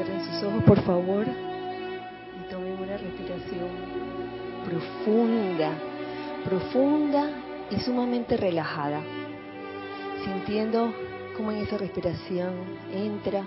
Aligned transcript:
Cierren 0.00 0.24
sus 0.24 0.42
ojos, 0.44 0.62
por 0.64 0.80
favor, 0.80 1.26
y 1.26 2.50
tomen 2.50 2.72
una 2.72 2.96
respiración 2.96 3.68
profunda, 4.64 5.74
profunda 6.42 7.30
y 7.70 7.78
sumamente 7.80 8.38
relajada, 8.38 9.02
sintiendo 10.24 10.90
cómo 11.36 11.52
en 11.52 11.58
esa 11.58 11.76
respiración 11.76 12.54
entra 12.90 13.44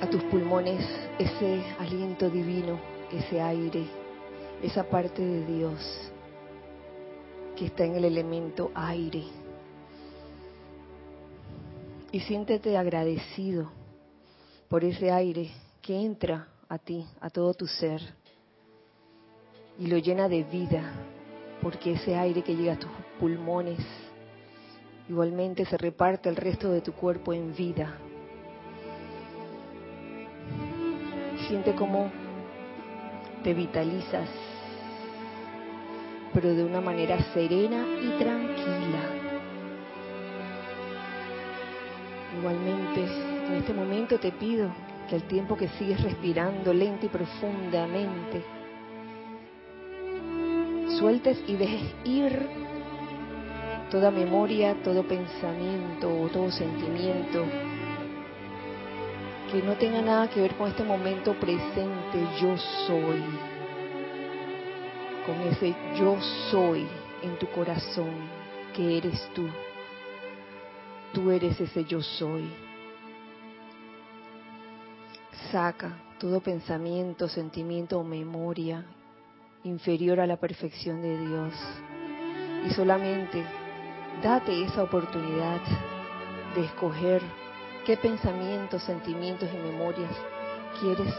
a 0.00 0.06
tus 0.06 0.22
pulmones 0.24 0.82
ese 1.18 1.62
aliento 1.78 2.30
divino, 2.30 2.80
ese 3.12 3.42
aire, 3.42 3.84
esa 4.62 4.84
parte 4.84 5.20
de 5.20 5.44
Dios 5.44 6.10
que 7.56 7.66
está 7.66 7.84
en 7.84 7.96
el 7.96 8.06
elemento 8.06 8.70
aire. 8.74 9.24
Y 12.10 12.20
siéntete 12.20 12.78
agradecido 12.78 13.76
por 14.68 14.84
ese 14.84 15.10
aire 15.10 15.50
que 15.80 15.98
entra 15.98 16.48
a 16.68 16.78
ti, 16.78 17.06
a 17.20 17.30
todo 17.30 17.54
tu 17.54 17.66
ser, 17.66 18.00
y 19.78 19.86
lo 19.86 19.98
llena 19.98 20.28
de 20.28 20.42
vida, 20.42 20.92
porque 21.62 21.92
ese 21.92 22.14
aire 22.16 22.42
que 22.42 22.54
llega 22.54 22.74
a 22.74 22.78
tus 22.78 22.90
pulmones 23.18 23.78
igualmente 25.08 25.64
se 25.64 25.78
reparte 25.78 26.28
al 26.28 26.36
resto 26.36 26.70
de 26.70 26.82
tu 26.82 26.92
cuerpo 26.92 27.32
en 27.32 27.54
vida. 27.54 27.94
Siente 31.48 31.74
cómo 31.74 32.10
te 33.42 33.54
vitalizas, 33.54 34.28
pero 36.34 36.54
de 36.54 36.62
una 36.62 36.80
manera 36.80 37.18
serena 37.32 37.86
y 38.02 38.18
tranquila. 38.18 39.02
Igualmente, 42.38 43.37
en 43.48 43.56
este 43.56 43.72
momento 43.72 44.18
te 44.18 44.30
pido 44.32 44.70
que 45.08 45.16
al 45.16 45.22
tiempo 45.22 45.56
que 45.56 45.68
sigues 45.68 46.02
respirando 46.02 46.72
lenta 46.72 47.06
y 47.06 47.08
profundamente, 47.08 48.44
sueltes 50.98 51.42
y 51.46 51.56
dejes 51.56 51.94
ir 52.04 52.46
toda 53.90 54.10
memoria, 54.10 54.76
todo 54.84 55.02
pensamiento 55.02 56.08
o 56.08 56.28
todo 56.28 56.50
sentimiento 56.50 57.44
que 59.50 59.62
no 59.62 59.74
tenga 59.74 60.02
nada 60.02 60.28
que 60.28 60.42
ver 60.42 60.54
con 60.56 60.68
este 60.68 60.84
momento 60.84 61.32
presente, 61.34 62.18
yo 62.38 62.54
soy, 62.86 63.24
con 65.24 65.40
ese 65.48 65.74
yo 65.98 66.20
soy 66.50 66.86
en 67.22 67.38
tu 67.38 67.46
corazón, 67.48 68.10
que 68.74 68.98
eres 68.98 69.28
tú. 69.34 69.48
Tú 71.14 71.30
eres 71.30 71.58
ese 71.58 71.84
yo 71.84 72.02
soy. 72.02 72.67
Saca 75.52 75.96
todo 76.18 76.40
pensamiento, 76.40 77.28
sentimiento 77.28 77.98
o 77.98 78.04
memoria 78.04 78.84
inferior 79.64 80.20
a 80.20 80.26
la 80.26 80.36
perfección 80.36 81.00
de 81.00 81.18
Dios. 81.18 81.54
Y 82.66 82.70
solamente 82.70 83.44
date 84.22 84.64
esa 84.64 84.82
oportunidad 84.82 85.60
de 86.54 86.64
escoger 86.64 87.22
qué 87.86 87.96
pensamientos, 87.96 88.82
sentimientos 88.82 89.48
y 89.52 89.56
memorias 89.56 90.10
quieres 90.80 91.14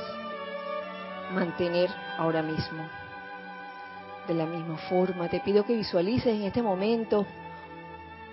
mantener 1.33 1.89
ahora 2.17 2.43
mismo. 2.43 2.87
De 4.27 4.33
la 4.33 4.45
misma 4.45 4.77
forma, 4.89 5.27
te 5.29 5.39
pido 5.39 5.65
que 5.65 5.75
visualices 5.75 6.35
en 6.35 6.43
este 6.43 6.61
momento 6.61 7.25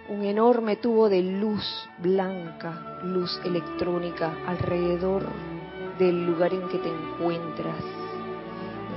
un 0.08 0.24
enorme 0.24 0.76
tubo 0.76 1.08
de 1.08 1.22
luz 1.22 1.88
blanca, 1.98 3.00
luz 3.02 3.40
electrónica 3.44 4.34
alrededor 4.46 5.24
del 5.98 6.26
lugar 6.26 6.52
en 6.52 6.68
que 6.68 6.78
te 6.78 6.88
encuentras. 6.88 7.82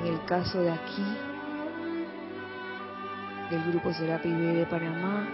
En 0.02 0.14
el 0.14 0.25
caso 0.25 0.61
de 0.61 0.72
aquí, 0.72 1.05
del 3.49 3.64
Grupo 3.71 3.93
Serapi 3.93 4.30
de 4.30 4.65
Panamá, 4.65 5.27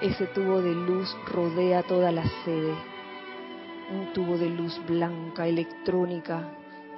ese 0.00 0.26
tubo 0.26 0.60
de 0.60 0.74
luz 0.74 1.14
rodea 1.26 1.82
toda 1.82 2.10
la 2.10 2.24
sede. 2.44 2.74
Un 3.92 4.12
tubo 4.12 4.38
de 4.38 4.48
luz 4.48 4.80
blanca, 4.86 5.46
electrónica, 5.46 6.48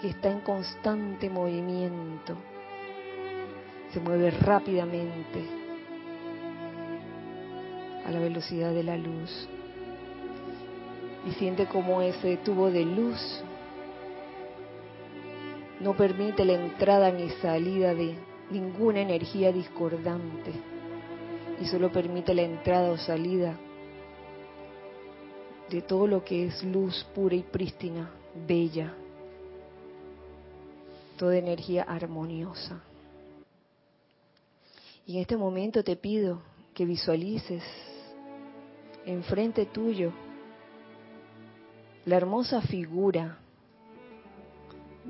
que 0.00 0.08
está 0.08 0.30
en 0.30 0.40
constante 0.40 1.28
movimiento. 1.28 2.36
Se 3.92 4.00
mueve 4.00 4.30
rápidamente 4.30 5.44
a 8.04 8.10
la 8.10 8.20
velocidad 8.20 8.72
de 8.72 8.84
la 8.84 8.96
luz. 8.96 9.48
Y 11.26 11.32
siente 11.32 11.66
como 11.66 12.02
ese 12.02 12.36
tubo 12.38 12.70
de 12.70 12.84
luz 12.84 13.42
no 15.80 15.96
permite 15.96 16.44
la 16.44 16.54
entrada 16.54 17.10
ni 17.10 17.28
salida 17.42 17.94
de 17.94 18.16
ninguna 18.50 19.00
energía 19.00 19.52
discordante 19.52 20.52
y 21.60 21.66
solo 21.66 21.90
permite 21.90 22.34
la 22.34 22.42
entrada 22.42 22.90
o 22.90 22.98
salida 22.98 23.58
de 25.70 25.82
todo 25.82 26.06
lo 26.06 26.24
que 26.24 26.46
es 26.46 26.62
luz 26.62 27.04
pura 27.14 27.34
y 27.34 27.42
prístina, 27.42 28.10
bella, 28.46 28.94
toda 31.18 31.36
energía 31.36 31.82
armoniosa. 31.82 32.80
Y 35.06 35.16
en 35.16 35.22
este 35.22 35.36
momento 35.36 35.82
te 35.82 35.96
pido 35.96 36.40
que 36.74 36.84
visualices 36.84 37.62
enfrente 39.04 39.66
tuyo 39.66 40.12
la 42.04 42.16
hermosa 42.16 42.60
figura 42.60 43.38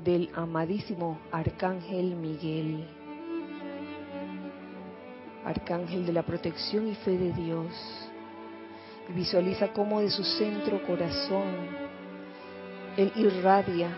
del 0.03 0.29
amadísimo 0.33 1.19
Arcángel 1.31 2.15
Miguel, 2.15 2.85
Arcángel 5.45 6.05
de 6.05 6.13
la 6.13 6.23
protección 6.23 6.87
y 6.87 6.95
fe 6.95 7.17
de 7.17 7.33
Dios. 7.33 7.73
Y 9.09 9.13
visualiza 9.13 9.71
cómo 9.71 10.01
de 10.01 10.09
su 10.09 10.23
centro 10.23 10.85
corazón 10.85 11.45
Él 12.97 13.11
irradia 13.15 13.89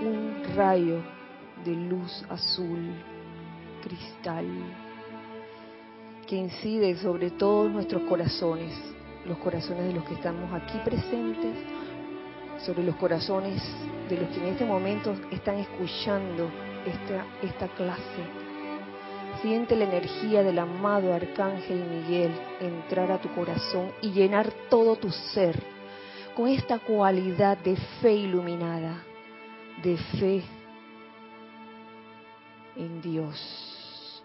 un 0.00 0.42
rayo 0.54 1.02
de 1.64 1.72
luz 1.72 2.24
azul, 2.28 2.92
cristal, 3.82 4.46
que 6.26 6.36
incide 6.36 6.96
sobre 6.96 7.30
todos 7.30 7.70
nuestros 7.70 8.02
corazones, 8.02 8.72
los 9.24 9.38
corazones 9.38 9.86
de 9.86 9.92
los 9.94 10.04
que 10.04 10.14
estamos 10.14 10.52
aquí 10.52 10.78
presentes, 10.84 11.56
sobre 12.64 12.82
los 12.84 12.96
corazones 12.96 13.62
de 14.08 14.16
los 14.16 14.28
que 14.30 14.38
en 14.38 14.46
este 14.46 14.64
momento 14.64 15.14
están 15.30 15.58
escuchando 15.58 16.50
esta, 16.86 17.26
esta 17.42 17.68
clase. 17.68 18.46
Siente 19.42 19.76
la 19.76 19.84
energía 19.84 20.42
del 20.42 20.58
amado 20.58 21.12
Arcángel 21.12 21.84
Miguel 21.84 22.32
entrar 22.60 23.12
a 23.12 23.20
tu 23.20 23.28
corazón 23.34 23.92
y 24.00 24.10
llenar 24.10 24.50
todo 24.70 24.96
tu 24.96 25.10
ser 25.10 25.62
con 26.34 26.48
esta 26.48 26.78
cualidad 26.78 27.58
de 27.58 27.76
fe 28.00 28.14
iluminada, 28.14 29.02
de 29.82 29.96
fe 29.96 30.42
en 32.76 33.00
Dios. 33.00 34.22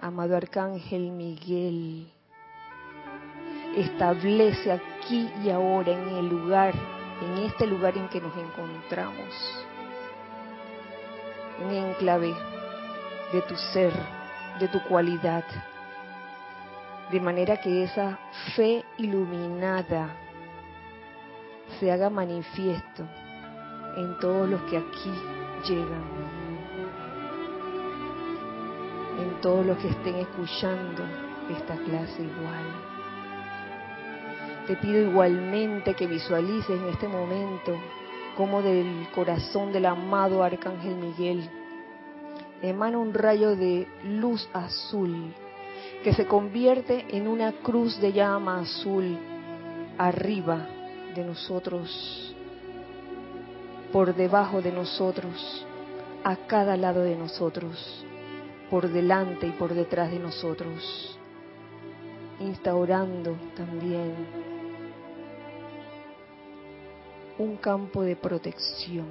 Amado 0.00 0.36
Arcángel 0.36 1.10
Miguel, 1.10 2.08
establece 3.76 4.72
aquí 4.72 5.30
y 5.42 5.50
ahora 5.50 5.92
en 5.92 6.08
el 6.16 6.28
lugar 6.28 6.74
en 7.20 7.44
este 7.44 7.66
lugar 7.66 7.96
en 7.96 8.08
que 8.08 8.20
nos 8.20 8.36
encontramos, 8.36 9.66
un 11.64 11.70
enclave 11.70 12.34
de 13.32 13.42
tu 13.42 13.56
ser, 13.56 13.92
de 14.58 14.68
tu 14.68 14.82
cualidad, 14.82 15.44
de 17.10 17.20
manera 17.20 17.60
que 17.60 17.84
esa 17.84 18.18
fe 18.56 18.84
iluminada 18.98 20.08
se 21.78 21.90
haga 21.90 22.10
manifiesto 22.10 23.04
en 23.96 24.18
todos 24.18 24.48
los 24.48 24.60
que 24.62 24.78
aquí 24.78 25.12
llegan, 25.66 26.04
en 29.20 29.40
todos 29.40 29.64
los 29.64 29.78
que 29.78 29.88
estén 29.88 30.16
escuchando 30.16 31.04
esta 31.50 31.76
clase 31.76 32.22
igual. 32.22 32.93
Te 34.66 34.76
pido 34.76 34.98
igualmente 34.98 35.94
que 35.94 36.06
visualices 36.06 36.80
en 36.80 36.88
este 36.88 37.06
momento 37.06 37.76
como 38.36 38.62
del 38.62 39.06
corazón 39.14 39.72
del 39.72 39.86
amado 39.86 40.42
Arcángel 40.42 40.96
Miguel 40.96 41.50
emana 42.62 42.98
un 42.98 43.12
rayo 43.12 43.56
de 43.56 43.86
luz 44.04 44.48
azul 44.54 45.34
que 46.02 46.14
se 46.14 46.26
convierte 46.26 47.04
en 47.10 47.28
una 47.28 47.52
cruz 47.52 48.00
de 48.00 48.12
llama 48.12 48.60
azul 48.60 49.18
arriba 49.98 50.66
de 51.14 51.24
nosotros, 51.24 52.34
por 53.92 54.14
debajo 54.14 54.60
de 54.62 54.72
nosotros, 54.72 55.66
a 56.24 56.36
cada 56.46 56.76
lado 56.76 57.02
de 57.02 57.16
nosotros, 57.16 58.04
por 58.70 58.88
delante 58.88 59.46
y 59.46 59.50
por 59.52 59.74
detrás 59.74 60.10
de 60.10 60.18
nosotros, 60.18 61.18
instaurando 62.40 63.36
también 63.54 64.53
un 67.38 67.56
campo 67.56 68.02
de 68.02 68.14
protección, 68.14 69.06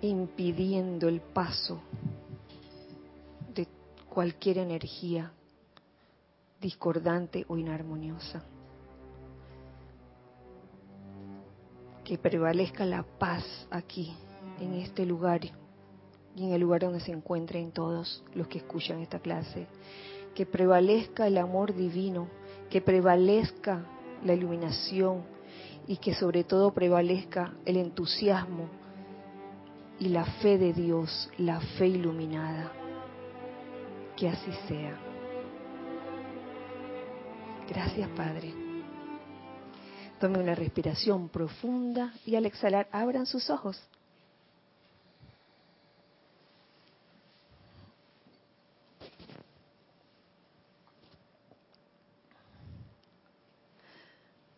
impidiendo 0.00 1.08
el 1.08 1.20
paso 1.20 1.80
de 3.52 3.66
cualquier 4.08 4.58
energía 4.58 5.32
discordante 6.60 7.44
o 7.48 7.56
inarmoniosa. 7.56 8.44
Que 12.04 12.16
prevalezca 12.16 12.84
la 12.84 13.02
paz 13.02 13.66
aquí, 13.70 14.14
en 14.60 14.74
este 14.74 15.04
lugar 15.04 15.40
y 16.36 16.44
en 16.44 16.52
el 16.52 16.60
lugar 16.60 16.82
donde 16.82 17.00
se 17.00 17.10
encuentren 17.10 17.72
todos 17.72 18.22
los 18.34 18.46
que 18.46 18.58
escuchan 18.58 19.00
esta 19.00 19.18
clase. 19.18 19.66
Que 20.36 20.46
prevalezca 20.46 21.26
el 21.26 21.38
amor 21.38 21.74
divino, 21.74 22.28
que 22.70 22.80
prevalezca 22.80 23.84
la 24.24 24.34
iluminación 24.34 25.24
y 25.86 25.98
que 25.98 26.14
sobre 26.14 26.44
todo 26.44 26.72
prevalezca 26.72 27.54
el 27.64 27.76
entusiasmo 27.76 28.68
y 29.98 30.08
la 30.08 30.24
fe 30.24 30.58
de 30.58 30.72
Dios, 30.72 31.30
la 31.38 31.60
fe 31.60 31.86
iluminada. 31.88 32.72
Que 34.16 34.28
así 34.28 34.52
sea. 34.66 34.98
Gracias, 37.68 38.08
Padre. 38.10 38.54
Tomen 40.20 40.42
una 40.42 40.54
respiración 40.54 41.28
profunda 41.28 42.14
y 42.24 42.36
al 42.36 42.46
exhalar 42.46 42.88
abran 42.90 43.26
sus 43.26 43.50
ojos. 43.50 43.82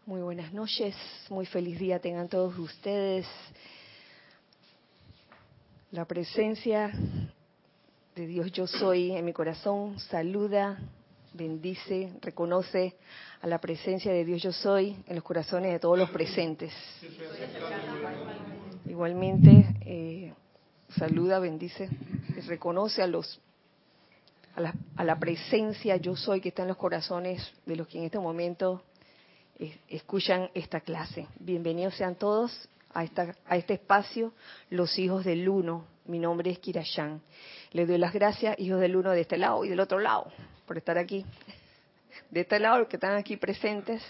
Muy 0.07 0.23
buenas 0.39 0.55
noches, 0.55 0.95
muy 1.31 1.47
feliz 1.47 1.81
día 1.81 1.99
tengan 1.99 2.29
todos 2.29 2.57
ustedes. 2.61 3.27
La 5.91 6.05
presencia 6.05 6.93
de 8.15 8.25
Dios 8.25 8.53
yo 8.53 8.69
soy 8.69 9.11
en 9.17 9.25
mi 9.25 9.33
corazón 9.33 9.99
saluda, 9.99 10.79
bendice, 11.33 12.13
reconoce 12.23 12.95
a 13.43 13.49
la 13.49 13.59
presencia 13.59 14.13
de 14.13 14.25
Dios 14.25 14.41
yo 14.41 14.53
soy 14.53 14.97
en 15.09 15.17
los 15.17 15.25
corazones 15.25 15.73
de 15.73 15.81
todos 15.81 15.99
los 15.99 16.09
presentes. 16.11 16.73
Igualmente 18.87 19.75
eh, 19.81 20.33
saluda, 20.91 21.41
bendice, 21.41 21.89
reconoce 22.47 23.03
a 23.03 23.09
los 23.09 23.41
a 24.55 24.61
la, 24.61 24.75
a 24.95 25.03
la 25.03 25.19
presencia 25.19 25.97
yo 25.97 26.15
soy 26.15 26.41
que 26.41 26.51
está 26.51 26.63
en 26.63 26.69
los 26.69 26.77
corazones 26.77 27.43
de 27.67 27.75
los 27.75 27.89
que 27.89 27.99
en 27.99 28.05
este 28.05 28.21
momento 28.21 28.85
escuchan 29.89 30.51
esta 30.55 30.81
clase. 30.81 31.27
Bienvenidos 31.41 31.95
sean 31.95 32.15
todos 32.15 32.69
a, 32.95 33.05
esta, 33.05 33.35
a 33.47 33.57
este 33.57 33.75
espacio, 33.75 34.33
los 34.71 34.99
hijos 34.99 35.25
del 35.25 35.49
uno. 35.49 35.85
Mi 36.07 36.19
nombre 36.19 36.51
es 36.51 36.59
Kirayán. 36.59 37.21
Les 37.73 37.87
doy 37.87 37.99
las 37.99 38.13
gracias, 38.13 38.59
hijos 38.59 38.81
del 38.81 38.97
uno, 38.97 39.11
de 39.11 39.23
este 39.23 39.37
lado 39.37 39.65
y 39.65 39.69
del 39.69 39.81
otro 39.81 39.99
lado, 39.99 40.31
por 40.67 40.79
estar 40.79 40.97
aquí. 40.97 41.25
De 42.31 42.41
este 42.41 42.59
lado, 42.61 42.79
los 42.79 42.89
que 42.89 42.97
están 42.97 43.17
aquí 43.17 43.37
presentes, 43.37 44.03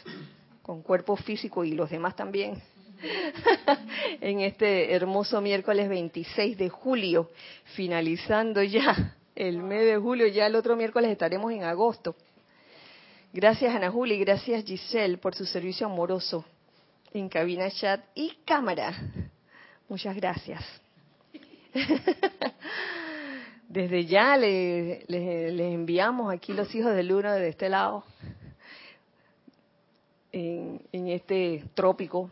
con 0.63 0.83
cuerpo 0.83 1.17
físico 1.17 1.65
y 1.65 1.73
los 1.73 1.91
demás 1.91 2.15
también, 2.15 2.63
en 4.21 4.41
este 4.41 4.95
hermoso 4.95 5.41
miércoles 5.41 5.89
26 5.89 6.59
de 6.59 6.69
julio, 6.69 7.31
finalizando 7.75 8.63
ya 8.63 9.17
el 9.35 9.59
mes 9.59 9.87
de 9.87 9.97
julio, 9.97 10.27
ya 10.27 10.47
el 10.47 10.57
otro 10.57 10.77
miércoles 10.77 11.11
estaremos 11.11 11.53
en 11.53 11.63
agosto. 11.63 12.17
Gracias 13.31 13.75
Ana 13.75 13.91
Juli, 13.91 14.19
gracias 14.19 14.65
Giselle 14.65 15.19
por 15.19 15.35
su 15.35 15.45
servicio 15.45 15.87
amoroso 15.87 16.47
en 17.13 17.29
cabina 17.29 17.71
chat 17.71 18.03
y 18.15 18.31
cámara. 18.47 18.95
Muchas 19.87 20.17
gracias. 20.17 20.65
Desde 23.69 24.07
ya 24.07 24.35
les 24.39 25.07
le, 25.11 25.73
enviamos 25.75 26.33
aquí 26.33 26.55
los 26.55 26.75
hijos 26.75 26.95
del 26.95 27.13
uno 27.13 27.33
de 27.35 27.51
este 27.51 27.69
lado, 27.69 28.03
en, 30.33 30.81
en 30.91 31.09
este 31.09 31.65
trópico, 31.75 32.31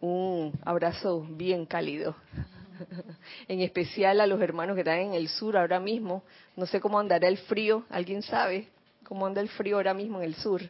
un 0.00 0.58
abrazo 0.64 1.20
bien 1.28 1.66
cálido. 1.66 2.16
En 3.46 3.60
especial 3.60 4.22
a 4.22 4.26
los 4.26 4.40
hermanos 4.40 4.74
que 4.74 4.80
están 4.80 5.00
en 5.00 5.12
el 5.12 5.28
sur 5.28 5.54
ahora 5.58 5.78
mismo. 5.78 6.22
No 6.56 6.64
sé 6.64 6.80
cómo 6.80 6.98
andará 6.98 7.28
el 7.28 7.36
frío, 7.36 7.84
¿alguien 7.90 8.22
sabe? 8.22 8.68
Cómo 9.10 9.26
anda 9.26 9.40
el 9.40 9.48
frío 9.48 9.74
ahora 9.74 9.92
mismo 9.92 10.18
en 10.18 10.24
el 10.24 10.36
sur. 10.36 10.62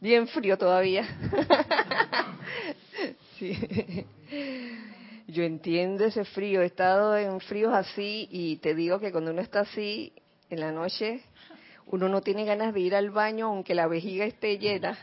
Bien 0.00 0.26
frío 0.28 0.56
todavía. 0.56 1.06
Yo 5.26 5.42
entiendo 5.42 6.06
ese 6.06 6.24
frío, 6.24 6.62
he 6.62 6.64
estado 6.64 7.14
en 7.18 7.38
fríos 7.40 7.74
así 7.74 8.28
y 8.30 8.56
te 8.56 8.74
digo 8.74 8.98
que 8.98 9.12
cuando 9.12 9.30
uno 9.30 9.42
está 9.42 9.60
así 9.60 10.14
en 10.48 10.60
la 10.60 10.72
noche, 10.72 11.20
uno 11.84 12.08
no 12.08 12.22
tiene 12.22 12.46
ganas 12.46 12.72
de 12.72 12.80
ir 12.80 12.94
al 12.94 13.10
baño 13.10 13.48
aunque 13.48 13.74
la 13.74 13.88
vejiga 13.88 14.24
esté 14.24 14.56
llena. 14.56 14.96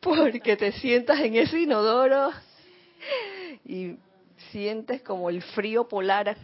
Porque 0.00 0.56
te 0.56 0.72
sientas 0.72 1.20
en 1.20 1.36
ese 1.36 1.60
inodoro 1.60 2.32
y 3.64 3.94
sientes 4.50 5.02
como 5.02 5.30
el 5.30 5.40
frío 5.40 5.86
polar 5.86 6.36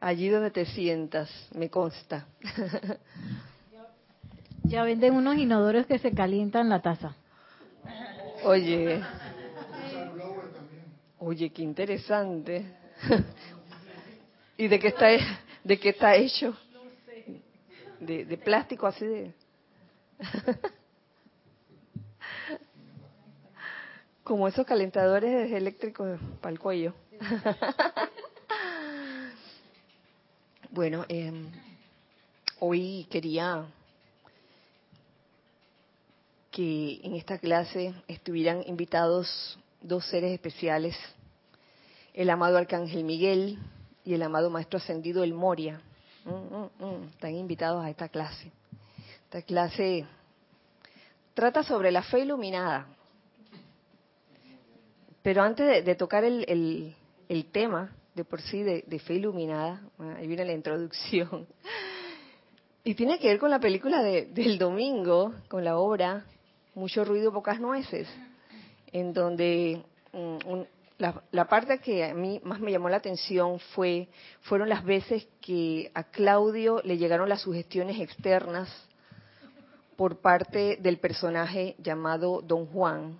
allí 0.00 0.28
donde 0.28 0.50
te 0.50 0.66
sientas, 0.66 1.30
me 1.54 1.70
consta. 1.70 2.26
Ya 4.64 4.82
venden 4.82 5.14
unos 5.14 5.36
inodoros 5.38 5.86
que 5.86 5.98
se 5.98 6.12
calientan 6.12 6.68
la 6.68 6.82
taza. 6.82 7.16
Oye, 8.44 9.02
oye, 11.18 11.48
qué 11.48 11.62
interesante. 11.62 12.66
¿Y 14.58 14.68
de 14.68 14.78
qué 14.78 14.88
está, 14.88 15.06
de 15.64 15.80
qué 15.80 15.88
está 15.88 16.16
hecho? 16.16 16.54
De, 17.98 18.26
de 18.26 18.36
plástico 18.36 18.86
así 18.86 19.06
de... 19.06 19.32
Como 24.22 24.46
esos 24.48 24.66
calentadores 24.66 25.50
eléctricos 25.50 26.20
para 26.42 26.52
el 26.52 26.58
cuello. 26.58 26.92
Bueno, 30.70 31.06
em, 31.08 31.50
hoy 32.60 33.06
quería 33.10 33.64
que 36.50 37.00
en 37.02 37.14
esta 37.14 37.38
clase 37.38 37.94
estuvieran 38.06 38.62
invitados 38.66 39.58
dos 39.80 40.04
seres 40.04 40.30
especiales, 40.30 40.94
el 42.12 42.28
amado 42.28 42.58
Arcángel 42.58 43.02
Miguel 43.02 43.58
y 44.04 44.12
el 44.12 44.22
amado 44.22 44.50
Maestro 44.50 44.76
Ascendido 44.76 45.24
El 45.24 45.32
Moria. 45.32 45.80
Mm, 46.26 46.32
mm, 46.32 46.70
mm, 46.84 47.08
están 47.12 47.34
invitados 47.34 47.82
a 47.82 47.88
esta 47.88 48.10
clase. 48.10 48.52
Esta 49.24 49.40
clase 49.40 50.04
trata 51.32 51.62
sobre 51.62 51.90
la 51.90 52.02
fe 52.02 52.20
iluminada. 52.20 52.86
Pero 55.22 55.42
antes 55.42 55.82
de, 55.82 55.94
tocar 55.94 56.24
el 56.24 56.94
tema, 57.52 57.90
de 58.18 58.24
por 58.24 58.42
sí 58.42 58.64
de, 58.64 58.98
fe 58.98 59.14
iluminada. 59.14 59.80
ahí 60.16 60.26
viene 60.26 60.44
la 60.44 60.52
introducción. 60.52 61.46
Y 62.84 62.94
tiene 62.94 63.18
que 63.18 63.28
ver 63.28 63.38
con 63.38 63.50
la 63.50 63.58
película 63.58 64.02
del 64.02 64.56
domingo, 64.56 65.34
con 65.48 65.62
la 65.62 65.76
obra 65.76 66.24
Mucho 66.74 67.04
ruido, 67.04 67.32
pocas 67.32 67.60
nueces, 67.60 68.08
en 68.92 69.12
donde 69.12 69.82
mm, 70.12 70.60
la, 71.32 71.48
parte 71.48 71.80
que 71.80 72.04
a 72.04 72.14
mí 72.14 72.40
más 72.44 72.60
me 72.60 72.70
llamó 72.70 72.88
la 72.88 72.96
atención 72.96 73.58
fue 73.74 74.08
fueron 74.42 74.70
las 74.70 74.84
veces 74.84 75.28
que 75.42 75.90
a 75.92 76.04
Claudio 76.04 76.80
le 76.84 76.96
llegaron 76.96 77.28
las 77.28 77.42
sugestiones 77.42 78.00
externas 78.00 78.70
por 79.96 80.20
parte 80.20 80.78
del 80.80 80.98
personaje 80.98 81.74
llamado 81.78 82.40
Don 82.40 82.64
Juan, 82.66 83.18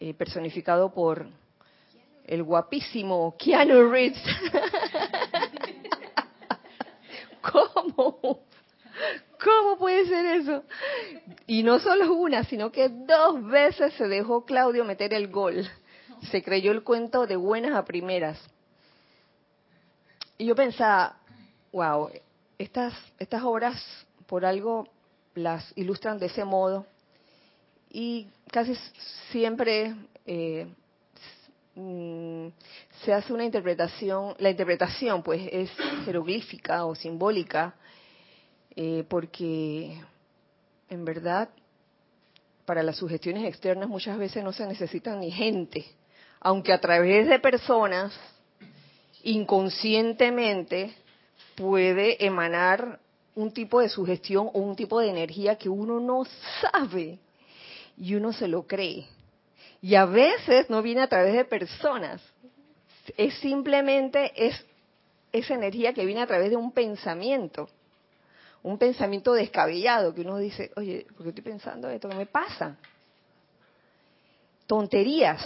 eh, 0.00 0.14
personificado 0.14 0.92
por 0.92 1.28
el 2.26 2.42
guapísimo 2.42 3.34
Keanu 3.38 3.90
Reeves. 3.90 4.22
¿Cómo? 7.42 8.44
¿Cómo 9.42 9.78
puede 9.78 10.06
ser 10.06 10.26
eso? 10.40 10.62
Y 11.46 11.62
no 11.62 11.80
solo 11.80 12.14
una, 12.14 12.44
sino 12.44 12.70
que 12.70 12.88
dos 12.88 13.44
veces 13.46 13.92
se 13.94 14.06
dejó 14.06 14.44
Claudio 14.44 14.84
meter 14.84 15.12
el 15.12 15.28
gol. 15.28 15.68
Se 16.30 16.42
creyó 16.42 16.70
el 16.70 16.84
cuento 16.84 17.26
de 17.26 17.36
buenas 17.36 17.74
a 17.74 17.84
primeras. 17.84 18.38
Y 20.38 20.46
yo 20.46 20.54
pensaba, 20.54 21.16
wow, 21.72 22.10
estas, 22.58 22.94
estas 23.18 23.42
obras 23.42 23.82
por 24.26 24.44
algo 24.44 24.88
las 25.34 25.72
ilustran 25.76 26.18
de 26.18 26.26
ese 26.26 26.44
modo. 26.44 26.86
Y 27.90 28.28
casi 28.50 28.74
siempre 29.30 29.94
eh, 30.24 30.68
Mm, 31.74 32.48
se 33.02 33.14
hace 33.14 33.32
una 33.32 33.44
interpretación, 33.44 34.34
la 34.38 34.50
interpretación 34.50 35.22
pues 35.22 35.48
es 35.50 35.70
jeroglífica 36.04 36.84
o 36.84 36.94
simbólica, 36.94 37.74
eh, 38.76 39.04
porque 39.08 39.98
en 40.90 41.04
verdad, 41.04 41.48
para 42.66 42.82
las 42.82 42.96
sugestiones 42.96 43.44
externas 43.44 43.88
muchas 43.88 44.18
veces 44.18 44.44
no 44.44 44.52
se 44.52 44.66
necesita 44.66 45.16
ni 45.16 45.30
gente, 45.30 45.86
aunque 46.40 46.72
a 46.74 46.80
través 46.80 47.26
de 47.26 47.38
personas 47.38 48.12
inconscientemente 49.22 50.94
puede 51.54 52.24
emanar 52.24 53.00
un 53.34 53.50
tipo 53.50 53.80
de 53.80 53.88
sugestión 53.88 54.50
o 54.52 54.60
un 54.60 54.76
tipo 54.76 55.00
de 55.00 55.08
energía 55.08 55.56
que 55.56 55.70
uno 55.70 56.00
no 56.00 56.24
sabe 56.60 57.18
y 57.96 58.14
uno 58.14 58.32
se 58.32 58.48
lo 58.48 58.66
cree. 58.66 59.06
Y 59.82 59.96
a 59.96 60.06
veces 60.06 60.70
no 60.70 60.80
viene 60.80 61.02
a 61.02 61.08
través 61.08 61.34
de 61.34 61.44
personas, 61.44 62.22
es 63.16 63.34
simplemente 63.40 64.32
es 64.36 64.64
esa 65.32 65.54
energía 65.54 65.92
que 65.92 66.06
viene 66.06 66.22
a 66.22 66.26
través 66.26 66.50
de 66.50 66.56
un 66.56 66.70
pensamiento, 66.70 67.68
un 68.62 68.78
pensamiento 68.78 69.32
descabellado 69.32 70.14
que 70.14 70.20
uno 70.20 70.38
dice, 70.38 70.70
oye, 70.76 71.04
¿por 71.16 71.24
qué 71.24 71.28
estoy 71.30 71.42
pensando 71.42 71.90
esto? 71.90 72.08
¿Qué 72.08 72.14
me 72.14 72.26
pasa? 72.26 72.76
Tonterías. 74.68 75.44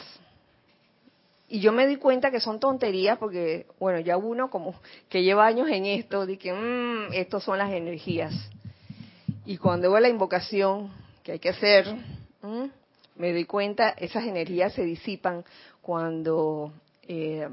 Y 1.48 1.60
yo 1.60 1.72
me 1.72 1.86
di 1.86 1.96
cuenta 1.96 2.30
que 2.30 2.40
son 2.40 2.60
tonterías 2.60 3.16
porque, 3.16 3.66
bueno, 3.78 4.00
ya 4.00 4.18
uno 4.18 4.50
como 4.50 4.74
que 5.08 5.22
lleva 5.22 5.46
años 5.46 5.68
en 5.70 5.86
esto, 5.86 6.26
de 6.26 6.36
que, 6.36 6.52
mmm, 6.52 7.12
estos 7.14 7.42
son 7.42 7.56
las 7.56 7.72
energías. 7.72 8.34
Y 9.46 9.56
cuando 9.56 9.90
veo 9.90 10.00
la 10.00 10.08
invocación 10.10 10.92
que 11.22 11.32
hay 11.32 11.38
que 11.38 11.50
hacer, 11.50 11.86
me 13.16 13.32
doy 13.32 13.44
cuenta, 13.44 13.90
esas 13.90 14.24
energías 14.24 14.72
se 14.72 14.82
disipan 14.82 15.44
cuando 15.80 16.72
eh, 17.02 17.48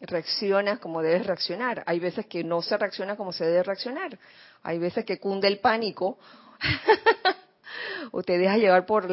reaccionas 0.00 0.78
como 0.78 1.02
debes 1.02 1.26
reaccionar. 1.26 1.82
Hay 1.86 1.98
veces 1.98 2.26
que 2.26 2.44
no 2.44 2.62
se 2.62 2.76
reacciona 2.76 3.16
como 3.16 3.32
se 3.32 3.44
debe 3.44 3.62
reaccionar. 3.62 4.18
Hay 4.62 4.78
veces 4.78 5.04
que 5.04 5.18
cunde 5.18 5.48
el 5.48 5.58
pánico 5.58 6.18
o 8.12 8.22
te 8.22 8.38
deja 8.38 8.56
llevar 8.56 8.86
por, 8.86 9.08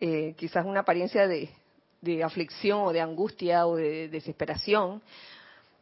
eh, 0.00 0.34
quizás 0.36 0.64
una 0.64 0.80
apariencia 0.80 1.26
de, 1.26 1.50
de 2.00 2.22
aflicción 2.22 2.80
o 2.82 2.92
de 2.92 3.00
angustia 3.00 3.66
o 3.66 3.76
de 3.76 4.08
desesperación, 4.08 5.02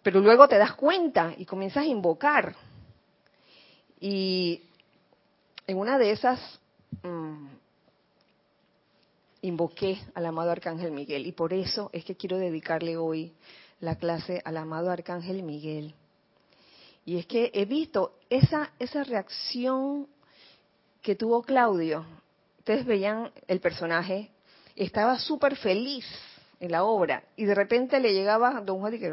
pero 0.03 0.21
luego 0.21 0.49
te 0.49 0.59
das 0.59 0.75
cuenta 0.75 1.35
y 1.37 1.45
comienzas 1.45 1.85
a 1.85 1.87
invocar. 1.87 2.55
Y 4.01 4.63
en 5.67 5.79
una 5.79 5.99
de 5.99 6.11
esas 6.11 6.61
mm, 7.03 7.47
invoqué 9.43 10.01
al 10.15 10.27
amado 10.27 10.51
Arcángel 10.51 10.93
Miguel 10.93 11.27
y 11.27 11.33
por 11.33 11.53
eso 11.53 11.91
es 11.93 12.05
que 12.05 12.17
quiero 12.17 12.39
dedicarle 12.39 12.97
hoy 12.97 13.35
la 13.81 13.97
clase 13.97 14.41
al 14.45 14.57
amado 14.57 14.91
Arcángel 14.91 15.43
Miguel. 15.43 15.95
Y 17.05 17.19
es 17.19 17.27
que 17.27 17.51
he 17.53 17.65
visto 17.65 18.15
esa, 18.31 18.73
esa 18.79 19.03
reacción 19.03 20.07
que 21.03 21.17
tuvo 21.17 21.43
Claudio. 21.43 22.07
Ustedes 22.59 22.87
veían 22.87 23.33
el 23.49 23.61
personaje, 23.61 24.31
estaba 24.77 25.19
súper 25.19 25.57
feliz 25.57 26.07
en 26.61 26.71
la 26.71 26.85
obra 26.85 27.25
y 27.37 27.45
de 27.45 27.57
repente 27.57 27.99
le 27.99 28.15
llegaba 28.15 28.61
Don 28.61 28.79
Juan 28.79 28.95
y 28.95 28.99
que... 29.01 29.13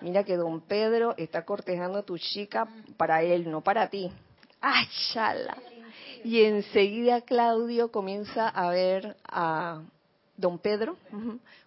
Mira 0.00 0.24
que 0.24 0.36
Don 0.36 0.60
Pedro 0.60 1.14
está 1.16 1.44
cortejando 1.44 1.98
a 1.98 2.02
tu 2.02 2.18
chica 2.18 2.68
para 2.96 3.22
él, 3.22 3.48
no 3.50 3.62
para 3.62 3.88
ti. 3.88 4.10
¡Ay, 4.60 4.86
chala! 5.12 5.56
Y 6.26 6.42
enseguida 6.42 7.20
Claudio 7.20 7.92
comienza 7.92 8.48
a 8.48 8.70
ver 8.70 9.16
a 9.28 9.80
Don 10.36 10.58
Pedro 10.58 10.96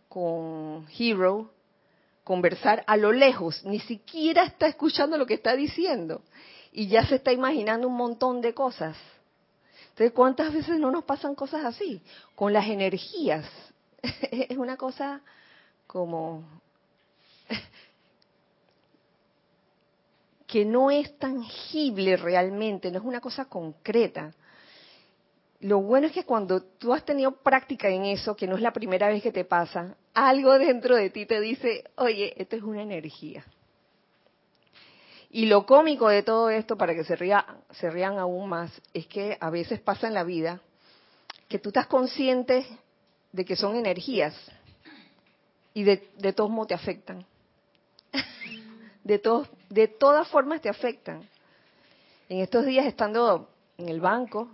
con 0.10 0.86
Hero 1.00 1.50
conversar 2.26 2.84
a 2.86 2.98
lo 2.98 3.14
lejos, 3.14 3.64
ni 3.64 3.80
siquiera 3.80 4.44
está 4.44 4.68
escuchando 4.68 5.18
lo 5.18 5.26
que 5.26 5.36
está 5.36 5.56
diciendo 5.56 6.24
y 6.74 6.90
ya 6.90 7.06
se 7.06 7.16
está 7.16 7.32
imaginando 7.32 7.88
un 7.88 7.96
montón 7.96 8.42
de 8.42 8.54
cosas. 8.54 8.98
Entonces, 9.92 10.12
¿cuántas 10.12 10.54
veces 10.54 10.78
no 10.78 10.92
nos 10.92 11.06
pasan 11.06 11.36
cosas 11.36 11.64
así? 11.64 12.02
Con 12.36 12.52
las 12.52 12.68
energías. 12.68 13.46
es 14.02 14.58
una 14.58 14.76
cosa 14.76 15.22
como 15.88 16.44
que 20.48 20.66
no 20.66 20.92
es 20.92 21.18
tangible 21.18 22.18
realmente, 22.18 22.92
no 22.92 23.00
es 23.00 23.06
una 23.06 23.22
cosa 23.22 23.46
concreta 23.46 24.34
lo 25.62 25.82
bueno 25.82 26.08
es 26.08 26.14
que 26.14 26.24
cuando 26.24 26.62
tú 26.62 26.94
has 26.94 27.04
tenido 27.04 27.32
práctica 27.32 27.90
en 27.90 28.06
eso, 28.06 28.36
que 28.36 28.48
no 28.48 28.56
es 28.56 28.62
la 28.62 28.72
primera 28.72 29.10
vez 29.10 29.22
que 29.22 29.32
te 29.32 29.44
pasa, 29.44 29.98
algo 30.14 30.58
dentro 30.58 30.96
de 30.96 31.10
ti 31.10 31.26
te 31.26 31.42
dice, 31.42 31.84
oye, 31.96 32.34
esto 32.42 32.56
es 32.56 32.64
una 32.64 32.82
energía. 32.82 33.46
Y 35.32 35.46
lo 35.46 35.66
cómico 35.66 36.08
de 36.08 36.24
todo 36.24 36.50
esto, 36.50 36.78
para 36.78 36.96
que 36.96 37.04
se, 37.04 37.18
se 37.72 37.90
rían 37.90 38.18
aún 38.18 38.50
más, 38.50 38.72
es 38.94 39.06
que 39.08 39.38
a 39.40 39.50
veces 39.50 39.80
pasa 39.82 40.08
en 40.08 40.14
la 40.14 40.24
vida 40.24 40.62
que 41.48 41.60
tú 41.60 41.70
estás 41.70 41.88
consciente 41.88 42.66
de 43.32 43.46
que 43.46 43.56
son 43.56 43.76
energías 43.76 44.34
y 45.74 45.84
de, 45.84 46.10
de 46.18 46.34
todos 46.34 46.50
modos 46.50 46.70
te 46.70 46.74
afectan. 46.74 47.26
de, 49.04 49.20
todos, 49.20 49.50
de 49.70 49.88
todas 49.88 50.28
formas 50.30 50.62
te 50.62 50.70
afectan. 50.70 51.28
En 52.30 52.40
estos 52.40 52.66
días 52.66 52.86
estando 52.86 53.50
en 53.78 53.90
el 53.90 54.00
banco, 54.00 54.50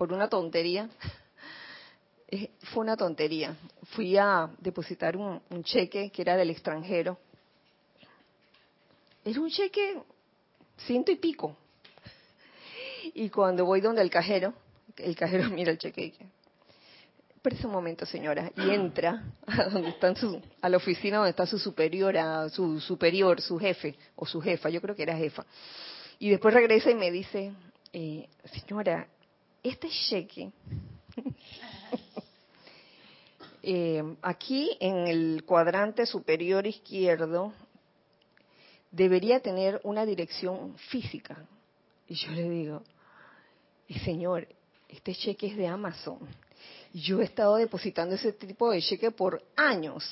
por 0.00 0.14
una 0.14 0.30
tontería. 0.30 0.88
Fue 2.72 2.82
una 2.82 2.96
tontería. 2.96 3.54
Fui 3.94 4.16
a 4.16 4.48
depositar 4.58 5.14
un, 5.14 5.42
cheque 5.62 6.08
que 6.10 6.22
era 6.22 6.38
del 6.38 6.48
extranjero. 6.48 7.18
Era 9.22 9.40
un 9.42 9.50
cheque 9.50 10.00
ciento 10.86 11.12
y 11.12 11.16
pico. 11.16 11.54
Y 13.12 13.28
cuando 13.28 13.66
voy 13.66 13.82
donde 13.82 14.00
el 14.00 14.08
cajero, 14.08 14.54
el 14.96 15.14
cajero 15.14 15.50
mira 15.50 15.70
el 15.70 15.76
cheque 15.76 16.00
dice, 17.42 17.66
un 17.66 17.72
momento, 17.72 18.06
señora, 18.06 18.50
y 18.56 18.70
entra 18.70 19.22
a 19.46 19.64
donde 19.64 19.90
están 19.90 20.16
su, 20.16 20.40
a 20.62 20.68
la 20.70 20.78
oficina 20.78 21.18
donde 21.18 21.30
está 21.32 21.44
su 21.44 21.58
superior, 21.58 22.16
a 22.16 22.48
su 22.48 22.80
superior, 22.80 23.42
su 23.42 23.58
jefe 23.58 23.96
o 24.16 24.24
su 24.24 24.40
jefa, 24.40 24.70
yo 24.70 24.80
creo 24.80 24.96
que 24.96 25.02
era 25.02 25.14
jefa. 25.14 25.44
Y 26.18 26.30
después 26.30 26.54
regresa 26.54 26.90
y 26.90 26.94
me 26.94 27.10
dice, 27.10 27.52
eh, 27.92 28.26
señora, 28.50 29.06
este 29.62 29.88
cheque, 29.88 30.50
eh, 33.62 34.02
aquí 34.22 34.76
en 34.80 35.06
el 35.06 35.44
cuadrante 35.44 36.06
superior 36.06 36.66
izquierdo, 36.66 37.52
debería 38.90 39.40
tener 39.40 39.80
una 39.84 40.04
dirección 40.04 40.76
física. 40.90 41.44
Y 42.08 42.14
yo 42.14 42.32
le 42.32 42.48
digo, 42.48 42.82
y 43.86 43.98
señor, 44.00 44.48
este 44.88 45.14
cheque 45.14 45.48
es 45.48 45.56
de 45.56 45.66
Amazon. 45.66 46.18
Yo 46.92 47.20
he 47.20 47.24
estado 47.24 47.56
depositando 47.56 48.16
ese 48.16 48.32
tipo 48.32 48.70
de 48.70 48.82
cheque 48.82 49.10
por 49.10 49.42
años. 49.56 50.04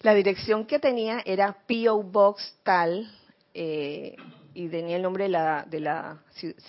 La 0.00 0.14
dirección 0.14 0.64
que 0.64 0.78
tenía 0.78 1.20
era 1.24 1.56
PO 1.66 2.04
Box 2.04 2.54
tal, 2.62 3.10
eh, 3.52 4.14
y 4.58 4.68
tenía 4.68 4.96
el 4.96 5.02
nombre 5.02 5.24
de 5.24 5.30
la, 5.30 5.64
de 5.70 5.78
la 5.78 6.18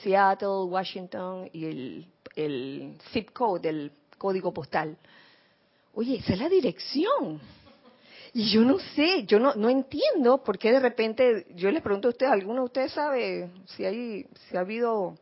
Seattle, 0.04 0.66
Washington 0.66 1.50
y 1.52 1.66
el, 1.66 2.06
el 2.36 2.96
zip 3.12 3.32
code, 3.32 3.68
el 3.68 3.92
código 4.16 4.54
postal. 4.54 4.96
Oye, 5.96 6.18
esa 6.18 6.34
es 6.34 6.40
la 6.40 6.50
dirección. 6.50 7.42
Y 8.32 8.52
yo 8.52 8.62
no 8.62 8.78
sé, 8.78 9.24
yo 9.26 9.40
no, 9.40 9.56
no 9.56 9.70
entiendo 9.70 10.44
por 10.44 10.60
qué 10.60 10.72
de 10.72 10.80
repente, 10.80 11.48
yo 11.56 11.72
les 11.72 11.82
pregunto 11.82 12.10
a 12.10 12.12
ustedes, 12.12 12.32
¿alguno 12.32 12.60
de 12.60 12.66
ustedes 12.66 12.92
sabe 12.92 13.50
si, 13.66 13.84
hay, 13.84 14.28
si 14.36 14.56
ha 14.56 14.60
habido 14.60 15.18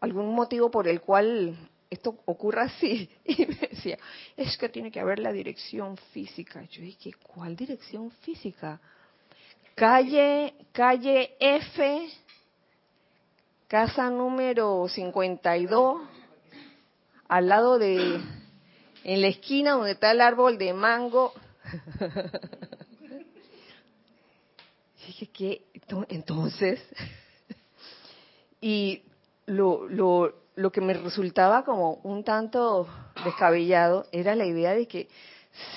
algún 0.00 0.34
motivo 0.34 0.70
por 0.70 0.88
el 0.88 1.02
cual 1.02 1.54
esto 1.90 2.16
ocurra 2.24 2.62
así? 2.62 3.10
Y 3.26 3.44
me 3.44 3.56
decía, 3.56 3.98
es 4.38 4.56
que 4.56 4.70
tiene 4.70 4.90
que 4.90 5.00
haber 5.00 5.18
la 5.18 5.32
dirección 5.32 5.98
física. 6.14 6.64
Yo 6.70 6.80
dije, 6.80 7.12
¿cuál 7.22 7.56
dirección 7.56 8.10
física? 8.10 8.80
Calle, 9.80 10.52
calle 10.72 11.36
F, 11.40 12.10
casa 13.66 14.10
número 14.10 14.86
52, 14.86 16.02
al 17.26 17.48
lado 17.48 17.78
de, 17.78 18.20
en 19.04 19.20
la 19.22 19.28
esquina 19.28 19.70
donde 19.70 19.92
está 19.92 20.10
el 20.10 20.20
árbol 20.20 20.58
de 20.58 20.74
mango. 20.74 21.32
dije, 25.06 25.30
¿qué? 25.32 25.62
Entonces, 26.10 26.78
y 28.60 29.04
lo, 29.46 29.88
lo, 29.88 30.42
lo 30.56 30.70
que 30.70 30.82
me 30.82 30.92
resultaba 30.92 31.64
como 31.64 31.94
un 32.02 32.22
tanto 32.22 32.86
descabellado 33.24 34.04
era 34.12 34.34
la 34.34 34.44
idea 34.44 34.74
de 34.74 34.86
que 34.86 35.08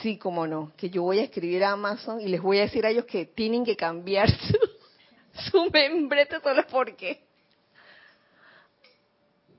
Sí, 0.01 0.17
como 0.17 0.45
no, 0.47 0.71
que 0.77 0.89
yo 0.89 1.03
voy 1.03 1.19
a 1.19 1.23
escribir 1.23 1.63
a 1.63 1.71
Amazon 1.71 2.21
y 2.21 2.27
les 2.27 2.41
voy 2.41 2.59
a 2.59 2.61
decir 2.61 2.85
a 2.85 2.89
ellos 2.89 3.05
que 3.05 3.25
tienen 3.25 3.65
que 3.65 3.75
cambiar 3.75 4.29
su, 4.31 4.57
su 5.51 5.69
membrete 5.71 6.39
solo 6.39 6.63
porque 6.69 7.21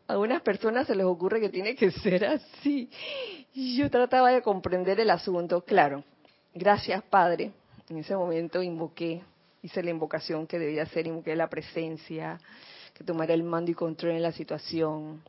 a 0.07 0.19
unas 0.19 0.43
personas 0.43 0.87
se 0.87 0.95
les 0.95 1.07
ocurre 1.07 1.41
que 1.41 1.49
tiene 1.49 1.75
que 1.75 1.91
ser 1.91 2.25
así. 2.25 2.91
Yo 3.55 3.91
trataba 3.91 4.31
de 4.31 4.43
comprender 4.43 5.01
el 5.01 5.11
asunto. 5.11 5.63
Claro, 5.63 6.05
gracias 6.55 7.03
Padre. 7.05 7.53
En 7.89 7.99
ese 7.99 8.15
momento 8.17 8.63
invoqué 8.63 9.23
hice 9.65 9.83
la 9.83 9.91
invocación 9.91 10.47
que 10.47 10.59
debía 10.59 10.83
hacer, 10.83 11.07
invoqué 11.07 11.35
la 11.35 11.49
presencia, 11.49 12.39
que 12.93 13.03
tomara 13.03 13.33
el 13.33 13.43
mando 13.43 13.71
y 13.71 13.75
control 13.75 14.13
en 14.13 14.23
la 14.23 14.31
situación. 14.31 15.23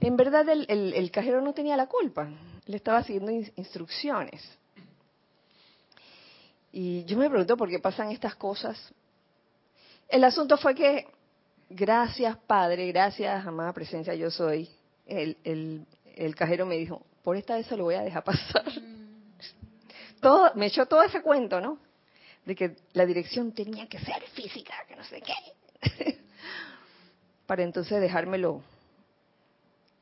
En 0.00 0.16
verdad 0.16 0.48
el, 0.48 0.64
el, 0.68 1.10
cajero 1.10 1.40
no 1.40 1.52
tenía 1.52 1.76
la 1.76 1.88
culpa, 1.88 2.28
le 2.66 2.76
estaba 2.76 3.02
siguiendo 3.02 3.32
instrucciones. 3.56 4.42
Y 6.72 7.04
yo 7.04 7.16
me 7.16 7.28
pregunto 7.28 7.56
por 7.56 7.68
qué 7.68 7.78
pasan 7.78 8.10
estas 8.10 8.34
cosas. 8.34 8.92
El 10.08 10.24
asunto 10.24 10.56
fue 10.56 10.74
que, 10.74 11.06
gracias 11.70 12.36
Padre, 12.46 12.88
gracias 12.88 13.46
amada 13.46 13.72
presencia 13.72 14.14
yo 14.14 14.30
soy, 14.30 14.68
el, 15.06 15.36
el, 15.44 15.86
el 16.16 16.34
cajero 16.34 16.66
me 16.66 16.76
dijo, 16.76 17.02
por 17.22 17.36
esta 17.36 17.56
vez 17.56 17.66
se 17.66 17.76
lo 17.76 17.84
voy 17.84 17.94
a 17.94 18.02
dejar 18.02 18.24
pasar. 18.24 18.64
Todo, 20.20 20.52
me 20.54 20.66
echó 20.66 20.86
todo 20.86 21.02
ese 21.02 21.22
cuento, 21.22 21.60
¿no? 21.60 21.78
De 22.44 22.54
que 22.54 22.76
la 22.92 23.06
dirección 23.06 23.52
tenía 23.52 23.86
que 23.86 23.98
ser 23.98 24.22
física, 24.34 24.74
que 24.88 24.96
no 24.96 25.04
sé 25.04 25.22
qué. 25.22 26.18
Para 27.46 27.62
entonces 27.62 28.00
dejármelo 28.00 28.62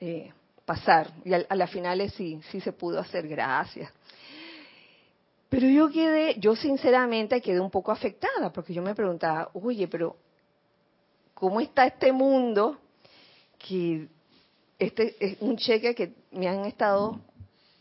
eh, 0.01 0.33
pasar. 0.73 1.11
Y 1.25 1.35
a, 1.35 1.55
las 1.55 1.71
finales 1.71 2.15
sí, 2.15 2.41
sí 2.51 2.61
se 2.61 2.73
pudo 2.73 2.99
hacer, 2.99 3.29
gracias. 3.29 3.93
Pero 5.51 5.69
yo 5.69 5.91
quedé, 5.91 6.37
yo 6.39 6.57
sinceramente 6.57 7.43
quedé 7.43 7.61
un 7.61 7.71
poco 7.71 7.93
afectada, 7.93 8.51
porque 8.51 8.73
yo 8.73 8.81
me 8.81 8.95
preguntaba, 8.95 9.51
oye, 9.53 9.87
pero 9.87 10.17
¿cómo 11.35 11.61
está 11.61 11.85
este 11.87 12.11
mundo 12.11 12.79
que 13.59 14.09
este 14.79 15.15
es 15.21 15.37
un 15.41 15.59
cheque 15.59 15.95
que 15.95 16.15
me 16.31 16.49
han 16.49 16.65
estado 16.65 17.21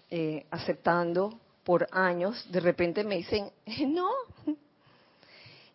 eh, 0.10 0.46
aceptando 0.52 1.40
por 1.64 1.88
años, 1.92 2.46
de 2.52 2.60
repente 2.60 3.06
me 3.06 3.16
dicen, 3.16 3.50
eh, 3.66 3.86
no. 3.88 4.10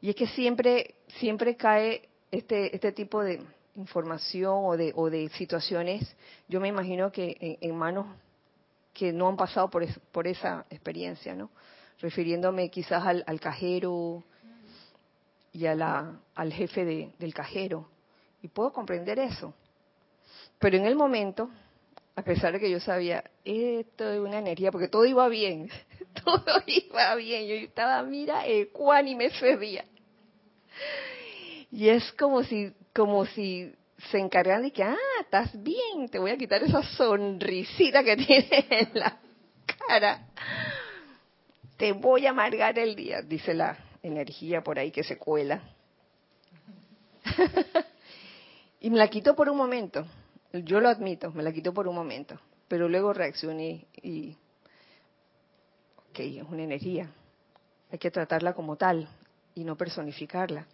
Y 0.03 0.11
es 0.11 0.17
que 0.17 0.27
siempre, 0.27 0.97
siempre 1.19 1.57
cae 1.57 2.11
este, 2.31 2.75
este 2.77 2.93
tipo 2.93 3.23
de 3.23 3.41
información 3.77 4.61
o 4.65 4.77
de, 4.77 4.93
o 4.95 5.11
de 5.11 5.29
situaciones, 5.31 6.17
yo 6.49 6.61
me 6.61 6.69
imagino 6.69 7.13
que 7.13 7.59
en, 7.61 7.77
manos 7.77 8.07
que 8.93 9.13
no 9.13 9.29
han 9.29 9.37
pasado 9.37 9.69
por, 9.69 9.87
por 10.11 10.27
esa 10.27 10.65
experiencia, 10.71 11.35
¿no? 11.35 11.51
Refiriéndome 12.01 12.71
quizás 12.71 13.05
al, 13.07 13.41
cajero 13.41 14.23
y 15.53 15.67
a 15.67 15.75
la, 15.75 16.21
al 16.35 16.53
jefe 16.53 17.13
del 17.19 17.35
cajero. 17.35 17.89
Y 18.43 18.49
puedo 18.49 18.73
comprender 18.73 19.19
eso. 19.19 19.55
Pero 20.59 20.77
en 20.77 20.87
el 20.87 20.95
momento, 20.95 21.51
a 22.15 22.23
pesar 22.23 22.53
de 22.53 22.61
que 22.61 22.71
yo 22.71 22.81
sabía, 22.81 23.25
esto 23.45 24.11
es 24.11 24.21
una 24.21 24.39
energía, 24.39 24.71
porque 24.71 24.89
todo 24.89 25.05
iba 25.05 25.29
bien, 25.29 25.69
todo 26.25 26.63
iba 26.67 27.15
bien, 27.15 27.47
yo 27.47 27.55
estaba, 27.55 28.03
mira, 28.03 28.43
me 28.45 29.27
ese 29.27 29.85
Y 31.71 31.89
es 31.89 32.13
como 32.13 32.43
si, 32.43 32.73
como 32.97 33.27
si 33.27 33.73
se 34.11 34.19
encargan 34.19 34.63
de 34.63 34.73
que, 34.73 34.83
ah, 34.83 34.97
estás 35.21 35.63
bien, 35.63 36.09
te 36.11 36.19
voy 36.19 36.31
a 36.31 36.39
quitar 36.39 36.63
esa 36.63 36.83
sonrisita 36.83 38.03
que 38.03 38.17
tienes 38.27 38.65
en 38.71 38.91
la 38.95 39.21
cara. 39.87 40.27
Te 41.77 41.93
voy 41.93 42.27
a 42.27 42.31
amargar 42.31 42.79
el 42.79 42.97
día, 42.97 43.21
dice 43.21 43.53
la 43.53 43.77
energía 44.03 44.63
por 44.63 44.79
ahí 44.79 44.91
que 44.91 45.05
se 45.05 45.19
cuela. 45.19 45.63
y 48.81 48.91
me 48.91 48.97
la 48.97 49.09
quito 49.09 49.37
por 49.37 49.49
un 49.49 49.59
momento 49.59 50.07
yo 50.65 50.81
lo 50.81 50.89
admito, 50.89 51.33
me 51.33 51.43
la 51.43 51.53
quito 51.53 51.73
por 51.73 51.89
un 51.89 51.95
momento, 51.95 52.39
pero 52.69 52.89
luego 52.89 53.13
reaccioné 53.13 53.87
y, 54.03 54.37
ok, 56.11 56.19
es 56.19 56.43
una 56.43 56.63
energía, 56.63 57.11
hay 57.91 57.99
que 57.99 58.11
tratarla 58.11 58.55
como 58.55 58.77
tal 58.77 59.09
y 59.55 59.65
no 59.65 59.77
personificarla. 59.77 60.67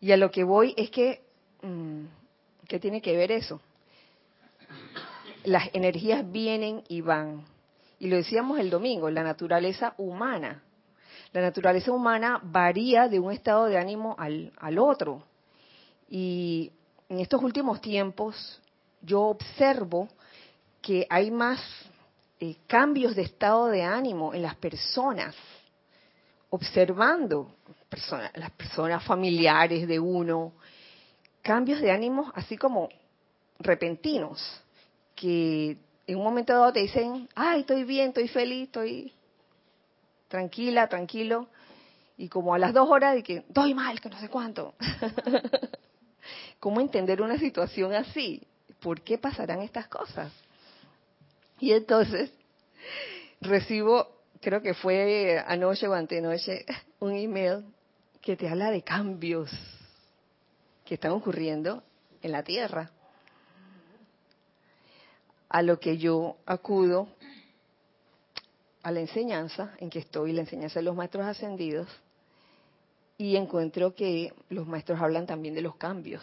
Y 0.00 0.12
a 0.12 0.16
lo 0.16 0.30
que 0.30 0.44
voy 0.44 0.74
es 0.76 0.90
que, 0.90 1.22
mm, 1.62 2.04
¿qué 2.66 2.78
tiene 2.78 3.00
que 3.02 3.16
ver 3.16 3.32
eso? 3.32 3.60
Las 5.44 5.70
energías 5.72 6.30
vienen 6.30 6.82
y 6.88 7.00
van. 7.00 7.44
Y 7.98 8.08
lo 8.08 8.16
decíamos 8.16 8.58
el 8.58 8.70
domingo, 8.70 9.10
la 9.10 9.22
naturaleza 9.22 9.94
humana. 9.98 10.62
La 11.32 11.40
naturaleza 11.40 11.92
humana 11.92 12.40
varía 12.42 13.08
de 13.08 13.18
un 13.18 13.32
estado 13.32 13.66
de 13.66 13.78
ánimo 13.78 14.14
al, 14.18 14.52
al 14.58 14.78
otro. 14.78 15.24
Y 16.08 16.72
en 17.08 17.20
estos 17.20 17.42
últimos 17.42 17.80
tiempos 17.80 18.60
yo 19.02 19.22
observo 19.22 20.08
que 20.80 21.06
hay 21.10 21.30
más 21.30 21.60
eh, 22.40 22.56
cambios 22.66 23.16
de 23.16 23.22
estado 23.22 23.66
de 23.66 23.82
ánimo 23.82 24.32
en 24.32 24.42
las 24.42 24.54
personas, 24.56 25.34
observando 26.50 27.54
las 28.34 28.50
personas 28.52 29.04
familiares 29.04 29.86
de 29.86 29.98
uno, 29.98 30.52
cambios 31.42 31.80
de 31.80 31.90
ánimo 31.90 32.32
así 32.34 32.56
como 32.56 32.88
repentinos, 33.58 34.62
que 35.14 35.76
en 36.06 36.16
un 36.16 36.24
momento 36.24 36.52
dado 36.52 36.72
te 36.72 36.80
dicen, 36.80 37.28
ay, 37.34 37.60
estoy 37.60 37.84
bien, 37.84 38.08
estoy 38.08 38.28
feliz, 38.28 38.64
estoy 38.64 39.12
tranquila, 40.28 40.88
tranquilo, 40.88 41.48
y 42.16 42.28
como 42.28 42.54
a 42.54 42.58
las 42.58 42.72
dos 42.72 42.88
horas 42.88 43.14
de 43.14 43.22
que 43.22 43.44
doy 43.48 43.74
mal, 43.74 44.00
que 44.00 44.08
no 44.08 44.18
sé 44.18 44.28
cuánto. 44.28 44.74
¿Cómo 46.60 46.80
entender 46.80 47.22
una 47.22 47.38
situación 47.38 47.94
así? 47.94 48.46
¿por 48.80 49.00
qué 49.00 49.18
pasarán 49.18 49.60
estas 49.60 49.88
cosas? 49.88 50.32
Y 51.60 51.72
entonces 51.72 52.30
recibo, 53.40 54.08
creo 54.40 54.62
que 54.62 54.74
fue 54.74 55.42
anoche 55.46 55.88
o 55.88 55.94
antenoche, 55.94 56.64
un 57.00 57.14
email 57.14 57.64
que 58.20 58.36
te 58.36 58.48
habla 58.48 58.70
de 58.70 58.82
cambios 58.82 59.50
que 60.84 60.94
están 60.94 61.12
ocurriendo 61.12 61.82
en 62.22 62.32
la 62.32 62.42
Tierra. 62.42 62.90
A 65.48 65.62
lo 65.62 65.80
que 65.80 65.96
yo 65.96 66.36
acudo 66.44 67.08
a 68.82 68.90
la 68.90 69.00
enseñanza 69.00 69.74
en 69.78 69.90
que 69.90 69.98
estoy, 69.98 70.32
la 70.32 70.42
enseñanza 70.42 70.80
de 70.80 70.84
los 70.84 70.96
maestros 70.96 71.24
ascendidos, 71.24 71.88
y 73.16 73.36
encuentro 73.36 73.94
que 73.94 74.32
los 74.48 74.66
maestros 74.66 75.00
hablan 75.00 75.26
también 75.26 75.54
de 75.54 75.62
los 75.62 75.76
cambios 75.76 76.22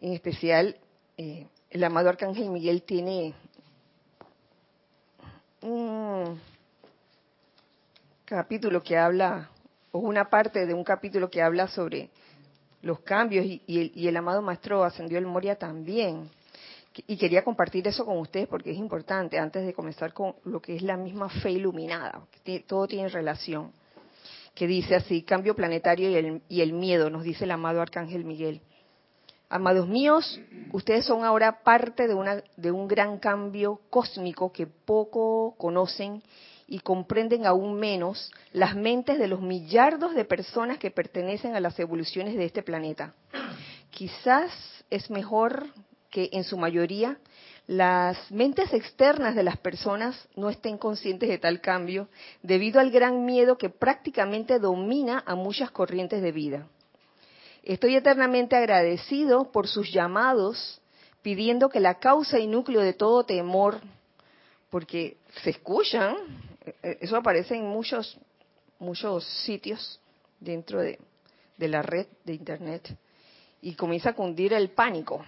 en 0.00 0.12
especial, 0.14 0.76
eh, 1.16 1.46
el 1.68 1.84
amado 1.84 2.08
Arcángel 2.08 2.50
Miguel 2.50 2.82
tiene 2.82 3.34
un 5.62 6.40
capítulo 8.24 8.82
que 8.82 8.96
habla, 8.96 9.50
o 9.92 9.98
una 9.98 10.30
parte 10.30 10.66
de 10.66 10.74
un 10.74 10.84
capítulo 10.84 11.30
que 11.30 11.42
habla 11.42 11.68
sobre 11.68 12.10
los 12.82 13.00
cambios 13.00 13.44
y, 13.44 14.06
el, 14.06 14.16
amado 14.16 14.40
Maestro 14.42 14.84
Ascendió 14.84 15.18
el 15.18 15.26
Moria 15.26 15.56
también. 15.56 16.30
Y 17.06 17.16
quería 17.16 17.44
compartir 17.44 17.86
eso 17.86 18.04
con 18.04 18.18
ustedes 18.18 18.48
porque 18.48 18.72
es 18.72 18.76
importante 18.76 19.38
antes 19.38 19.64
de 19.64 19.72
comenzar 19.72 20.12
con 20.12 20.34
lo 20.44 20.60
que 20.60 20.76
es 20.76 20.82
la 20.82 20.96
misma 20.96 21.28
fe 21.28 21.52
iluminada. 21.52 22.22
Que 22.44 22.60
todo 22.60 22.86
tiene 22.88 23.08
relación. 23.08 23.72
Que 24.54 24.66
dice 24.66 24.96
así, 24.96 25.22
cambio 25.22 25.54
planetario 25.54 26.10
y 26.10 26.16
el, 26.16 26.42
y 26.48 26.60
el 26.62 26.72
miedo, 26.72 27.08
nos 27.08 27.22
dice 27.22 27.44
el 27.44 27.52
amado 27.52 27.80
Arcángel 27.80 28.24
Miguel. 28.24 28.60
Amados 29.52 29.88
míos, 29.88 30.40
ustedes 30.72 31.04
son 31.04 31.24
ahora 31.24 31.64
parte 31.64 32.06
de, 32.06 32.14
una, 32.14 32.40
de 32.56 32.70
un 32.70 32.86
gran 32.86 33.18
cambio 33.18 33.80
cósmico 33.90 34.52
que 34.52 34.68
poco 34.68 35.56
conocen 35.58 36.22
y 36.68 36.78
comprenden 36.78 37.46
aún 37.46 37.74
menos 37.74 38.30
las 38.52 38.76
mentes 38.76 39.18
de 39.18 39.26
los 39.26 39.40
millardos 39.40 40.14
de 40.14 40.24
personas 40.24 40.78
que 40.78 40.92
pertenecen 40.92 41.56
a 41.56 41.60
las 41.60 41.76
evoluciones 41.80 42.36
de 42.36 42.44
este 42.44 42.62
planeta. 42.62 43.12
Quizás 43.90 44.52
es 44.88 45.10
mejor 45.10 45.66
que 46.10 46.30
en 46.32 46.44
su 46.44 46.56
mayoría 46.56 47.18
las 47.66 48.30
mentes 48.30 48.72
externas 48.72 49.34
de 49.34 49.42
las 49.42 49.56
personas 49.56 50.28
no 50.36 50.48
estén 50.48 50.78
conscientes 50.78 51.28
de 51.28 51.38
tal 51.38 51.60
cambio 51.60 52.08
debido 52.44 52.78
al 52.78 52.92
gran 52.92 53.24
miedo 53.24 53.58
que 53.58 53.68
prácticamente 53.68 54.60
domina 54.60 55.24
a 55.26 55.34
muchas 55.34 55.72
corrientes 55.72 56.22
de 56.22 56.30
vida. 56.30 56.68
Estoy 57.62 57.94
eternamente 57.96 58.56
agradecido 58.56 59.52
por 59.52 59.68
sus 59.68 59.92
llamados, 59.92 60.80
pidiendo 61.22 61.68
que 61.68 61.80
la 61.80 61.98
causa 61.98 62.38
y 62.38 62.46
núcleo 62.46 62.80
de 62.80 62.94
todo 62.94 63.24
temor, 63.24 63.80
porque 64.70 65.18
se 65.42 65.50
escuchan, 65.50 66.16
eh, 66.82 66.98
eso 67.00 67.16
aparece 67.16 67.56
en 67.56 67.66
muchos, 67.66 68.16
muchos 68.78 69.24
sitios 69.44 70.00
dentro 70.38 70.80
de, 70.80 70.98
de 71.58 71.68
la 71.68 71.82
red 71.82 72.06
de 72.24 72.32
Internet, 72.32 72.96
y 73.60 73.74
comienza 73.74 74.10
a 74.10 74.14
cundir 74.14 74.54
el 74.54 74.70
pánico, 74.70 75.22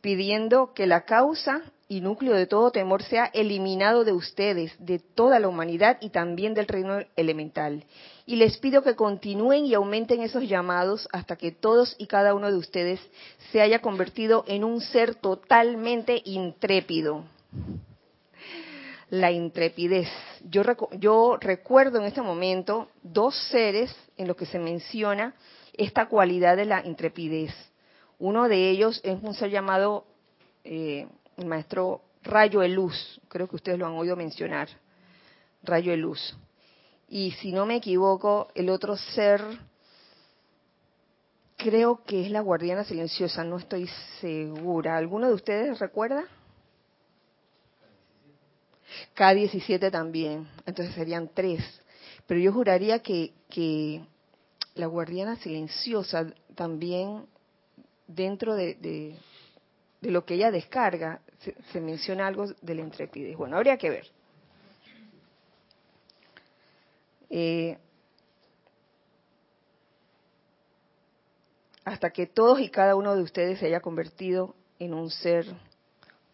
pidiendo 0.00 0.74
que 0.74 0.88
la 0.88 1.04
causa 1.04 1.62
y 1.86 2.00
núcleo 2.00 2.34
de 2.34 2.46
todo 2.46 2.72
temor 2.72 3.04
sea 3.04 3.26
eliminado 3.26 4.02
de 4.02 4.12
ustedes, 4.12 4.74
de 4.80 4.98
toda 4.98 5.38
la 5.38 5.46
humanidad 5.46 5.98
y 6.00 6.10
también 6.10 6.54
del 6.54 6.66
reino 6.66 6.98
elemental. 7.14 7.84
Y 8.26 8.36
les 8.36 8.56
pido 8.58 8.82
que 8.82 8.94
continúen 8.94 9.64
y 9.66 9.74
aumenten 9.74 10.22
esos 10.22 10.48
llamados 10.48 11.08
hasta 11.12 11.36
que 11.36 11.50
todos 11.50 11.96
y 11.98 12.06
cada 12.06 12.34
uno 12.34 12.50
de 12.50 12.56
ustedes 12.56 13.00
se 13.50 13.60
haya 13.60 13.80
convertido 13.80 14.44
en 14.46 14.64
un 14.64 14.80
ser 14.80 15.14
totalmente 15.16 16.22
intrépido. 16.24 17.24
la 19.10 19.30
intrepidez. 19.30 20.08
Yo, 20.48 20.62
yo 20.98 21.36
recuerdo 21.38 21.98
en 21.98 22.04
este 22.04 22.22
momento 22.22 22.88
dos 23.02 23.36
seres 23.50 23.94
en 24.16 24.26
los 24.26 24.38
que 24.38 24.46
se 24.46 24.58
menciona 24.58 25.34
esta 25.74 26.06
cualidad 26.06 26.56
de 26.56 26.64
la 26.64 26.84
intrepidez. 26.86 27.52
Uno 28.18 28.48
de 28.48 28.70
ellos 28.70 29.02
es 29.04 29.22
un 29.22 29.34
ser 29.34 29.50
llamado 29.50 30.06
eh, 30.64 31.06
el 31.36 31.46
maestro 31.46 32.00
Rayo 32.22 32.60
de 32.60 32.68
Luz, 32.68 33.20
creo 33.28 33.48
que 33.48 33.56
ustedes 33.56 33.78
lo 33.78 33.86
han 33.86 33.92
oído 33.94 34.16
mencionar, 34.16 34.68
Rayo 35.62 35.90
de 35.90 35.96
Luz. 35.96 36.36
Y 37.12 37.32
si 37.32 37.52
no 37.52 37.66
me 37.66 37.76
equivoco, 37.76 38.48
el 38.54 38.70
otro 38.70 38.96
ser 38.96 39.42
creo 41.58 42.02
que 42.04 42.24
es 42.24 42.30
la 42.30 42.40
guardiana 42.40 42.84
silenciosa, 42.84 43.44
no 43.44 43.58
estoy 43.58 43.86
segura. 44.18 44.96
¿Alguno 44.96 45.28
de 45.28 45.34
ustedes 45.34 45.78
recuerda? 45.78 46.24
K17 49.14 49.90
también, 49.90 50.48
entonces 50.64 50.94
serían 50.94 51.28
tres. 51.28 51.62
Pero 52.26 52.40
yo 52.40 52.50
juraría 52.50 53.00
que, 53.00 53.34
que 53.50 54.06
la 54.74 54.86
guardiana 54.86 55.36
silenciosa 55.36 56.32
también 56.54 57.26
dentro 58.06 58.54
de, 58.54 59.18
lo 60.00 60.24
que 60.24 60.36
ella 60.36 60.50
descarga 60.50 61.20
se, 61.72 61.80
menciona 61.82 62.26
algo 62.26 62.46
de 62.62 62.74
la 62.74 62.80
intrepidez. 62.80 63.36
Bueno, 63.36 63.58
habría 63.58 63.76
que 63.76 63.90
ver. 63.90 64.21
Eh, 67.34 67.78
hasta 71.82 72.10
que 72.10 72.26
todos 72.26 72.60
y 72.60 72.68
cada 72.68 72.94
uno 72.94 73.16
de 73.16 73.22
ustedes 73.22 73.58
se 73.58 73.64
haya 73.64 73.80
convertido 73.80 74.54
en 74.78 74.92
un 74.92 75.10
ser 75.10 75.46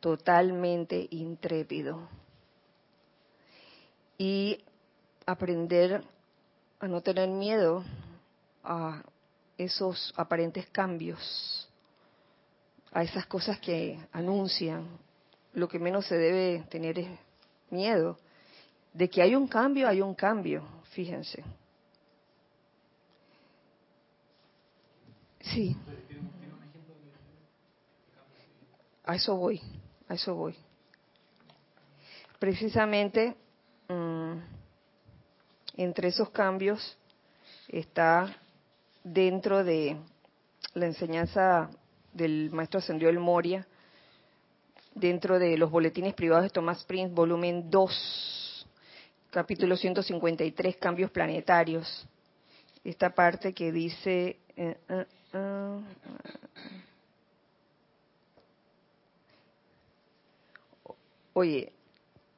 totalmente 0.00 1.06
intrépido 1.10 2.08
y 4.18 4.58
aprender 5.24 6.02
a 6.80 6.88
no 6.88 7.00
tener 7.00 7.28
miedo 7.28 7.84
a 8.64 9.04
esos 9.56 10.12
aparentes 10.16 10.68
cambios, 10.70 11.68
a 12.90 13.04
esas 13.04 13.24
cosas 13.26 13.60
que 13.60 14.00
anuncian. 14.10 14.98
Lo 15.54 15.68
que 15.68 15.78
menos 15.78 16.06
se 16.06 16.18
debe 16.18 16.64
tener 16.68 16.98
es 16.98 17.08
miedo. 17.70 18.18
De 18.92 19.08
que 19.08 19.22
hay 19.22 19.36
un 19.36 19.46
cambio, 19.46 19.86
hay 19.86 20.00
un 20.00 20.14
cambio, 20.14 20.77
fíjense. 20.90 21.44
Sí. 25.40 25.76
A 29.04 29.14
eso 29.14 29.36
voy, 29.36 29.60
a 30.08 30.14
eso 30.14 30.34
voy. 30.34 30.54
Precisamente 32.38 33.34
Mm, 33.88 34.40
entre 35.78 36.08
esos 36.08 36.28
cambios 36.28 36.98
está 37.68 38.36
dentro 39.02 39.64
de 39.64 39.96
la 40.74 40.86
enseñanza 40.86 41.70
del 42.12 42.50
maestro 42.50 42.80
ascendió 42.80 43.08
el 43.08 43.18
Moria, 43.18 43.66
dentro 44.94 45.38
de 45.38 45.56
los 45.56 45.70
boletines 45.70 46.12
privados 46.12 46.44
de 46.44 46.50
Thomas 46.50 46.84
Prince, 46.84 47.14
volumen 47.14 47.70
2, 47.70 48.47
capítulo 49.30 49.76
153, 49.76 50.76
cambios 50.76 51.10
planetarios. 51.10 52.06
Esta 52.84 53.10
parte 53.10 53.52
que 53.52 53.72
dice... 53.72 54.38
Eh, 54.56 54.76
eh, 54.88 55.06
eh, 55.32 55.80
oye, 61.34 61.72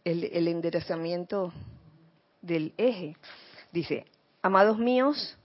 el, 0.05 0.49
enderezamiento 0.49 1.53
del 2.43 2.75
eje. 2.77 3.17
Dice, 3.73 4.05
amados 4.43 4.79
míos, 4.79 5.37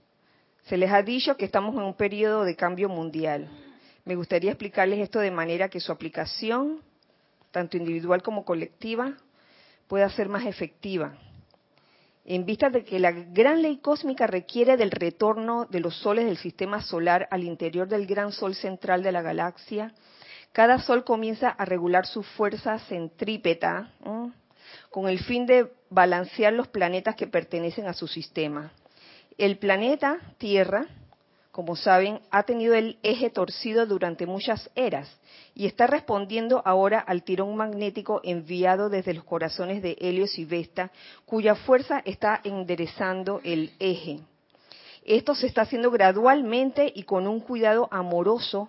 se 0.64 0.76
les 0.76 0.90
ha 0.90 1.02
dicho 1.02 1.36
que 1.36 1.44
estamos 1.44 1.74
en 1.74 1.82
un 1.82 1.94
periodo 1.94 2.44
de 2.44 2.56
cambio 2.56 2.88
mundial. 2.88 3.48
Me 4.04 4.16
gustaría 4.16 4.50
explicarles 4.50 4.98
esto 5.00 5.20
de 5.20 5.30
manera 5.30 5.68
que 5.68 5.80
su 5.80 5.92
aplicación, 5.92 6.82
tanto 7.50 7.76
individual 7.76 8.22
como 8.22 8.44
colectiva, 8.44 9.16
pueda 9.88 10.08
ser 10.10 10.28
más 10.28 10.44
efectiva. 10.44 11.16
En 12.28 12.44
vista 12.44 12.70
de 12.70 12.84
que 12.84 12.98
la 12.98 13.12
gran 13.12 13.62
ley 13.62 13.76
cósmica 13.76 14.26
requiere 14.26 14.76
del 14.76 14.90
retorno 14.90 15.64
de 15.66 15.78
los 15.78 15.96
soles 15.96 16.26
del 16.26 16.38
sistema 16.38 16.82
solar 16.82 17.28
al 17.30 17.44
interior 17.44 17.86
del 17.86 18.04
gran 18.04 18.32
sol 18.32 18.56
central 18.56 19.04
de 19.04 19.12
la 19.12 19.22
galaxia, 19.22 19.94
cada 20.50 20.80
sol 20.80 21.04
comienza 21.04 21.50
a 21.50 21.64
regular 21.64 22.04
su 22.04 22.24
fuerza 22.24 22.80
centrípeta 22.80 23.92
con 24.90 25.08
el 25.08 25.20
fin 25.20 25.46
de 25.46 25.70
balancear 25.88 26.52
los 26.52 26.66
planetas 26.66 27.14
que 27.14 27.28
pertenecen 27.28 27.86
a 27.86 27.92
su 27.92 28.08
sistema. 28.08 28.72
El 29.38 29.58
planeta 29.58 30.18
Tierra, 30.38 30.84
como 31.56 31.74
saben, 31.74 32.20
ha 32.30 32.42
tenido 32.42 32.74
el 32.74 32.98
eje 33.02 33.30
torcido 33.30 33.86
durante 33.86 34.26
muchas 34.26 34.68
eras 34.74 35.08
y 35.54 35.64
está 35.64 35.86
respondiendo 35.86 36.60
ahora 36.66 36.98
al 36.98 37.22
tirón 37.22 37.56
magnético 37.56 38.20
enviado 38.24 38.90
desde 38.90 39.14
los 39.14 39.24
corazones 39.24 39.80
de 39.80 39.96
Helios 39.98 40.38
y 40.38 40.44
Vesta, 40.44 40.90
cuya 41.24 41.54
fuerza 41.54 42.02
está 42.04 42.42
enderezando 42.44 43.40
el 43.42 43.72
eje. 43.78 44.20
Esto 45.06 45.34
se 45.34 45.46
está 45.46 45.62
haciendo 45.62 45.90
gradualmente 45.90 46.92
y 46.94 47.04
con 47.04 47.26
un 47.26 47.40
cuidado 47.40 47.88
amoroso, 47.90 48.68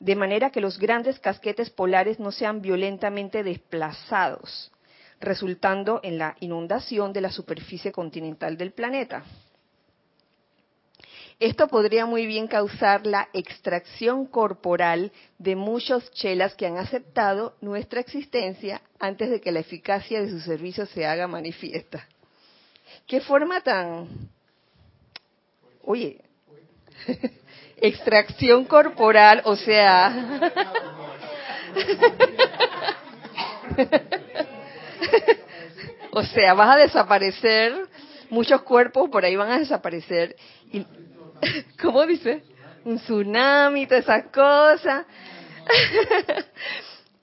de 0.00 0.16
manera 0.16 0.48
que 0.48 0.62
los 0.62 0.78
grandes 0.78 1.18
casquetes 1.18 1.68
polares 1.68 2.18
no 2.18 2.32
sean 2.32 2.62
violentamente 2.62 3.42
desplazados 3.42 4.72
resultando 5.20 6.00
en 6.02 6.16
la 6.16 6.36
inundación 6.40 7.12
de 7.12 7.20
la 7.20 7.30
superficie 7.30 7.92
continental 7.92 8.56
del 8.56 8.72
planeta. 8.72 9.24
Esto 11.44 11.68
podría 11.68 12.06
muy 12.06 12.24
bien 12.24 12.46
causar 12.46 13.06
la 13.06 13.28
extracción 13.34 14.24
corporal 14.24 15.12
de 15.36 15.56
muchos 15.56 16.10
chelas 16.12 16.54
que 16.54 16.66
han 16.66 16.78
aceptado 16.78 17.54
nuestra 17.60 18.00
existencia 18.00 18.80
antes 18.98 19.28
de 19.28 19.42
que 19.42 19.52
la 19.52 19.60
eficacia 19.60 20.22
de 20.22 20.30
su 20.30 20.40
servicio 20.40 20.86
se 20.86 21.04
haga 21.04 21.28
manifiesta. 21.28 22.08
¿Qué 23.06 23.20
forma 23.20 23.60
tan... 23.60 24.08
Oye, 25.82 26.22
extracción 27.76 28.64
corporal, 28.64 29.42
o 29.44 29.54
sea... 29.54 30.50
o 36.10 36.22
sea, 36.22 36.54
vas 36.54 36.74
a 36.74 36.78
desaparecer, 36.78 37.86
muchos 38.30 38.62
cuerpos 38.62 39.10
por 39.10 39.26
ahí 39.26 39.36
van 39.36 39.50
a 39.50 39.58
desaparecer. 39.58 40.36
Y, 40.72 40.86
¿Cómo 41.80 42.06
dice? 42.06 42.42
Un 42.84 42.98
tsunami, 42.98 43.86
todas 43.86 44.04
esas 44.04 44.24
cosas. 44.26 45.06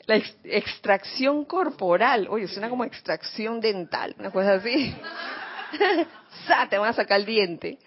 La 0.08 0.16
extracción 0.44 1.46
corporal, 1.46 2.28
oye, 2.30 2.48
suena 2.48 2.70
como 2.70 2.84
extracción 2.84 3.62
dental, 3.62 4.16
una 4.20 4.32
cosa 4.32 4.56
así. 4.56 4.96
Te 6.70 6.78
van 6.78 6.90
a 6.90 6.94
sacar 6.94 7.20
el 7.20 7.26
diente. 7.26 7.78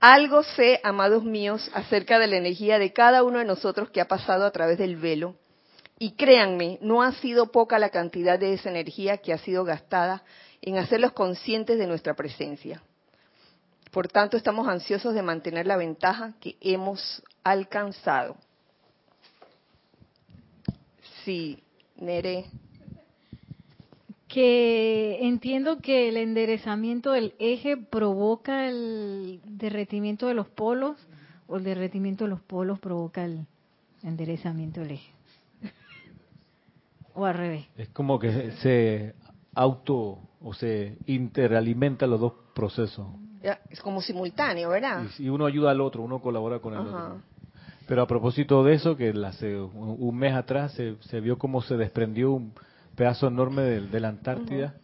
Algo 0.00 0.44
sé, 0.44 0.80
amados 0.84 1.24
míos, 1.24 1.70
acerca 1.74 2.18
de 2.18 2.28
la 2.28 2.36
energía 2.36 2.78
de 2.78 2.92
cada 2.92 3.24
uno 3.24 3.40
de 3.40 3.44
nosotros 3.44 3.90
que 3.90 4.00
ha 4.00 4.06
pasado 4.06 4.46
a 4.46 4.52
través 4.52 4.78
del 4.78 4.96
velo 4.96 5.34
y 5.98 6.12
créanme, 6.12 6.78
no 6.80 7.02
ha 7.02 7.12
sido 7.12 7.50
poca 7.50 7.78
la 7.78 7.90
cantidad 7.90 8.38
de 8.38 8.54
esa 8.54 8.70
energía 8.70 9.18
que 9.18 9.32
ha 9.32 9.38
sido 9.38 9.64
gastada 9.64 10.22
en 10.62 10.78
hacerlos 10.78 11.12
conscientes 11.12 11.78
de 11.78 11.86
nuestra 11.86 12.14
presencia. 12.14 12.82
Por 13.90 14.08
tanto, 14.08 14.36
estamos 14.36 14.68
ansiosos 14.68 15.14
de 15.14 15.22
mantener 15.22 15.66
la 15.66 15.76
ventaja 15.76 16.34
que 16.40 16.56
hemos 16.60 17.22
alcanzado. 17.42 18.36
Sí, 21.24 21.62
Nere. 21.96 22.46
Que 24.28 25.18
entiendo 25.22 25.78
que 25.78 26.10
el 26.10 26.18
enderezamiento 26.18 27.12
del 27.12 27.34
eje 27.38 27.78
provoca 27.78 28.68
el 28.68 29.40
derretimiento 29.44 30.26
de 30.26 30.34
los 30.34 30.48
polos 30.48 30.96
o 31.46 31.56
el 31.56 31.64
derretimiento 31.64 32.24
de 32.24 32.30
los 32.30 32.40
polos 32.40 32.78
provoca 32.78 33.24
el 33.24 33.46
enderezamiento 34.02 34.80
del 34.80 34.92
eje 34.92 35.18
o 37.18 37.26
al 37.26 37.34
revés. 37.34 37.66
Es 37.76 37.88
como 37.88 38.18
que 38.18 38.52
se 38.62 39.14
auto 39.54 40.20
o 40.40 40.54
se 40.54 40.96
interalimenta 41.06 42.06
los 42.06 42.20
dos 42.20 42.32
procesos. 42.54 43.06
Es 43.42 43.80
como 43.80 44.00
simultáneo, 44.00 44.70
¿verdad? 44.70 45.04
Y, 45.18 45.28
uno 45.28 45.46
ayuda 45.46 45.70
al 45.70 45.80
otro, 45.80 46.02
uno 46.02 46.20
colabora 46.20 46.58
con 46.58 46.74
el 46.74 46.80
otro. 46.80 47.22
Pero 47.86 48.02
a 48.02 48.06
propósito 48.06 48.62
de 48.64 48.74
eso, 48.74 48.96
que 48.96 49.14
hace 49.24 49.56
un 49.58 50.16
mes 50.16 50.34
atrás 50.34 50.78
se, 51.00 51.20
vio 51.20 51.38
como 51.38 51.62
se 51.62 51.76
desprendió 51.76 52.32
un 52.32 52.52
pedazo 52.94 53.28
enorme 53.28 53.62
de, 53.62 54.00
la 54.00 54.08
Antártida, 54.08 54.74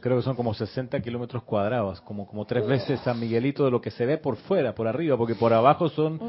creo 0.00 0.16
que 0.16 0.22
son 0.22 0.36
como 0.36 0.52
60 0.52 1.00
kilómetros 1.00 1.44
cuadrados, 1.44 2.00
como, 2.02 2.26
como 2.26 2.44
tres 2.44 2.66
veces 2.66 3.00
San 3.00 3.18
Miguelito 3.18 3.64
de 3.64 3.70
lo 3.70 3.80
que 3.80 3.90
se 3.90 4.04
ve 4.04 4.18
por 4.18 4.36
fuera, 4.36 4.74
por 4.74 4.86
arriba, 4.86 5.16
porque 5.16 5.34
por 5.34 5.54
abajo 5.54 5.88
son 5.88 6.20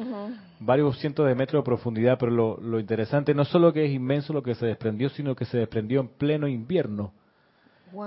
varios 0.60 0.98
cientos 1.00 1.28
de 1.28 1.36
metros 1.36 1.62
de 1.62 1.66
profundidad, 1.66 2.18
pero 2.18 2.32
lo, 2.32 2.58
lo 2.62 2.80
interesante 2.80 3.34
no 3.34 3.44
solo 3.44 3.74
que 3.74 3.86
es 3.86 3.92
inmenso 3.92 4.32
lo 4.32 4.44
que 4.44 4.56
se 4.56 4.66
desprendió, 4.66 5.10
sino 5.10 5.36
que 5.36 5.46
se 5.46 5.58
desprendió 5.58 6.00
en 6.00 6.08
pleno 6.08 6.48
invierno. 6.48 7.12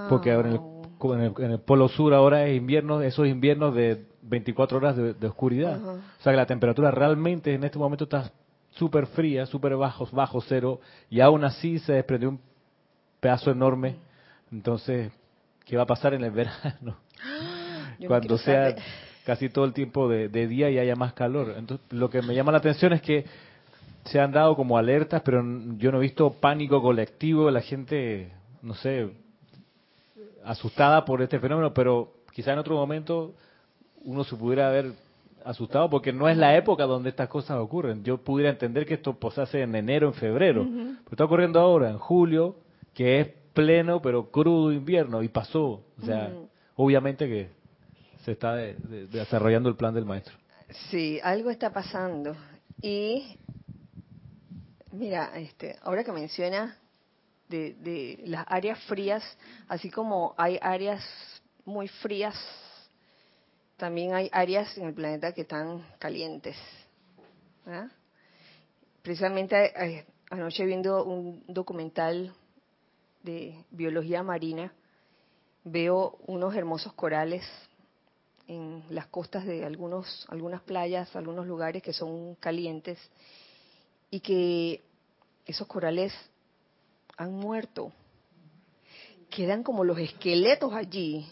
Porque 0.09 0.31
en 1.03 1.21
el, 1.21 1.33
en, 1.39 1.51
el, 1.53 1.61
polo 1.61 1.89
sur 1.89 2.15
ahora 2.15 2.47
es 2.47 2.57
invierno, 2.57 3.01
esos 3.03 3.27
inviernos 3.27 3.75
de 3.75 4.05
24 4.23 4.79
horas 4.79 4.97
de, 4.97 5.27
oscuridad. 5.27 5.81
O 5.83 6.23
sea 6.23 6.33
que 6.33 6.37
la 6.37 6.47
temperatura 6.47 6.91
realmente 6.91 7.55
en 7.55 7.65
este 7.65 7.79
momento 7.79 8.05
está 8.05 8.31
súper 8.71 9.07
fría, 9.07 9.47
súper 9.47 9.77
bajo, 9.77 10.09
bajo 10.13 10.41
cero, 10.41 10.81
y 11.09 11.21
aún 11.21 11.45
así 11.45 11.79
se 11.81 11.95
desprendió 11.95 12.31
un 12.31 12.41
pedazo 13.21 13.51
enorme. 13.51 13.97
Entonces, 14.53 15.13
¿qué 15.65 15.77
va 15.77 15.85
a 15.85 15.87
pasar 15.87 16.15
en 16.15 16.25
el 16.25 16.31
verano? 16.33 16.97
Cuando 18.07 18.39
sea 18.39 18.75
casi 19.25 19.49
todo 19.49 19.65
el 19.65 19.73
tiempo 19.73 20.09
de, 20.09 20.29
día 20.29 20.71
y 20.71 20.79
haya 20.79 20.97
más 20.97 21.13
calor. 21.13 21.55
Entonces, 21.57 21.87
lo 21.91 22.11
que 22.11 22.23
me 22.23 22.35
llama 22.35 22.53
la 22.53 22.59
atención 22.59 22.93
es 22.93 23.03
que 23.03 23.25
se 24.05 24.19
han 24.19 24.33
dado 24.33 24.57
como 24.57 24.79
alertas, 24.79 25.23
pero 25.23 25.45
yo 25.77 25.93
no 25.93 25.99
he 25.99 26.03
visto 26.03 26.33
pánico 26.33 26.81
colectivo, 26.81 27.51
la 27.51 27.61
gente, 27.61 28.33
no 28.63 28.75
sé, 28.75 29.11
asustada 30.45 31.05
por 31.05 31.23
este 31.23 31.39
fenómeno, 31.39 31.73
pero 31.75 32.15
quizá 32.33 32.53
en 32.53 32.59
otro 32.59 32.75
momento 32.77 33.35
uno 34.05 34.25
se 34.25 34.37
pudiera 34.37 34.69
haber 34.69 34.93
asustado 35.45 35.89
porque 35.89 36.13
no 36.13 36.29
es 36.29 36.37
la 36.37 36.57
época 36.57 36.85
donde 36.85 37.11
estas 37.11 37.29
cosas 37.29 37.59
ocurren. 37.59 38.05
Yo 38.05 38.19
pudiera 38.19 38.51
entender 38.51 38.87
que 38.87 38.95
esto 38.95 39.19
pasase 39.19 39.63
en 39.63 39.75
enero, 39.75 40.09
en 40.09 40.15
febrero, 40.15 40.65
pero 40.65 41.11
está 41.11 41.25
ocurriendo 41.25 41.61
ahora, 41.61 41.91
en 41.91 41.99
julio, 41.99 42.57
que 42.95 43.21
es 43.21 43.29
pleno 43.53 44.01
pero 44.01 44.31
crudo 44.31 44.73
invierno 44.73 45.23
y 45.23 45.29
pasó. 45.29 45.83
O 46.01 46.05
sea, 46.05 46.33
obviamente 46.77 47.27
que 47.29 47.51
se 48.25 48.33
está 48.33 48.55
desarrollando 48.55 49.69
el 49.69 49.77
plan 49.77 49.95
del 49.95 50.05
maestro. 50.05 50.35
Sí, 50.91 51.19
algo 51.23 51.51
está 51.51 51.73
pasando. 51.73 52.37
Y 52.81 53.37
mira, 54.93 55.33
este, 55.37 55.77
ahora 55.83 56.05
que 56.05 56.13
menciona 56.13 56.77
de, 57.51 57.75
de 57.75 58.23
las 58.27 58.47
áreas 58.49 58.83
frías, 58.85 59.23
así 59.69 59.91
como 59.91 60.35
hay 60.39 60.59
áreas 60.63 61.05
muy 61.65 61.89
frías 61.89 62.35
también 63.81 64.13
hay 64.13 64.29
áreas 64.31 64.77
en 64.77 64.89
el 64.89 64.95
planeta 64.95 65.33
que 65.33 65.41
están 65.41 65.83
calientes. 65.99 66.55
Precisamente 69.01 69.73
eh, 69.75 70.07
anoche 70.29 70.67
viendo 70.67 71.03
un 71.03 71.43
documental 71.49 72.35
de 73.23 73.65
biología 73.71 74.23
marina, 74.23 74.71
veo 75.65 76.19
unos 76.27 76.55
hermosos 76.55 76.93
corales 76.93 77.43
en 78.49 78.85
las 78.91 79.07
costas 79.07 79.47
de 79.47 79.65
algunos, 79.65 80.27
algunas 80.29 80.61
playas, 80.61 81.17
algunos 81.17 81.47
lugares 81.47 81.83
que 81.83 81.95
son 81.95 82.35
calientes 82.35 82.99
y 84.11 84.21
que 84.21 84.83
esos 85.47 85.67
corales 85.67 86.13
han 87.21 87.35
muerto. 87.35 87.93
Quedan 89.29 89.63
como 89.63 89.85
los 89.85 89.99
esqueletos 89.99 90.73
allí 90.73 91.27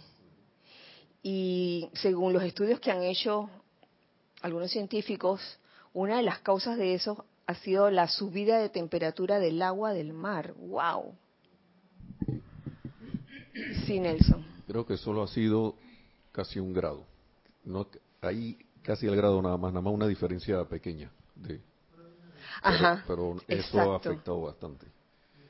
y 1.22 1.88
según 1.94 2.34
los 2.34 2.42
estudios 2.42 2.78
que 2.78 2.90
han 2.90 3.02
hecho 3.02 3.48
algunos 4.42 4.70
científicos, 4.70 5.40
una 5.94 6.18
de 6.18 6.22
las 6.22 6.40
causas 6.40 6.76
de 6.76 6.92
eso 6.92 7.24
ha 7.46 7.54
sido 7.54 7.90
la 7.90 8.06
subida 8.06 8.58
de 8.58 8.68
temperatura 8.68 9.38
del 9.38 9.62
agua 9.62 9.94
del 9.94 10.12
mar. 10.12 10.52
¡Wow! 10.58 11.14
Sí, 13.86 13.98
Nelson. 13.98 14.44
Creo 14.66 14.84
que 14.84 14.98
solo 14.98 15.22
ha 15.22 15.28
sido 15.28 15.74
casi 16.32 16.60
un 16.60 16.74
grado. 16.74 17.06
No, 17.64 17.86
hay 18.20 18.58
casi 18.82 19.06
el 19.06 19.16
grado 19.16 19.40
nada 19.40 19.56
más, 19.56 19.72
nada 19.72 19.82
más 19.82 19.94
una 19.94 20.06
diferencia 20.06 20.62
pequeña. 20.66 21.10
De, 21.34 21.62
Ajá, 22.60 23.02
pero, 23.08 23.36
eso 23.48 23.80
ha 23.80 23.96
afectado 23.96 24.42
bastante. 24.42 24.97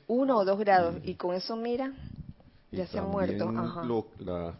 Uno 0.09 0.39
o 0.39 0.45
dos 0.45 0.59
grados. 0.59 0.95
Y 1.03 1.15
con 1.15 1.35
eso, 1.35 1.55
mira, 1.55 1.93
ya 2.71 2.87
se 2.87 2.99
han 2.99 3.09
muerto. 3.09 3.47
Ajá. 3.47 3.87
la, 4.17 4.55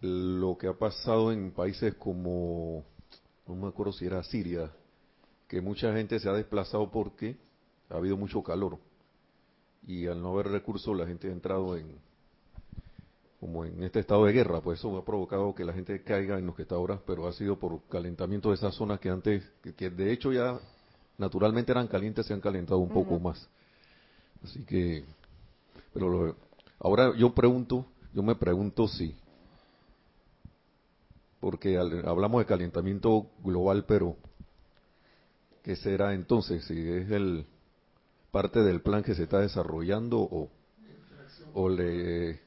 lo 0.00 0.58
que 0.58 0.66
ha 0.66 0.74
pasado 0.74 1.32
en 1.32 1.52
países 1.52 1.94
como, 1.94 2.84
no 3.46 3.54
me 3.54 3.68
acuerdo 3.68 3.92
si 3.92 4.04
era 4.04 4.22
Siria, 4.24 4.70
que 5.48 5.60
mucha 5.60 5.92
gente 5.92 6.18
se 6.18 6.28
ha 6.28 6.32
desplazado 6.32 6.90
porque 6.90 7.36
ha 7.88 7.96
habido 7.96 8.16
mucho 8.16 8.42
calor 8.42 8.78
y 9.86 10.08
al 10.08 10.20
no 10.20 10.32
haber 10.32 10.48
recursos 10.48 10.96
la 10.96 11.06
gente 11.06 11.28
ha 11.28 11.32
entrado 11.32 11.76
en 11.76 11.86
como 13.38 13.64
en 13.64 13.82
este 13.84 14.00
estado 14.00 14.24
de 14.24 14.32
guerra, 14.32 14.60
pues 14.60 14.78
eso 14.80 14.96
ha 14.96 15.04
provocado 15.04 15.54
que 15.54 15.64
la 15.64 15.72
gente 15.72 16.02
caiga 16.02 16.38
en 16.38 16.46
los 16.46 16.56
que 16.56 16.62
está 16.62 16.74
ahora, 16.74 16.98
pero 17.06 17.28
ha 17.28 17.32
sido 17.32 17.56
por 17.58 17.80
calentamiento 17.82 18.48
de 18.48 18.56
esas 18.56 18.74
zonas 18.74 18.98
que 18.98 19.10
antes, 19.10 19.44
que, 19.76 19.90
de 19.90 20.10
hecho 20.10 20.32
ya 20.32 20.58
naturalmente 21.18 21.70
eran 21.70 21.86
calientes, 21.86 22.26
se 22.26 22.34
han 22.34 22.40
calentado 22.40 22.80
un 22.80 22.88
poco 22.88 23.20
más. 23.20 23.48
Así 24.46 24.64
que, 24.64 25.04
pero 25.92 26.36
ahora 26.78 27.12
yo 27.16 27.34
pregunto, 27.34 27.84
yo 28.14 28.22
me 28.22 28.36
pregunto 28.36 28.86
si 28.86 29.12
porque 31.40 31.76
hablamos 31.78 32.40
de 32.40 32.46
calentamiento 32.46 33.26
global, 33.42 33.84
pero 33.86 34.16
¿qué 35.64 35.74
será 35.74 36.14
entonces? 36.14 36.64
Si 36.64 36.74
es 36.74 37.10
el 37.10 37.44
parte 38.30 38.62
del 38.62 38.80
plan 38.82 39.02
que 39.02 39.16
se 39.16 39.24
está 39.24 39.40
desarrollando 39.40 40.18
o, 40.20 40.48
o 41.52 41.68
le... 41.68 42.40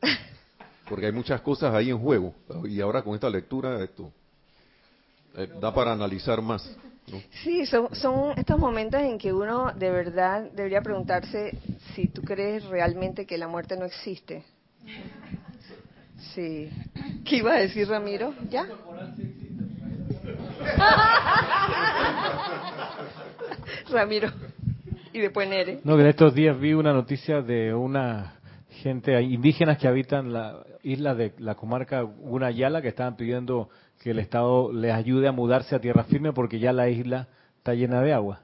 Porque 0.88 1.06
hay 1.06 1.12
muchas 1.12 1.42
cosas 1.42 1.74
ahí 1.74 1.90
en 1.90 2.00
juego 2.00 2.34
y 2.64 2.80
ahora 2.80 3.04
con 3.04 3.14
esta 3.14 3.30
lectura 3.30 3.84
esto 3.84 4.12
eh, 5.36 5.52
da 5.62 5.74
para 5.74 5.92
analizar 5.92 6.42
más. 6.42 6.70
Sí, 7.43 7.65
son, 7.65 7.93
son 7.95 8.38
estos 8.38 8.60
momentos 8.60 9.02
en 9.02 9.17
que 9.17 9.34
uno 9.34 9.72
de 9.74 9.89
verdad 9.89 10.52
debería 10.52 10.82
preguntarse 10.82 11.58
si 11.95 12.08
tú 12.08 12.22
crees 12.22 12.65
realmente 12.65 13.26
que 13.26 13.38
la 13.38 13.48
muerte 13.48 13.78
no 13.78 13.86
existe. 13.86 14.43
Sí. 16.34 16.69
¿Qué 17.26 17.38
iba 17.38 17.54
a 17.54 17.60
decir 17.60 17.88
Ramiro? 17.88 18.34
¿Ya? 18.50 18.65
Ramiro. 23.89 24.30
Y 25.13 25.19
después 25.19 25.50
Nere. 25.50 25.80
No, 25.84 25.95
que 25.95 26.04
en 26.04 26.08
estos 26.08 26.34
días 26.34 26.60
vi 26.60 26.74
una 26.74 26.93
noticia 26.93 27.41
de 27.41 27.74
una 27.74 28.36
gente 28.69 29.19
indígenas 29.22 29.78
que 29.78 29.88
habitan 29.88 30.32
la 30.32 30.63
isla 30.84 31.15
de 31.15 31.34
la 31.39 31.56
comarca 31.56 32.02
Gunayala 32.02 32.82
que 32.82 32.89
estaban 32.89 33.15
pidiendo 33.15 33.69
que 34.00 34.12
el 34.12 34.20
Estado 34.20 34.72
les 34.72 34.94
ayude 34.94 35.28
a 35.28 35.32
mudarse 35.32 35.76
a 35.76 35.80
tierra 35.80 36.04
firme 36.06 36.34
porque 36.34 36.60
ya 36.60 36.74
la 36.74 36.90
isla 36.90 37.28
está 37.58 37.74
llena 37.74 38.02
de 38.02 38.14
agua. 38.14 38.42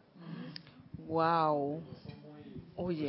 Wow. 1.08 1.82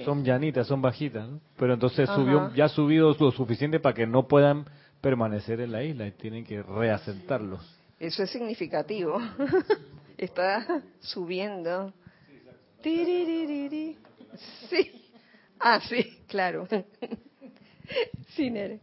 Son 0.05 0.25
llanitas, 0.25 0.67
son 0.69 0.81
bajitas, 0.81 1.29
pero 1.57 1.75
entonces 1.75 2.09
subió, 2.11 2.55
ya 2.55 2.67
ha 2.67 2.69
subido 2.69 3.17
lo 3.19 3.33
suficiente 3.33 3.81
para 3.81 3.95
que 3.95 4.07
no 4.07 4.29
puedan 4.29 4.65
permanecer 5.01 5.61
en 5.61 5.73
la 5.73 5.83
isla 5.83 6.07
y 6.07 6.13
tienen 6.13 6.45
que 6.45 6.63
reasentarlos. 6.63 7.61
Eso 7.99 8.23
es 8.23 8.31
significativo. 8.31 9.21
Está 10.19 10.83
subiendo. 11.01 11.93
Sí. 14.71 15.03
Ah, 15.59 15.81
sí, 15.81 16.23
claro. 16.29 16.69
Sí, 18.35 18.51
Nere. 18.51 18.81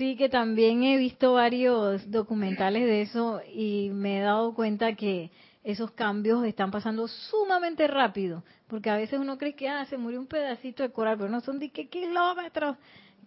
Sí, 0.00 0.16
que 0.16 0.30
también 0.30 0.82
he 0.82 0.96
visto 0.96 1.34
varios 1.34 2.10
documentales 2.10 2.84
de 2.84 3.02
eso 3.02 3.42
y 3.52 3.90
me 3.92 4.16
he 4.16 4.22
dado 4.22 4.54
cuenta 4.54 4.94
que 4.94 5.30
esos 5.62 5.90
cambios 5.90 6.42
están 6.46 6.70
pasando 6.70 7.06
sumamente 7.06 7.86
rápido, 7.86 8.42
porque 8.66 8.88
a 8.88 8.96
veces 8.96 9.20
uno 9.20 9.36
cree 9.36 9.54
que 9.54 9.68
ah, 9.68 9.84
se 9.84 9.98
murió 9.98 10.18
un 10.18 10.26
pedacito 10.26 10.82
de 10.82 10.90
coral, 10.90 11.18
pero 11.18 11.28
no 11.28 11.42
son 11.42 11.58
de 11.58 11.68
qué 11.68 11.90
kilómetros, 11.90 12.78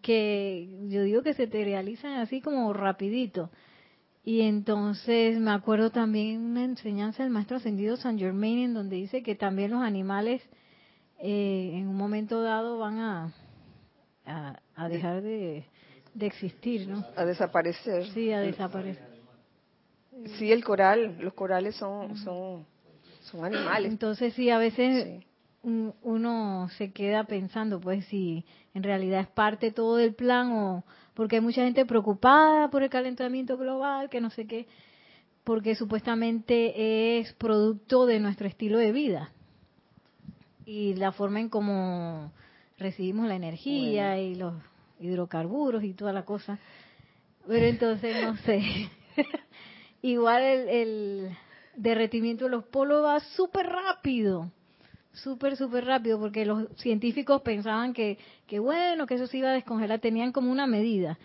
que 0.01 0.67
yo 0.89 1.03
digo 1.03 1.21
que 1.21 1.35
se 1.35 1.45
te 1.45 1.63
realizan 1.63 2.13
así 2.13 2.41
como 2.41 2.73
rapidito. 2.73 3.51
Y 4.23 4.41
entonces 4.41 5.37
me 5.39 5.51
acuerdo 5.51 5.91
también 5.91 6.41
una 6.41 6.63
enseñanza 6.63 7.21
del 7.21 7.31
maestro 7.31 7.57
ascendido 7.57 7.97
San 7.97 8.17
Germain 8.17 8.57
en 8.57 8.73
donde 8.73 8.95
dice 8.95 9.21
que 9.21 9.35
también 9.35 9.69
los 9.69 9.83
animales 9.83 10.41
eh, 11.19 11.69
en 11.75 11.87
un 11.87 11.97
momento 11.97 12.41
dado 12.41 12.79
van 12.79 12.97
a, 12.97 13.33
a, 14.25 14.89
dejar 14.89 15.21
de, 15.21 15.67
de 16.13 16.27
existir, 16.27 16.87
¿no? 16.87 17.05
A 17.15 17.25
desaparecer. 17.25 18.07
Sí, 18.11 18.31
a 18.31 18.39
desaparecer. 18.39 19.13
Sí, 20.37 20.51
el 20.51 20.63
coral, 20.63 21.17
los 21.19 21.33
corales 21.33 21.75
son, 21.75 22.15
son, 22.17 22.65
son 23.23 23.45
animales. 23.45 23.91
Entonces 23.91 24.33
sí, 24.33 24.49
a 24.49 24.57
veces 24.57 25.23
uno 25.63 26.69
se 26.77 26.91
queda 26.91 27.23
pensando, 27.23 27.79
pues 27.79 28.05
si 28.05 28.45
en 28.73 28.83
realidad 28.83 29.21
es 29.21 29.27
parte 29.27 29.71
todo 29.71 29.95
del 29.95 30.13
plan 30.13 30.51
o 30.51 30.83
porque 31.13 31.37
hay 31.37 31.41
mucha 31.41 31.63
gente 31.63 31.85
preocupada 31.85 32.69
por 32.69 32.83
el 32.83 32.89
calentamiento 32.89 33.57
global, 33.57 34.09
que 34.09 34.19
no 34.19 34.29
sé 34.29 34.45
qué, 34.45 34.67
porque 35.43 35.75
supuestamente 35.75 37.19
es 37.19 37.33
producto 37.33 38.05
de 38.05 38.19
nuestro 38.19 38.47
estilo 38.47 38.77
de 38.77 38.91
vida 38.91 39.31
y 40.65 40.95
la 40.95 41.11
forma 41.11 41.39
en 41.39 41.49
cómo 41.49 42.31
recibimos 42.77 43.27
la 43.27 43.35
energía 43.35 44.19
y 44.19 44.35
los 44.35 44.53
hidrocarburos 45.03 45.83
y 45.83 45.93
toda 45.93 46.13
la 46.13 46.25
cosa. 46.25 46.59
Pero 47.47 47.65
entonces, 47.65 48.23
no 48.23 48.37
sé. 48.37 48.61
Igual 50.01 50.43
el, 50.43 50.69
el 50.69 51.37
derretimiento 51.75 52.45
de 52.45 52.51
los 52.51 52.63
polos 52.65 53.03
va 53.03 53.19
súper 53.19 53.67
rápido 53.67 54.51
súper, 55.13 55.55
súper 55.55 55.85
rápido, 55.85 56.19
porque 56.19 56.45
los 56.45 56.67
científicos 56.77 57.41
pensaban 57.41 57.93
que, 57.93 58.17
que 58.47 58.59
bueno, 58.59 59.05
que 59.05 59.15
eso 59.15 59.27
se 59.27 59.37
iba 59.37 59.49
a 59.49 59.53
descongelar, 59.53 59.99
tenían 59.99 60.31
como 60.31 60.51
una 60.51 60.67
medida, 60.67 61.17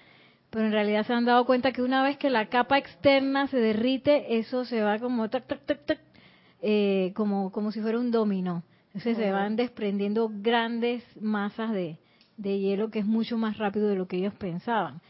pero 0.51 0.67
en 0.67 0.73
realidad 0.73 1.07
se 1.07 1.13
han 1.13 1.25
dado 1.25 1.45
cuenta 1.47 1.73
que 1.73 1.83
una 1.83 2.03
vez 2.03 2.17
que 2.19 2.31
la 2.31 2.49
capa 2.49 2.79
externa 2.79 3.47
se 3.49 3.59
derrite, 3.59 4.39
eso 4.39 4.65
se 4.65 4.83
va 4.83 4.99
como 4.99 5.29
tac, 5.29 5.47
tac, 5.47 5.65
tac, 5.65 5.85
tac, 5.85 5.99
eh, 6.63 7.13
como, 7.15 7.51
como 7.51 7.73
si 7.73 7.81
fuera 7.81 7.99
un 7.99 8.11
dominó. 8.11 8.63
Entonces 8.89 9.19
se 9.19 9.31
van 9.31 9.55
desprendiendo 9.55 10.31
grandes 10.33 11.05
masas 11.21 11.73
de, 11.73 11.99
de 12.39 12.59
hielo 12.59 12.91
que 12.91 13.01
es 13.01 13.07
mucho 13.07 13.37
más 13.37 13.59
rápido 13.59 13.89
de 13.89 13.97
lo 13.97 14.09
que 14.09 14.17
ellos 14.17 14.33
pensaban. 14.35 15.03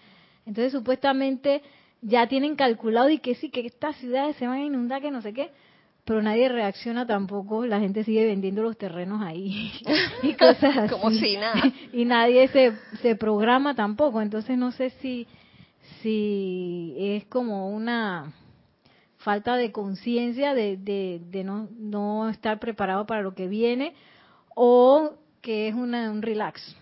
Entonces 0.45 0.73
supuestamente 0.73 1.63
ya 2.01 2.27
tienen 2.27 2.57
calculado 2.57 3.11
y 3.11 3.19
que 3.19 3.35
sí, 3.35 3.51
que 3.51 3.65
estas 3.67 3.97
ciudades 3.97 4.35
se 4.37 4.47
van 4.47 4.59
a 4.59 4.65
inundar, 4.65 5.01
que 5.01 5.11
no 5.11 5.23
sé 5.23 5.33
qué, 5.33 5.51
pero 6.05 6.23
nadie 6.23 6.49
reacciona 6.49 7.07
tampoco, 7.07 7.67
la 7.67 7.81
gente 7.81 8.03
sigue 8.03 8.25
vendiendo 8.25 8.63
los 8.63 8.79
terrenos 8.79 9.21
ahí 9.23 9.73
y 10.23 10.33
cosas 10.35 10.77
así. 10.77 10.93
Como 10.93 11.11
si 11.11 11.37
nada. 11.37 11.63
Y 11.93 12.05
nadie 12.05 12.49
se, 12.49 12.73
se 13.03 13.15
programa 13.15 13.75
tampoco, 13.75 14.23
entonces 14.23 14.57
no 14.57 14.73
sé 14.73 14.91
si, 15.03 15.27
si 16.01 16.95
es 16.99 17.27
como 17.27 17.71
una 17.71 18.33
falta 19.19 19.57
de 19.57 19.73
conciencia 19.73 20.55
de, 20.55 20.79
de, 20.79 21.21
de 21.29 21.45
no, 21.45 21.69
no 21.79 22.31
estar 22.31 22.59
preparado 22.59 23.07
para 23.07 23.21
lo 23.21 23.35
que 23.35 23.49
viene 23.49 23.93
o 24.55 25.13
que 25.43 25.69
es 25.69 25.75
una, 25.75 26.11
un 26.11 26.23
relax. 26.23 26.77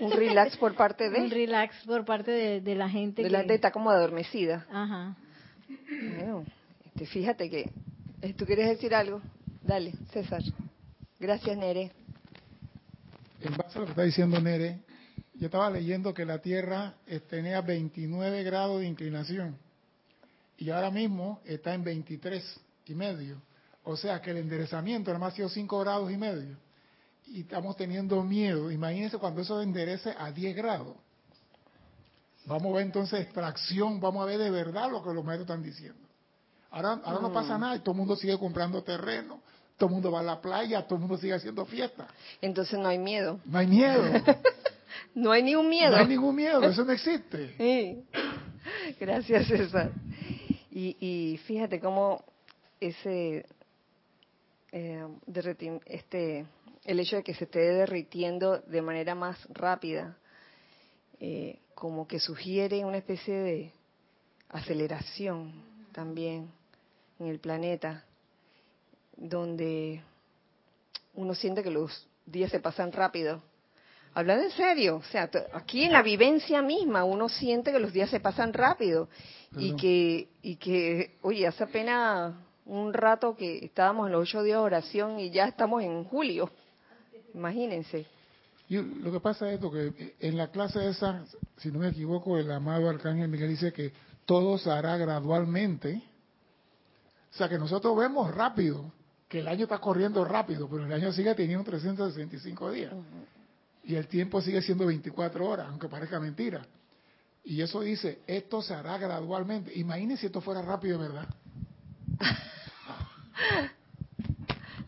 Un 0.00 0.12
relax 0.12 0.56
por 0.56 0.74
parte 0.74 1.10
de... 1.10 1.20
Un 1.22 1.30
relax 1.30 1.74
por 1.84 2.04
parte 2.04 2.30
de, 2.30 2.60
de 2.60 2.74
la 2.74 2.88
gente. 2.88 3.22
De 3.22 3.30
la 3.30 3.40
gente 3.40 3.54
está 3.54 3.70
como 3.70 3.90
adormecida. 3.90 4.66
Ajá. 4.70 5.16
Bueno, 6.16 6.44
este, 6.84 7.06
fíjate 7.06 7.50
que 7.50 7.70
eh, 8.20 8.34
¿Tú 8.34 8.46
quieres 8.46 8.68
decir 8.68 8.94
algo? 8.94 9.22
Dale, 9.62 9.92
César. 10.12 10.42
Gracias, 11.20 11.56
Nere. 11.56 11.92
En 13.40 13.56
base 13.56 13.78
a 13.78 13.80
lo 13.80 13.86
que 13.86 13.92
está 13.92 14.02
diciendo 14.02 14.40
Nere, 14.40 14.80
yo 15.34 15.46
estaba 15.46 15.70
leyendo 15.70 16.12
que 16.12 16.24
la 16.24 16.40
Tierra 16.40 16.94
eh, 17.06 17.20
tenía 17.20 17.60
29 17.60 18.42
grados 18.42 18.80
de 18.80 18.88
inclinación 18.88 19.56
y 20.56 20.70
ahora 20.70 20.90
mismo 20.90 21.40
está 21.44 21.74
en 21.74 21.84
23 21.84 22.60
y 22.86 22.94
medio. 22.94 23.40
O 23.84 23.96
sea 23.96 24.20
que 24.20 24.32
el 24.32 24.38
enderezamiento 24.38 25.12
nada 25.12 25.20
más 25.20 25.34
ha 25.34 25.36
sido 25.36 25.48
5 25.48 25.78
grados 25.78 26.10
y 26.10 26.16
medio. 26.16 26.56
Y 27.30 27.40
estamos 27.42 27.76
teniendo 27.76 28.22
miedo. 28.22 28.70
Imagínense 28.70 29.18
cuando 29.18 29.42
eso 29.42 29.60
enderece 29.60 30.14
a 30.18 30.32
10 30.32 30.56
grados. 30.56 30.96
Vamos 32.46 32.72
a 32.72 32.76
ver 32.76 32.86
entonces 32.86 33.20
extracción, 33.20 34.00
vamos 34.00 34.22
a 34.22 34.26
ver 34.26 34.38
de 34.38 34.50
verdad 34.50 34.90
lo 34.90 35.02
que 35.02 35.12
los 35.12 35.22
maestros 35.22 35.50
están 35.50 35.62
diciendo. 35.62 36.00
Ahora, 36.70 37.00
ahora 37.04 37.20
no 37.20 37.32
pasa 37.32 37.58
mm. 37.58 37.60
nada 37.60 37.76
y 37.76 37.80
todo 37.80 37.92
el 37.92 37.98
mundo 37.98 38.16
sigue 38.16 38.38
comprando 38.38 38.82
terreno, 38.82 39.40
todo 39.76 39.88
el 39.88 39.94
mundo 39.94 40.10
va 40.10 40.20
a 40.20 40.22
la 40.22 40.40
playa, 40.40 40.82
todo 40.82 40.94
el 40.94 41.00
mundo 41.02 41.18
sigue 41.18 41.34
haciendo 41.34 41.66
fiesta. 41.66 42.08
Entonces 42.40 42.78
no 42.78 42.88
hay 42.88 42.98
miedo. 42.98 43.38
No 43.44 43.58
hay 43.58 43.66
miedo. 43.66 44.02
no 45.14 45.30
hay 45.30 45.42
ningún 45.42 45.68
miedo. 45.68 45.90
No 45.90 45.96
hay 45.98 46.06
ningún 46.06 46.34
miedo, 46.34 46.62
eso 46.62 46.84
no 46.84 46.92
existe. 46.92 47.54
Sí. 47.58 48.04
Gracias, 49.00 49.46
César. 49.46 49.92
Y, 50.70 50.96
y 51.00 51.38
fíjate 51.46 51.80
cómo 51.80 52.22
ese 52.80 53.46
eh, 54.72 55.06
este 55.86 56.46
el 56.84 57.00
hecho 57.00 57.16
de 57.16 57.22
que 57.22 57.34
se 57.34 57.44
esté 57.44 57.60
derritiendo 57.60 58.58
de 58.58 58.82
manera 58.82 59.14
más 59.14 59.38
rápida 59.50 60.16
eh, 61.20 61.58
como 61.74 62.06
que 62.06 62.20
sugiere 62.20 62.84
una 62.84 62.98
especie 62.98 63.34
de 63.34 63.72
aceleración 64.50 65.52
también 65.92 66.50
en 67.18 67.26
el 67.26 67.40
planeta, 67.40 68.04
donde 69.16 70.02
uno 71.14 71.34
siente 71.34 71.62
que 71.62 71.70
los 71.70 72.06
días 72.26 72.50
se 72.50 72.60
pasan 72.60 72.92
rápido. 72.92 73.42
Hablando 74.14 74.44
en 74.44 74.50
serio, 74.52 74.96
o 74.96 75.02
sea, 75.02 75.30
aquí 75.52 75.84
en 75.84 75.92
la 75.92 76.02
vivencia 76.02 76.62
misma 76.62 77.04
uno 77.04 77.28
siente 77.28 77.72
que 77.72 77.78
los 77.78 77.92
días 77.92 78.10
se 78.10 78.20
pasan 78.20 78.52
rápido 78.52 79.08
y 79.56 79.76
que, 79.76 80.28
y 80.42 80.56
que, 80.56 81.18
oye, 81.22 81.46
hace 81.46 81.64
apenas 81.64 82.34
un 82.64 82.92
rato 82.92 83.36
que 83.36 83.64
estábamos 83.64 84.06
en 84.06 84.12
los 84.12 84.22
ocho 84.22 84.42
días 84.42 84.58
de 84.58 84.64
oración 84.64 85.20
y 85.20 85.30
ya 85.30 85.46
estamos 85.46 85.82
en 85.82 86.04
julio. 86.04 86.50
Imagínense. 87.34 88.06
lo 88.68 89.12
que 89.12 89.20
pasa 89.20 89.52
es 89.52 89.60
que 89.60 90.14
en 90.20 90.36
la 90.36 90.50
clase 90.50 90.88
esa, 90.88 91.24
si 91.56 91.70
no 91.70 91.78
me 91.78 91.88
equivoco, 91.88 92.38
el 92.38 92.50
amado 92.50 92.88
Arcángel 92.88 93.28
Miguel 93.28 93.50
dice 93.50 93.72
que 93.72 93.92
todo 94.26 94.58
se 94.58 94.70
hará 94.70 94.96
gradualmente 94.96 96.02
o 97.30 97.36
sea 97.36 97.48
que 97.48 97.58
nosotros 97.58 97.96
vemos 97.96 98.34
rápido 98.34 98.92
que 99.28 99.40
el 99.40 99.48
año 99.48 99.64
está 99.64 99.78
corriendo 99.78 100.24
rápido, 100.24 100.68
pero 100.68 100.86
el 100.86 100.92
año 100.92 101.12
sigue 101.12 101.34
teniendo 101.34 101.62
365 101.64 102.72
días. 102.72 102.94
Y 103.84 103.94
el 103.94 104.08
tiempo 104.08 104.40
sigue 104.40 104.62
siendo 104.62 104.86
24 104.86 105.46
horas, 105.46 105.66
aunque 105.68 105.86
parezca 105.86 106.18
mentira. 106.18 106.66
Y 107.44 107.60
eso 107.60 107.80
dice, 107.82 108.20
esto 108.26 108.62
se 108.62 108.72
hará 108.72 108.96
gradualmente. 108.96 109.70
Imagínense 109.78 110.22
si 110.22 110.26
esto 110.26 110.40
fuera 110.40 110.62
rápido, 110.62 110.98
¿verdad? 110.98 111.28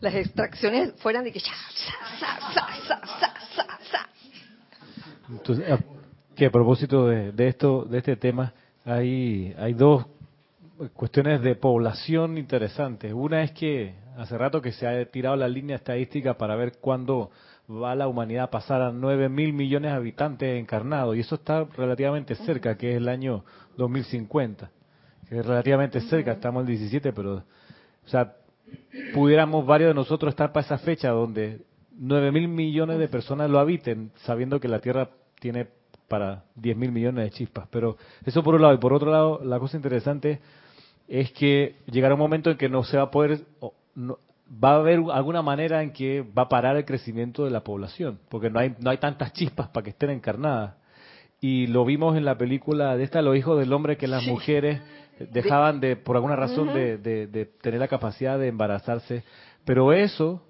Las 0.01 0.15
extracciones 0.15 0.93
fueran 0.97 1.23
de 1.23 1.31
que... 1.31 1.39
Entonces, 5.29 5.79
que 6.35 6.45
a 6.47 6.51
propósito 6.51 7.07
de, 7.07 7.31
de, 7.31 7.47
esto, 7.47 7.85
de 7.85 7.99
este 7.99 8.15
tema, 8.17 8.53
hay, 8.83 9.55
hay 9.57 9.73
dos 9.73 10.05
cuestiones 10.93 11.41
de 11.41 11.55
población 11.55 12.37
interesantes. 12.37 13.13
Una 13.13 13.43
es 13.43 13.51
que 13.51 13.93
hace 14.17 14.37
rato 14.37 14.61
que 14.61 14.71
se 14.71 14.87
ha 14.87 15.05
tirado 15.05 15.35
la 15.35 15.47
línea 15.47 15.75
estadística 15.75 16.35
para 16.35 16.55
ver 16.55 16.73
cuándo 16.79 17.29
va 17.69 17.95
la 17.95 18.07
humanidad 18.07 18.45
a 18.45 18.51
pasar 18.51 18.81
a 18.81 18.91
9 18.91 19.29
mil 19.29 19.53
millones 19.53 19.91
de 19.91 19.97
habitantes 19.97 20.59
encarnados, 20.59 21.15
y 21.15 21.21
eso 21.21 21.35
está 21.35 21.63
relativamente 21.77 22.35
cerca, 22.35 22.75
que 22.75 22.91
es 22.91 22.97
el 22.97 23.07
año 23.07 23.45
2050, 23.77 24.69
que 25.29 25.39
es 25.39 25.45
relativamente 25.45 26.01
cerca, 26.01 26.33
estamos 26.33 26.63
en 26.63 26.71
el 26.71 26.77
17, 26.79 27.13
pero, 27.13 27.35
o 27.35 28.09
sea, 28.09 28.33
pudiéramos 29.13 29.65
varios 29.65 29.89
de 29.89 29.95
nosotros 29.95 30.31
estar 30.31 30.51
para 30.51 30.65
esa 30.65 30.77
fecha 30.77 31.09
donde 31.09 31.61
9 31.97 32.31
mil 32.31 32.47
millones 32.47 32.99
de 32.99 33.07
personas 33.07 33.49
lo 33.49 33.59
habiten, 33.59 34.11
sabiendo 34.23 34.59
que 34.59 34.67
la 34.67 34.79
Tierra 34.79 35.09
tiene 35.39 35.67
para 36.07 36.43
10 36.55 36.77
mil 36.77 36.91
millones 36.91 37.25
de 37.25 37.31
chispas. 37.31 37.67
Pero 37.71 37.97
eso 38.25 38.43
por 38.43 38.55
un 38.55 38.61
lado. 38.61 38.73
Y 38.73 38.77
por 38.77 38.93
otro 38.93 39.11
lado, 39.11 39.41
la 39.43 39.59
cosa 39.59 39.77
interesante 39.77 40.41
es 41.07 41.31
que 41.31 41.75
llegará 41.85 42.15
un 42.15 42.19
momento 42.19 42.51
en 42.51 42.57
que 42.57 42.69
no 42.69 42.83
se 42.83 42.97
va 42.97 43.03
a 43.03 43.11
poder, 43.11 43.41
va 43.97 44.71
a 44.71 44.75
haber 44.75 44.99
alguna 45.11 45.41
manera 45.41 45.83
en 45.83 45.91
que 45.91 46.21
va 46.21 46.43
a 46.43 46.49
parar 46.49 46.75
el 46.75 46.85
crecimiento 46.85 47.45
de 47.45 47.51
la 47.51 47.63
población, 47.63 48.19
porque 48.29 48.49
no 48.49 48.59
hay, 48.59 48.75
no 48.79 48.89
hay 48.89 48.97
tantas 48.97 49.33
chispas 49.33 49.69
para 49.69 49.83
que 49.83 49.91
estén 49.91 50.09
encarnadas. 50.09 50.75
Y 51.39 51.67
lo 51.67 51.85
vimos 51.85 52.15
en 52.17 52.25
la 52.25 52.37
película 52.37 52.95
de 52.95 53.03
esta, 53.03 53.21
Los 53.21 53.35
hijos 53.35 53.57
del 53.59 53.73
hombre, 53.73 53.97
que 53.97 54.07
las 54.07 54.23
mujeres 54.25 54.81
dejaban 55.31 55.79
de, 55.79 55.95
por 55.95 56.15
alguna 56.15 56.35
razón, 56.35 56.73
de, 56.73 57.49
tener 57.61 57.79
la 57.79 57.87
capacidad 57.87 58.39
de 58.39 58.47
embarazarse. 58.47 59.23
Pero 59.65 59.93
eso, 59.93 60.41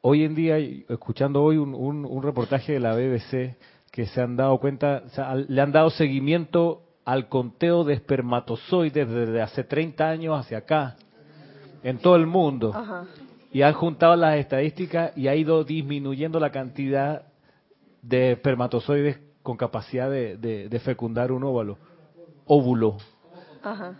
hoy 0.00 0.24
en 0.24 0.34
día, 0.34 0.58
escuchando 0.58 1.42
hoy 1.42 1.56
un, 1.56 1.74
un, 1.74 2.22
reportaje 2.22 2.74
de 2.74 2.80
la 2.80 2.94
BBC, 2.94 3.56
que 3.90 4.06
se 4.06 4.20
han 4.20 4.36
dado 4.36 4.58
cuenta, 4.58 5.02
le 5.48 5.60
han 5.60 5.72
dado 5.72 5.90
seguimiento 5.90 6.82
al 7.04 7.28
conteo 7.28 7.84
de 7.84 7.94
espermatozoides 7.94 9.08
desde 9.08 9.42
hace 9.42 9.64
30 9.64 10.08
años 10.08 10.38
hacia 10.38 10.58
acá, 10.58 10.96
en 11.82 11.98
todo 11.98 12.16
el 12.16 12.26
mundo. 12.26 12.72
Y 13.52 13.62
han 13.62 13.72
juntado 13.72 14.14
las 14.14 14.36
estadísticas 14.36 15.16
y 15.16 15.26
ha 15.26 15.34
ido 15.34 15.64
disminuyendo 15.64 16.38
la 16.38 16.50
cantidad 16.50 17.24
de 18.02 18.32
espermatozoides 18.32 19.18
con 19.42 19.56
capacidad 19.56 20.10
de, 20.10 20.80
fecundar 20.84 21.32
un 21.32 21.44
óvulo. 21.44 21.78
óvulo. 22.46 22.98
Ajá. 23.62 23.94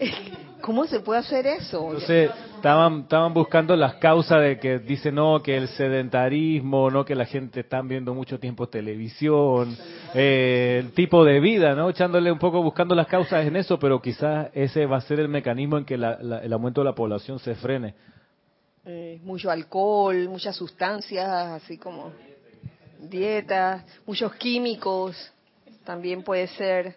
¿Cómo 0.60 0.86
se 0.86 1.00
puede 1.00 1.20
hacer 1.20 1.46
eso? 1.46 1.86
Entonces, 1.86 2.30
estaban, 2.56 3.00
estaban 3.00 3.32
buscando 3.32 3.74
las 3.76 3.94
causas 3.94 4.42
de 4.42 4.58
que 4.58 4.78
dice 4.78 5.10
no, 5.10 5.42
que 5.42 5.56
el 5.56 5.68
sedentarismo, 5.68 6.90
no, 6.90 7.04
que 7.04 7.14
la 7.14 7.24
gente 7.24 7.60
está 7.60 7.80
viendo 7.80 8.14
mucho 8.14 8.38
tiempo 8.38 8.68
televisión, 8.68 9.76
eh, 10.14 10.80
el 10.80 10.92
tipo 10.92 11.24
de 11.24 11.40
vida, 11.40 11.74
¿no? 11.74 11.90
Echándole 11.90 12.30
un 12.30 12.38
poco, 12.38 12.62
buscando 12.62 12.94
las 12.94 13.06
causas 13.06 13.46
en 13.46 13.56
eso, 13.56 13.78
pero 13.78 14.00
quizás 14.00 14.50
ese 14.52 14.86
va 14.86 14.98
a 14.98 15.00
ser 15.00 15.20
el 15.20 15.28
mecanismo 15.28 15.78
en 15.78 15.84
que 15.84 15.94
el 15.94 16.52
aumento 16.52 16.82
de 16.82 16.84
la 16.84 16.94
población 16.94 17.38
se 17.38 17.54
frene. 17.54 17.94
Eh, 18.84 19.20
mucho 19.24 19.50
alcohol, 19.50 20.28
muchas 20.28 20.56
sustancias, 20.56 21.28
así 21.28 21.78
como 21.78 22.12
dietas, 22.98 23.84
muchos 24.06 24.34
químicos, 24.34 25.32
también 25.90 26.22
puede 26.22 26.46
ser. 26.46 26.94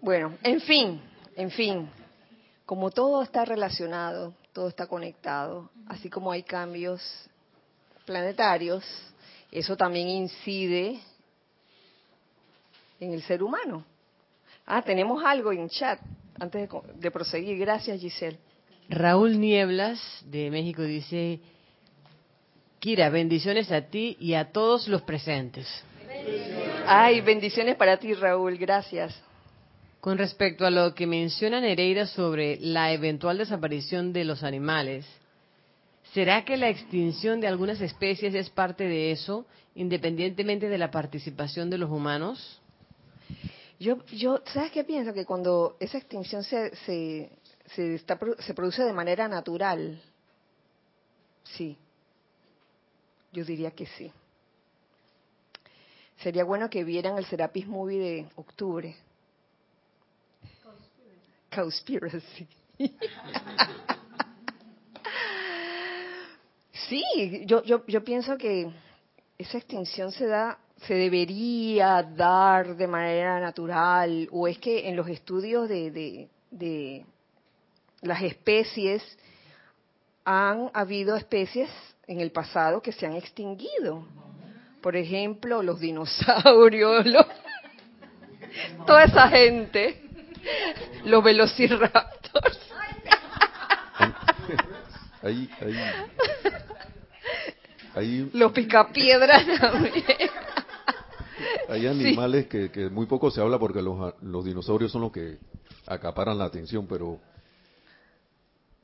Bueno, 0.00 0.36
en 0.42 0.60
fin, 0.62 1.00
en 1.36 1.52
fin, 1.52 1.88
como 2.66 2.90
todo 2.90 3.22
está 3.22 3.44
relacionado, 3.44 4.34
todo 4.52 4.66
está 4.66 4.88
conectado, 4.88 5.70
así 5.86 6.10
como 6.10 6.32
hay 6.32 6.42
cambios 6.42 7.00
planetarios, 8.04 8.84
eso 9.52 9.76
también 9.76 10.08
incide 10.08 10.98
en 12.98 13.12
el 13.12 13.22
ser 13.22 13.44
humano. 13.44 13.84
Ah, 14.66 14.82
tenemos 14.82 15.22
algo 15.24 15.52
en 15.52 15.68
chat 15.68 16.00
antes 16.36 16.68
de, 16.96 17.10
proseguir. 17.12 17.58
Gracias, 17.60 18.00
Giselle. 18.00 18.40
Raúl 18.88 19.38
Nieblas 19.38 20.00
de 20.26 20.50
México 20.50 20.82
dice, 20.82 21.38
Kira, 22.80 23.08
bendiciones 23.08 23.70
a 23.70 23.82
ti 23.82 24.16
y 24.18 24.34
a 24.34 24.50
todos 24.50 24.88
los 24.88 25.02
presentes. 25.02 25.84
Ay, 26.92 27.20
bendiciones 27.20 27.76
para 27.76 27.98
ti, 27.98 28.14
Raúl. 28.14 28.58
Gracias. 28.58 29.14
Con 30.00 30.18
respecto 30.18 30.66
a 30.66 30.70
lo 30.70 30.92
que 30.92 31.06
menciona 31.06 31.60
Nereida 31.60 32.04
sobre 32.04 32.58
la 32.58 32.92
eventual 32.92 33.38
desaparición 33.38 34.12
de 34.12 34.24
los 34.24 34.42
animales, 34.42 35.06
¿será 36.12 36.44
que 36.44 36.56
la 36.56 36.68
extinción 36.68 37.40
de 37.40 37.46
algunas 37.46 37.80
especies 37.80 38.34
es 38.34 38.50
parte 38.50 38.88
de 38.88 39.12
eso, 39.12 39.46
independientemente 39.76 40.68
de 40.68 40.78
la 40.78 40.90
participación 40.90 41.70
de 41.70 41.78
los 41.78 41.90
humanos? 41.90 42.60
Yo, 43.78 44.04
yo, 44.06 44.42
¿sabes 44.46 44.72
qué 44.72 44.82
pienso? 44.82 45.14
Que 45.14 45.24
cuando 45.24 45.76
esa 45.78 45.96
extinción 45.96 46.42
se, 46.42 46.74
se, 46.74 47.30
se, 47.66 47.94
está, 47.94 48.18
se 48.40 48.52
produce 48.52 48.82
de 48.82 48.92
manera 48.92 49.28
natural, 49.28 50.02
sí. 51.44 51.76
Yo 53.32 53.44
diría 53.44 53.70
que 53.70 53.86
sí. 53.86 54.10
Sería 56.22 56.44
bueno 56.44 56.68
que 56.68 56.84
vieran 56.84 57.16
el 57.16 57.24
Serapis 57.24 57.66
Movie 57.66 57.98
de 57.98 58.28
octubre. 58.36 58.94
Conspiracy. 61.54 62.46
sí, 66.72 67.02
yo, 67.46 67.62
yo, 67.64 67.84
yo 67.86 68.04
pienso 68.04 68.36
que 68.36 68.70
esa 69.38 69.58
extinción 69.58 70.12
se 70.12 70.26
da, 70.26 70.58
se 70.86 70.94
debería 70.94 72.02
dar 72.02 72.76
de 72.76 72.86
manera 72.86 73.40
natural, 73.40 74.28
o 74.30 74.46
es 74.46 74.58
que 74.58 74.88
en 74.88 74.96
los 74.96 75.08
estudios 75.08 75.68
de, 75.70 75.90
de, 75.90 76.28
de 76.50 77.06
las 78.02 78.22
especies 78.22 79.02
han 80.24 80.70
habido 80.74 81.16
especies 81.16 81.70
en 82.06 82.20
el 82.20 82.30
pasado 82.30 82.82
que 82.82 82.92
se 82.92 83.06
han 83.06 83.14
extinguido. 83.14 84.06
Por 84.80 84.96
ejemplo, 84.96 85.62
los 85.62 85.80
dinosaurios, 85.80 87.06
los, 87.06 87.26
toda 88.86 89.04
esa 89.04 89.28
gente, 89.28 90.02
los 91.04 91.22
velociraptors. 91.22 92.58
Ahí, 95.22 95.50
ahí, 95.60 95.74
ahí, 97.94 98.30
Los 98.32 98.52
picapiedras 98.52 99.44
también. 99.60 100.02
hay 101.68 101.86
animales 101.86 102.46
que, 102.46 102.70
que 102.70 102.88
muy 102.88 103.04
poco 103.04 103.30
se 103.30 103.42
habla 103.42 103.58
porque 103.58 103.82
los, 103.82 104.14
los 104.22 104.44
dinosaurios 104.46 104.90
son 104.90 105.02
los 105.02 105.12
que 105.12 105.36
acaparan 105.86 106.38
la 106.38 106.46
atención, 106.46 106.86
pero 106.86 107.20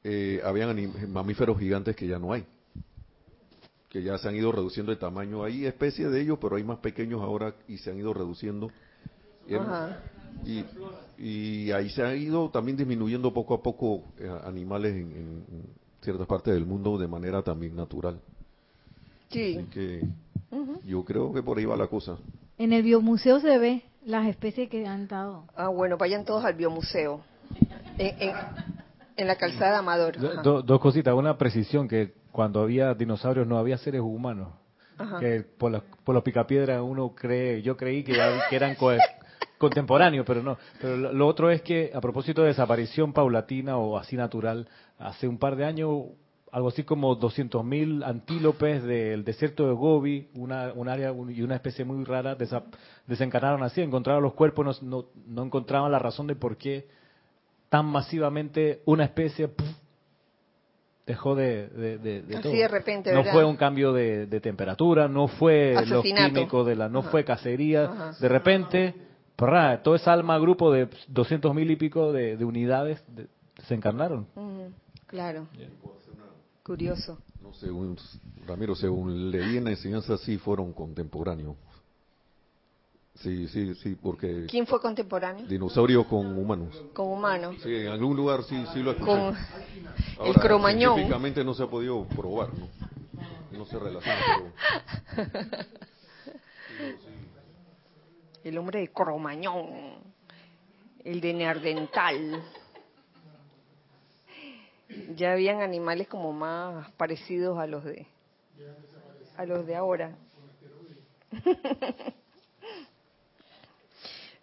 eh, 0.05 0.41
habían 0.45 1.11
mamíferos 1.11 1.59
gigantes 1.59 1.97
que 1.97 2.07
ya 2.07 2.19
no 2.19 2.33
hay, 2.33 2.45
que 3.89 4.03
ya 4.03 4.19
se 4.19 4.29
han 4.29 4.37
ido 4.37 4.53
reduciendo 4.53 4.91
de 4.93 4.97
tamaño. 4.97 5.45
Hay 5.45 5.65
especies 5.67 6.11
de 6.11 6.21
ellos, 6.21 6.39
pero 6.41 6.57
hay 6.57 6.65
más 6.65 6.79
pequeños 6.79 7.21
ahora 7.23 7.55
y 7.69 7.79
se 7.79 7.91
han 7.91 7.99
ido 7.99 8.13
reduciendo. 8.13 8.71
Ajá. 9.59 10.01
y, 10.45 10.65
y 11.19 11.71
ahí 11.71 11.89
se 11.91 12.03
ha 12.03 12.15
ido 12.17 12.51
también 12.51 12.77
disminuyendo 12.77 13.33
poco 13.33 13.55
a 13.55 13.63
poco 13.63 14.03
eh, 14.19 14.29
animales 14.45 14.93
en, 14.95 15.45
ciertas 16.03 16.27
partes 16.27 16.53
del 16.55 16.67
mundo 16.67 16.99
de 16.99 17.07
manera 17.09 17.43
también 17.43 17.75
natural. 17.77 18.21
Sí. 19.31 19.57
Así 19.59 19.67
que 19.71 20.03
yo 20.85 21.05
creo 21.05 21.33
que 21.33 21.43
por 21.43 21.59
ahí 21.59 21.65
va 21.65 21.77
la 21.77 21.87
cosa. 21.89 22.17
En 22.59 22.73
el 22.73 22.83
biomuseo 22.83 23.41
se 23.41 23.59
ve 23.59 23.83
las 24.05 24.27
especies 24.29 24.69
que 24.69 24.87
han 24.87 25.09
dado. 25.09 25.45
Ah, 25.57 25.69
bueno, 25.69 25.97
vayan 25.97 26.25
todos 26.25 26.45
al 26.45 26.55
biomuseo. 26.55 27.21
En, 27.99 28.29
en, 28.29 28.35
en 29.17 29.27
la 29.27 29.37
calzada 29.37 29.79
Amador. 29.79 30.17
Do- 30.19 30.29
Ajá. 30.33 30.43
do- 30.43 30.63
dos 30.63 30.81
cositas. 30.81 31.15
Una 31.15 31.37
precisión, 31.39 31.89
que 31.89 32.15
cuando 32.37 32.61
había 32.61 32.93
dinosaurios 32.93 33.47
no 33.47 33.57
había 33.57 33.79
seres 33.79 34.03
humanos. 34.03 34.49
Ajá. 34.99 35.19
Que 35.19 35.41
por 35.41 35.73
los, 35.73 35.83
por 36.05 36.15
los 36.15 36.23
picapiedras 36.23 36.83
uno 36.83 37.15
cree, 37.15 37.63
yo 37.63 37.79
creí 37.79 38.05
que, 38.05 38.13
que 38.51 38.57
eran 38.57 38.75
co- 38.75 38.93
contemporáneos, 39.57 40.27
pero 40.27 40.43
no. 40.43 40.59
Pero 40.79 40.99
lo, 40.99 41.27
otro 41.27 41.51
es 41.51 41.63
que 41.63 41.91
a 41.95 42.01
propósito 42.03 42.43
de 42.43 42.49
desaparición 42.49 43.15
paulatina 43.15 43.79
o 43.79 43.97
así 43.97 44.17
natural, 44.17 44.69
hace 44.99 45.27
un 45.27 45.39
par 45.39 45.57
de 45.57 45.65
años, 45.65 45.91
algo 46.53 46.69
así 46.69 46.83
como 46.85 47.19
200.000 47.19 48.05
antílopes 48.05 48.83
del 48.83 49.25
desierto 49.25 49.67
de 49.67 49.73
Gobi, 49.73 50.29
una, 50.35 50.75
un 50.75 50.91
área 50.91 51.13
un- 51.13 51.31
y 51.31 51.41
una 51.41 51.55
especie 51.55 51.87
muy 51.87 52.05
rara, 52.05 52.37
desa- 52.37 52.65
desencarnaron 53.07 53.63
así, 53.63 53.81
encontraron 53.81 54.23
los 54.23 54.35
cuerpos, 54.35 54.83
no, 54.83 54.89
no, 55.01 55.07
no 55.27 55.43
encontraban 55.43 55.91
la 55.91 55.99
razón 55.99 56.27
de 56.27 56.37
por 56.37 56.59
qué 56.59 56.87
tan 57.71 57.87
masivamente 57.87 58.83
una 58.85 59.05
especie 59.05 59.49
puf, 59.49 59.67
dejó 61.07 61.35
de, 61.37 61.69
de, 61.69 61.99
de- 61.99 62.23
de 62.23 62.35
Así 62.35 62.43
todo. 62.43 62.53
de 62.53 62.69
repente, 62.69 63.13
no 63.13 63.23
fue 63.25 63.45
un 63.45 63.57
cambio 63.57 63.93
de, 63.93 64.27
de 64.27 64.41
temperatura, 64.41 65.07
no 65.09 65.29
fue 65.29 65.75
los 65.87 66.03
químicos 66.03 66.67
de 66.67 66.75
la, 66.75 66.89
no 66.89 66.99
Ajá. 67.01 67.11
fue 67.11 67.25
cacería, 67.25 67.85
Ajá. 67.85 68.13
de 68.19 68.29
repente, 68.29 68.95
¡prra! 69.37 69.83
todo 69.83 69.95
ese 69.95 70.11
alma 70.11 70.37
grupo 70.39 70.73
de 70.73 70.89
200 71.09 71.55
mil 71.55 71.71
y 71.71 71.77
pico 71.77 72.13
de, 72.13 72.37
de 72.37 72.45
unidades 72.45 73.03
de- 73.15 73.29
se 73.67 73.75
encarnaron. 73.75 74.27
Ujú, 74.35 74.73
Claro. 75.07 75.47
Curioso. 76.65 77.19
No, 77.41 77.53
según 77.55 77.97
Ramiro, 78.45 78.75
según 78.75 79.31
leí 79.31 79.57
en 79.59 79.65
la 79.65 79.71
enseñanza, 79.71 80.17
sí 80.19 80.37
fueron 80.39 80.73
contemporáneos. 80.73 81.55
Sí, 83.17 83.49
sí, 83.49 83.75
sí, 83.77 83.97
porque 84.01 84.47
¿Quién 84.49 84.67
fue 84.67 84.81
contemporáneo? 84.81 85.47
dinosaurios 85.47 86.07
con 86.07 86.39
humanos. 86.39 86.83
Con 86.93 87.09
humanos. 87.09 87.57
Sí, 87.63 87.75
en 87.75 87.89
algún 87.89 88.17
lugar 88.17 88.43
sí, 88.45 88.63
sí 88.73 88.81
lo 88.81 88.91
escuché. 88.93 89.07
Con 89.07 89.35
el 89.35 89.37
Ahora, 90.19 90.41
cromañón. 90.41 90.95
Científicamente 90.95 91.43
no 91.45 91.55
se 91.55 91.63
ha 91.63 91.67
podido 91.67 92.05
probar, 92.09 92.51
¿no? 92.55 92.69
No 93.57 93.65
se 93.65 93.79
relaciona, 93.79 94.19
pero 95.17 95.27
El 98.45 98.59
hombre 98.59 98.81
de 98.81 98.89
Cromañón. 98.89 99.67
El 101.03 101.21
de 101.21 101.33
Neardental. 101.33 102.43
Ya 105.17 105.33
habían 105.33 105.63
animales 105.63 106.07
como 106.07 106.33
más 106.33 106.91
parecidos 106.93 107.59
a 107.59 107.67
los 107.67 107.83
de 107.85 108.07
a 109.37 109.45
los 109.47 109.67
de 109.67 109.75
ahora. 109.75 110.17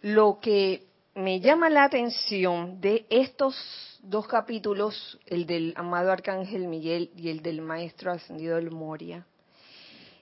Lo 0.04 0.38
que 0.38 0.86
me 1.14 1.40
llama 1.40 1.70
la 1.70 1.84
atención 1.84 2.78
de 2.78 3.06
estos 3.08 3.56
dos 4.02 4.28
capítulos, 4.28 5.18
el 5.24 5.46
del 5.46 5.72
amado 5.78 6.12
Arcángel 6.12 6.68
Miguel 6.68 7.10
y 7.16 7.30
el 7.30 7.40
del 7.40 7.62
Maestro 7.62 8.12
Ascendido 8.12 8.56
del 8.56 8.70
Moria, 8.70 9.24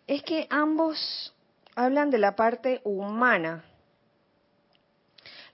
es 0.07 0.23
que 0.23 0.47
ambos 0.51 1.35
hablan 1.75 2.11
de 2.11 2.19
la 2.19 2.37
parte 2.37 2.81
humana, 2.85 3.65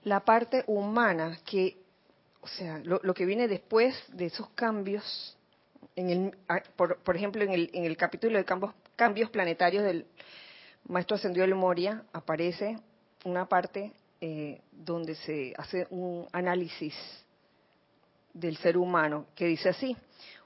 la 0.03 0.19
parte 0.19 0.63
humana 0.67 1.39
que, 1.43 1.79
o 2.41 2.47
sea, 2.47 2.79
lo, 2.83 3.01
que 3.15 3.25
viene 3.25 3.47
después 3.47 3.95
de 4.09 4.27
esos 4.27 4.47
cambios, 4.49 5.35
en 5.95 6.09
el, 6.11 6.37
por, 6.75 6.99
por 6.99 7.15
ejemplo, 7.15 7.43
en 7.43 7.49
el, 7.49 7.71
en 7.73 7.83
el 7.83 7.97
capítulo 7.97 8.37
de 8.37 8.45
cambios, 8.45 8.75
cambios 8.95 9.31
planetarios 9.31 9.83
del 9.83 10.05
Maestro 10.87 11.15
Ascendido 11.15 11.47
del 11.47 11.55
Moria, 11.55 12.03
aparece 12.13 12.77
una 13.25 13.49
parte 13.49 13.91
eh, 14.21 14.61
donde 14.71 15.15
se 15.15 15.53
hace 15.57 15.87
un 15.89 16.27
análisis 16.31 16.93
del 18.33 18.57
ser 18.57 18.77
humano 18.77 19.25
que 19.35 19.45
dice 19.45 19.69
así, 19.69 19.95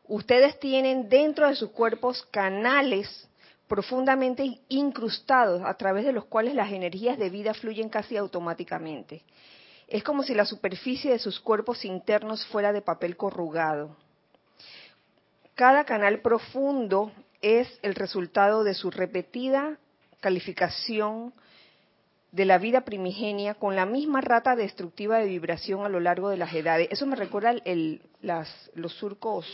ustedes 0.08 0.60
tienen 0.60 1.10
dentro 1.10 1.48
de 1.48 1.56
sus 1.56 1.72
cuerpos 1.72 2.28
canales 2.32 3.28
profundamente 3.68 4.60
incrustados 4.70 5.64
a 5.66 5.74
través 5.74 6.06
de 6.06 6.14
los 6.14 6.26
cuales 6.26 6.54
las 6.54 6.72
energías 6.72 7.18
de 7.18 7.30
vida 7.30 7.54
fluyen 7.54 7.90
casi 7.90 8.18
automáticamente. 8.18 9.24
Es 9.88 10.04
como 10.04 10.24
si 10.24 10.34
la 10.34 10.46
superficie 10.46 11.12
de 11.12 11.20
sus 11.20 11.40
cuerpos 11.40 11.84
internos 11.84 12.46
fuera 12.48 12.72
de 12.72 12.82
papel 12.82 13.18
corrugado. 13.18 13.96
Cada 15.56 15.86
canal 15.86 16.20
profundo 16.22 17.12
es 17.42 17.80
el 17.82 17.96
resultado 17.96 18.64
de 18.64 18.74
su 18.74 18.92
repetida 18.92 19.78
calificación 20.20 21.34
de 22.34 22.46
la 22.46 22.58
vida 22.58 22.82
primigenia 22.82 23.54
con 23.54 23.76
la 23.76 23.86
misma 23.86 24.20
rata 24.20 24.56
destructiva 24.56 25.20
de 25.20 25.28
vibración 25.28 25.86
a 25.86 25.90
lo 25.90 26.00
largo 26.00 26.30
de 26.30 26.38
las 26.38 26.52
edades. 26.52 26.88
Eso 26.90 27.06
me 27.06 27.16
recuerda 27.16 27.52
el, 27.64 28.02
las, 28.22 28.50
los 28.74 28.92
surcos, 28.94 29.46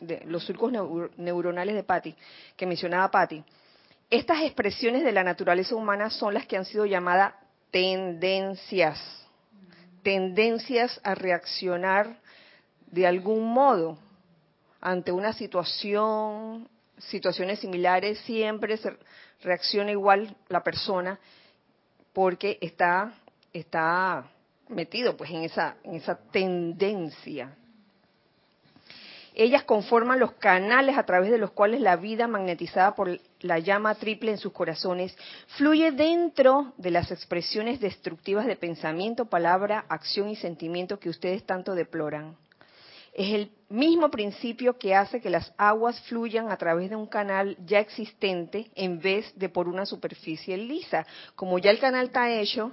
de, 0.00 0.22
los 0.24 0.42
surcos 0.42 0.72
neu- 0.72 1.10
neuronales 1.18 1.74
de 1.74 1.82
Patty, 1.82 2.14
que 2.56 2.64
mencionaba 2.64 3.10
Patty. 3.10 3.44
Estas 4.08 4.40
expresiones 4.42 5.04
de 5.04 5.12
la 5.12 5.24
naturaleza 5.24 5.76
humana 5.76 6.08
son 6.08 6.32
las 6.32 6.46
que 6.46 6.56
han 6.56 6.64
sido 6.64 6.86
llamadas 6.86 7.34
tendencias, 7.70 8.98
tendencias 10.02 10.98
a 11.04 11.14
reaccionar 11.14 12.16
de 12.90 13.06
algún 13.06 13.44
modo 13.52 13.98
ante 14.80 15.12
una 15.12 15.34
situación 15.34 16.66
situaciones 16.98 17.58
similares, 17.58 18.18
siempre 18.20 18.78
se 18.78 18.96
reacciona 19.42 19.90
igual 19.90 20.34
la 20.48 20.62
persona 20.62 21.20
porque 22.16 22.56
está, 22.62 23.12
está 23.52 24.24
metido 24.70 25.18
pues 25.18 25.28
en 25.28 25.42
esa, 25.42 25.76
en 25.84 25.96
esa 25.96 26.16
tendencia. 26.16 27.54
Ellas 29.34 29.64
conforman 29.64 30.18
los 30.18 30.32
canales 30.32 30.96
a 30.96 31.02
través 31.02 31.30
de 31.30 31.36
los 31.36 31.50
cuales 31.50 31.82
la 31.82 31.96
vida 31.96 32.26
magnetizada 32.26 32.94
por 32.94 33.20
la 33.40 33.58
llama 33.58 33.96
triple 33.96 34.30
en 34.30 34.38
sus 34.38 34.54
corazones 34.54 35.14
fluye 35.58 35.92
dentro 35.92 36.72
de 36.78 36.90
las 36.90 37.10
expresiones 37.10 37.80
destructivas 37.80 38.46
de 38.46 38.56
pensamiento, 38.56 39.26
palabra, 39.26 39.84
acción 39.90 40.30
y 40.30 40.36
sentimiento 40.36 40.98
que 40.98 41.10
ustedes 41.10 41.44
tanto 41.44 41.74
deploran. 41.74 42.34
Es 43.16 43.32
el 43.32 43.50
mismo 43.70 44.10
principio 44.10 44.78
que 44.78 44.94
hace 44.94 45.22
que 45.22 45.30
las 45.30 45.50
aguas 45.56 45.98
fluyan 46.02 46.50
a 46.50 46.56
través 46.58 46.90
de 46.90 46.96
un 46.96 47.06
canal 47.06 47.56
ya 47.64 47.80
existente 47.80 48.70
en 48.74 49.00
vez 49.00 49.32
de 49.38 49.48
por 49.48 49.68
una 49.68 49.86
superficie 49.86 50.54
lisa. 50.58 51.06
Como 51.34 51.58
ya 51.58 51.70
el 51.70 51.78
canal 51.78 52.08
está 52.08 52.30
hecho, 52.30 52.72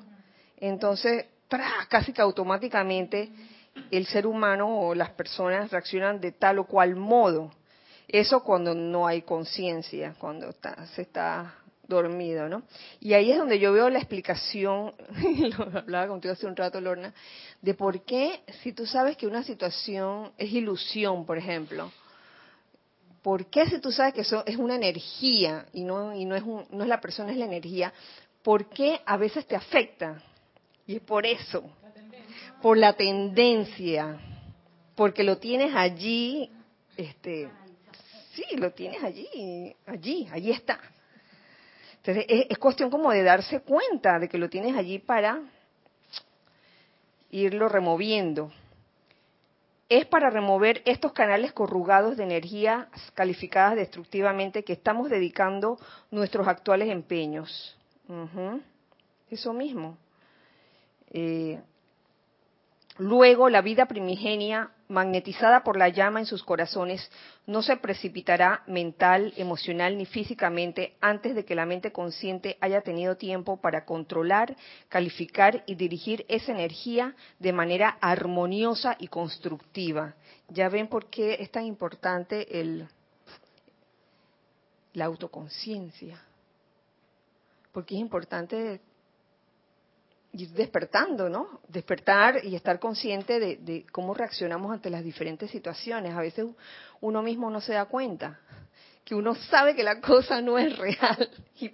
entonces 0.57 1.27
casi 1.87 2.11
que 2.11 2.21
automáticamente 2.21 3.31
el 3.89 4.05
ser 4.05 4.27
humano 4.27 4.81
o 4.81 4.93
las 4.93 5.11
personas 5.11 5.71
reaccionan 5.71 6.19
de 6.19 6.33
tal 6.33 6.59
o 6.59 6.65
cual 6.65 6.97
modo. 6.97 7.49
Eso 8.05 8.43
cuando 8.43 8.75
no 8.75 9.07
hay 9.07 9.21
conciencia, 9.21 10.13
cuando 10.19 10.49
está, 10.49 10.85
se 10.87 11.03
está 11.03 11.55
dormido, 11.87 12.47
¿no? 12.47 12.63
Y 12.99 13.13
ahí 13.13 13.31
es 13.31 13.37
donde 13.37 13.59
yo 13.59 13.73
veo 13.73 13.89
la 13.89 13.99
explicación, 13.99 14.93
lo 15.57 15.79
hablaba 15.79 16.07
contigo 16.07 16.33
hace 16.33 16.45
un 16.45 16.55
rato, 16.55 16.79
Lorna, 16.79 17.13
de 17.61 17.73
por 17.73 18.01
qué, 18.03 18.41
si 18.61 18.73
tú 18.73 18.85
sabes 18.85 19.17
que 19.17 19.27
una 19.27 19.43
situación 19.43 20.31
es 20.37 20.51
ilusión, 20.51 21.25
por 21.25 21.37
ejemplo, 21.37 21.91
¿por 23.21 23.45
qué 23.47 23.65
si 23.67 23.79
tú 23.79 23.91
sabes 23.91 24.13
que 24.13 24.21
eso 24.21 24.43
es 24.45 24.57
una 24.57 24.75
energía 24.75 25.65
y 25.73 25.83
no, 25.83 26.15
y 26.15 26.25
no, 26.25 26.35
es, 26.35 26.45
no 26.45 26.83
es 26.83 26.87
la 26.87 27.01
persona, 27.01 27.31
es 27.31 27.37
la 27.37 27.45
energía, 27.45 27.93
¿por 28.43 28.69
qué 28.69 28.99
a 29.05 29.17
veces 29.17 29.45
te 29.45 29.55
afecta? 29.55 30.21
Y 30.85 30.97
es 30.97 31.01
por 31.01 31.25
eso, 31.25 31.63
por 32.61 32.77
la 32.77 32.93
tendencia, 32.93 34.19
porque 34.95 35.23
lo 35.23 35.37
tienes 35.37 35.73
allí, 35.75 36.49
este, 36.97 37.49
sí, 38.33 38.43
lo 38.57 38.71
tienes 38.71 39.03
allí, 39.03 39.75
allí, 39.85 40.27
allí 40.31 40.51
está. 40.51 40.79
Entonces 42.05 42.25
es, 42.49 42.57
cuestión 42.57 42.89
como 42.89 43.11
de 43.11 43.23
darse 43.23 43.61
cuenta 43.61 44.19
de 44.19 44.27
que 44.27 44.37
lo 44.37 44.49
tienes 44.49 44.75
allí 44.75 44.99
para 44.99 45.41
irlo 47.31 47.69
removiendo. 47.69 48.51
Es 49.87 50.05
para 50.05 50.29
remover 50.29 50.81
estos 50.85 51.13
canales 51.13 51.53
corrugados 51.53 52.17
de 52.17 52.23
energía 52.23 52.89
calificadas 53.13 53.77
destructivamente 53.77 54.63
que 54.63 54.73
estamos 54.73 55.09
dedicando 55.09 55.79
nuestros 56.11 56.45
actuales 56.45 56.89
empeños. 56.89 57.77
Eso 59.29 59.53
mismo. 59.53 59.97
Eh, 61.09 61.61
luego 62.97 63.49
la 63.49 63.61
vida 63.61 63.85
primigenia, 63.85 64.71
magnetizada 64.87 65.63
por 65.63 65.77
la 65.77 65.89
llama 65.89 66.19
en 66.19 66.25
sus 66.25 66.43
corazones, 66.43 67.09
no 67.47 67.61
se 67.63 67.77
precipitará 67.77 68.63
mental, 68.67 69.33
emocional 69.37 69.97
ni 69.97 70.05
físicamente 70.05 70.95
antes 71.01 71.35
de 71.35 71.45
que 71.45 71.55
la 71.55 71.65
mente 71.65 71.91
consciente 71.91 72.57
haya 72.61 72.81
tenido 72.81 73.17
tiempo 73.17 73.57
para 73.57 73.85
controlar, 73.85 74.55
calificar 74.89 75.63
y 75.65 75.75
dirigir 75.75 76.25
esa 76.27 76.51
energía 76.51 77.15
de 77.39 77.53
manera 77.53 77.97
armoniosa 78.01 78.95
y 78.99 79.07
constructiva. 79.07 80.15
Ya 80.49 80.69
ven 80.69 80.87
por 80.87 81.09
qué 81.09 81.37
es 81.39 81.51
tan 81.51 81.65
importante 81.65 82.59
el, 82.59 82.87
la 84.93 85.05
autoconciencia. 85.05 86.21
Porque 87.71 87.95
es 87.95 88.01
importante 88.01 88.81
ir 90.33 90.49
despertando, 90.49 91.29
¿no? 91.29 91.61
Despertar 91.67 92.43
y 92.43 92.55
estar 92.55 92.79
consciente 92.79 93.39
de, 93.39 93.85
cómo 93.91 94.13
reaccionamos 94.13 94.71
ante 94.71 94.89
las 94.89 95.03
diferentes 95.03 95.49
situaciones. 95.51 96.13
A 96.13 96.21
veces 96.21 96.47
uno 97.01 97.21
mismo 97.21 97.49
no 97.49 97.61
se 97.61 97.73
da 97.73 97.85
cuenta 97.85 98.39
que 99.05 99.15
uno 99.15 99.35
sabe 99.35 99.75
que 99.75 99.83
la 99.83 99.99
cosa 100.01 100.41
no 100.41 100.57
es 100.57 100.77
real 100.77 101.29
y 101.59 101.69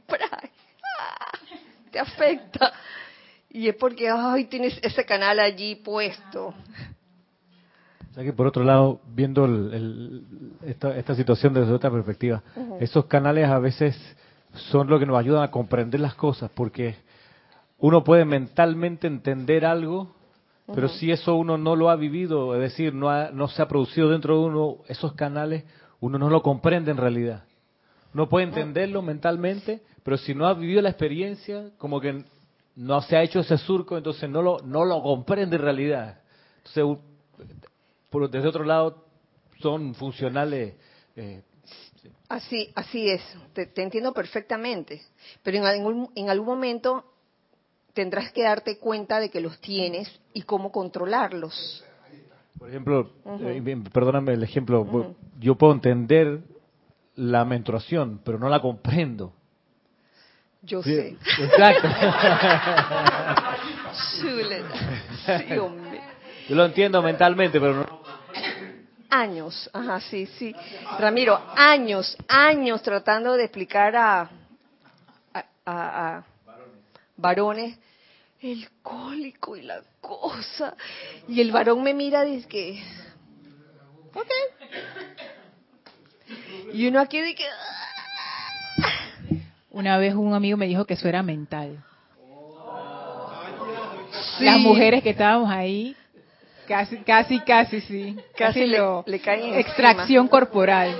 te 1.91 1.99
afecta. 1.99 2.73
Y 3.49 3.67
es 3.67 3.75
porque, 3.75 4.09
ay, 4.09 4.45
tienes 4.45 4.77
ese 4.83 5.05
canal 5.05 5.39
allí 5.39 5.75
puesto. 5.75 6.47
O 6.47 8.13
sea 8.13 8.23
que 8.23 8.33
por 8.33 8.45
otro 8.45 8.63
lado, 8.63 8.99
viendo 9.07 9.47
esta, 10.63 11.15
situación 11.15 11.53
desde 11.53 11.71
otra 11.71 11.89
perspectiva, 11.89 12.43
esos 12.79 13.05
canales 13.05 13.47
a 13.47 13.59
veces 13.59 13.97
son 14.53 14.87
lo 14.87 14.99
que 14.99 15.05
nos 15.05 15.17
ayudan 15.17 15.43
a 15.43 15.51
comprender 15.51 15.99
las 16.01 16.15
cosas, 16.15 16.51
porque 16.53 16.95
uno 17.79 18.03
puede 18.03 18.25
mentalmente 18.25 19.07
entender 19.07 19.65
algo, 19.65 20.13
pero 20.73 20.87
si 20.87 21.11
eso 21.11 21.35
uno 21.35 21.57
no 21.57 21.75
lo 21.75 21.89
ha 21.89 21.95
vivido, 21.95 22.53
es 22.55 22.61
decir, 22.61 22.93
no, 22.93 23.31
no 23.31 23.47
se 23.47 23.61
ha 23.61 23.67
producido 23.67 24.09
dentro 24.09 24.39
de 24.39 24.45
uno 24.45 24.77
esos 24.87 25.13
canales, 25.13 25.63
uno 25.99 26.19
no 26.19 26.29
lo 26.29 26.43
comprende 26.43 26.91
en 26.91 26.97
realidad. 26.97 27.43
No 28.13 28.29
puede 28.29 28.45
entenderlo 28.45 29.01
mentalmente, 29.01 29.81
pero 30.03 30.17
si 30.17 30.33
no 30.35 30.47
ha 30.47 30.53
vivido 30.53 30.81
la 30.81 30.89
experiencia, 30.89 31.71
como 31.77 31.99
que 31.99 32.23
no 32.75 33.01
se 33.01 33.15
ha 33.17 33.23
hecho 33.23 33.39
ese 33.39 33.57
surco, 33.57 33.97
entonces 33.97 34.29
no 34.29 34.41
lo, 34.41 34.59
no 34.59 34.85
lo 34.85 35.01
comprende 35.01 35.55
en 35.55 35.61
realidad. 35.61 36.19
Entonces, 36.57 37.03
por, 38.09 38.29
desde 38.29 38.47
otro 38.47 38.63
lado, 38.63 39.05
son 39.59 39.93
funcionales. 39.95 40.75
Eh, 41.15 41.41
así, 42.29 42.71
así 42.75 43.09
es, 43.09 43.21
te, 43.53 43.69
entiendo 43.81 44.13
perfectamente, 44.13 45.01
pero 45.43 45.57
en 45.57 45.65
algún, 45.65 46.09
en 46.15 46.29
algún 46.29 46.47
momento 46.47 47.05
tendrás 47.93 48.31
que 48.31 48.43
darte 48.43 48.77
cuenta 48.77 49.19
de 49.19 49.29
que 49.29 49.41
los 49.41 49.59
tienes 49.59 50.09
y 50.33 50.43
cómo 50.43 50.71
controlarlos. 50.71 51.83
Por 52.57 52.69
ejemplo, 52.69 53.09
eh, 53.41 53.83
perdóname 53.91 54.33
el 54.33 54.43
ejemplo, 54.43 55.15
yo 55.39 55.55
puedo 55.55 55.73
entender 55.73 56.41
la 57.15 57.45
menstruación, 57.45 58.21
pero 58.23 58.37
no 58.37 58.49
la 58.49 58.61
comprendo. 58.61 59.33
Yo 60.61 60.83
sé. 60.83 61.15
Exacto. 61.39 61.87
Yo 66.49 66.55
lo 66.55 66.65
entiendo 66.65 67.01
mentalmente, 67.01 67.59
pero 67.59 67.75
no. 67.75 67.99
Años, 69.09 69.69
ajá, 69.73 70.01
sí, 70.01 70.25
sí. 70.25 70.53
Ramiro, 70.99 71.39
años, 71.55 72.17
años 72.27 72.81
tratando 72.81 73.33
de 73.33 73.45
explicar 73.45 73.95
a, 73.95 74.29
a 75.65 76.23
varones, 77.19 77.77
el 78.41 78.69
cólico 78.81 79.55
y 79.55 79.61
la 79.63 79.81
cosa. 80.01 80.75
Y 81.27 81.41
el 81.41 81.51
varón 81.51 81.83
me 81.83 81.93
mira 81.93 82.25
y 82.25 82.37
dice 82.37 82.47
que, 82.47 82.83
ok. 84.13 84.31
Y 86.73 86.87
uno 86.87 86.99
aquí 86.99 87.21
dice 87.21 87.35
que... 87.35 87.45
Una 89.71 89.97
vez 89.97 90.15
un 90.15 90.33
amigo 90.33 90.57
me 90.57 90.67
dijo 90.67 90.85
que 90.85 90.95
eso 90.95 91.07
era 91.07 91.21
mental. 91.23 91.83
Las 94.39 94.59
mujeres 94.59 95.03
que 95.03 95.11
estábamos 95.11 95.49
ahí, 95.49 95.95
casi, 96.67 96.97
casi, 96.97 97.39
casi, 97.39 97.81
sí. 97.81 98.17
Casi, 98.37 98.67
lo, 98.67 99.03
le 99.05 99.19
caen 99.19 99.55
Extracción 99.55 100.27
corporal. 100.27 100.95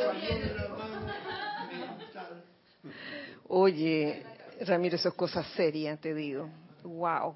Oye, 3.47 4.23
Ramiro, 4.65 4.95
eso 4.95 5.09
es 5.09 5.15
cosa 5.15 5.43
seria, 5.55 5.97
te 5.97 6.13
digo. 6.13 6.49
Wow, 6.83 7.35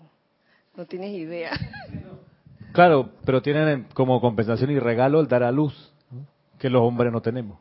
no 0.75 0.85
tienes 0.85 1.11
idea. 1.11 1.51
Claro, 2.73 3.11
pero 3.23 3.41
tienen 3.41 3.85
como 3.93 4.19
compensación 4.19 4.71
y 4.71 4.79
regalo 4.79 5.19
el 5.19 5.27
dar 5.27 5.43
a 5.43 5.51
luz, 5.51 5.93
que 6.57 6.69
los 6.69 6.81
hombres 6.81 7.11
no 7.11 7.21
tenemos. 7.21 7.59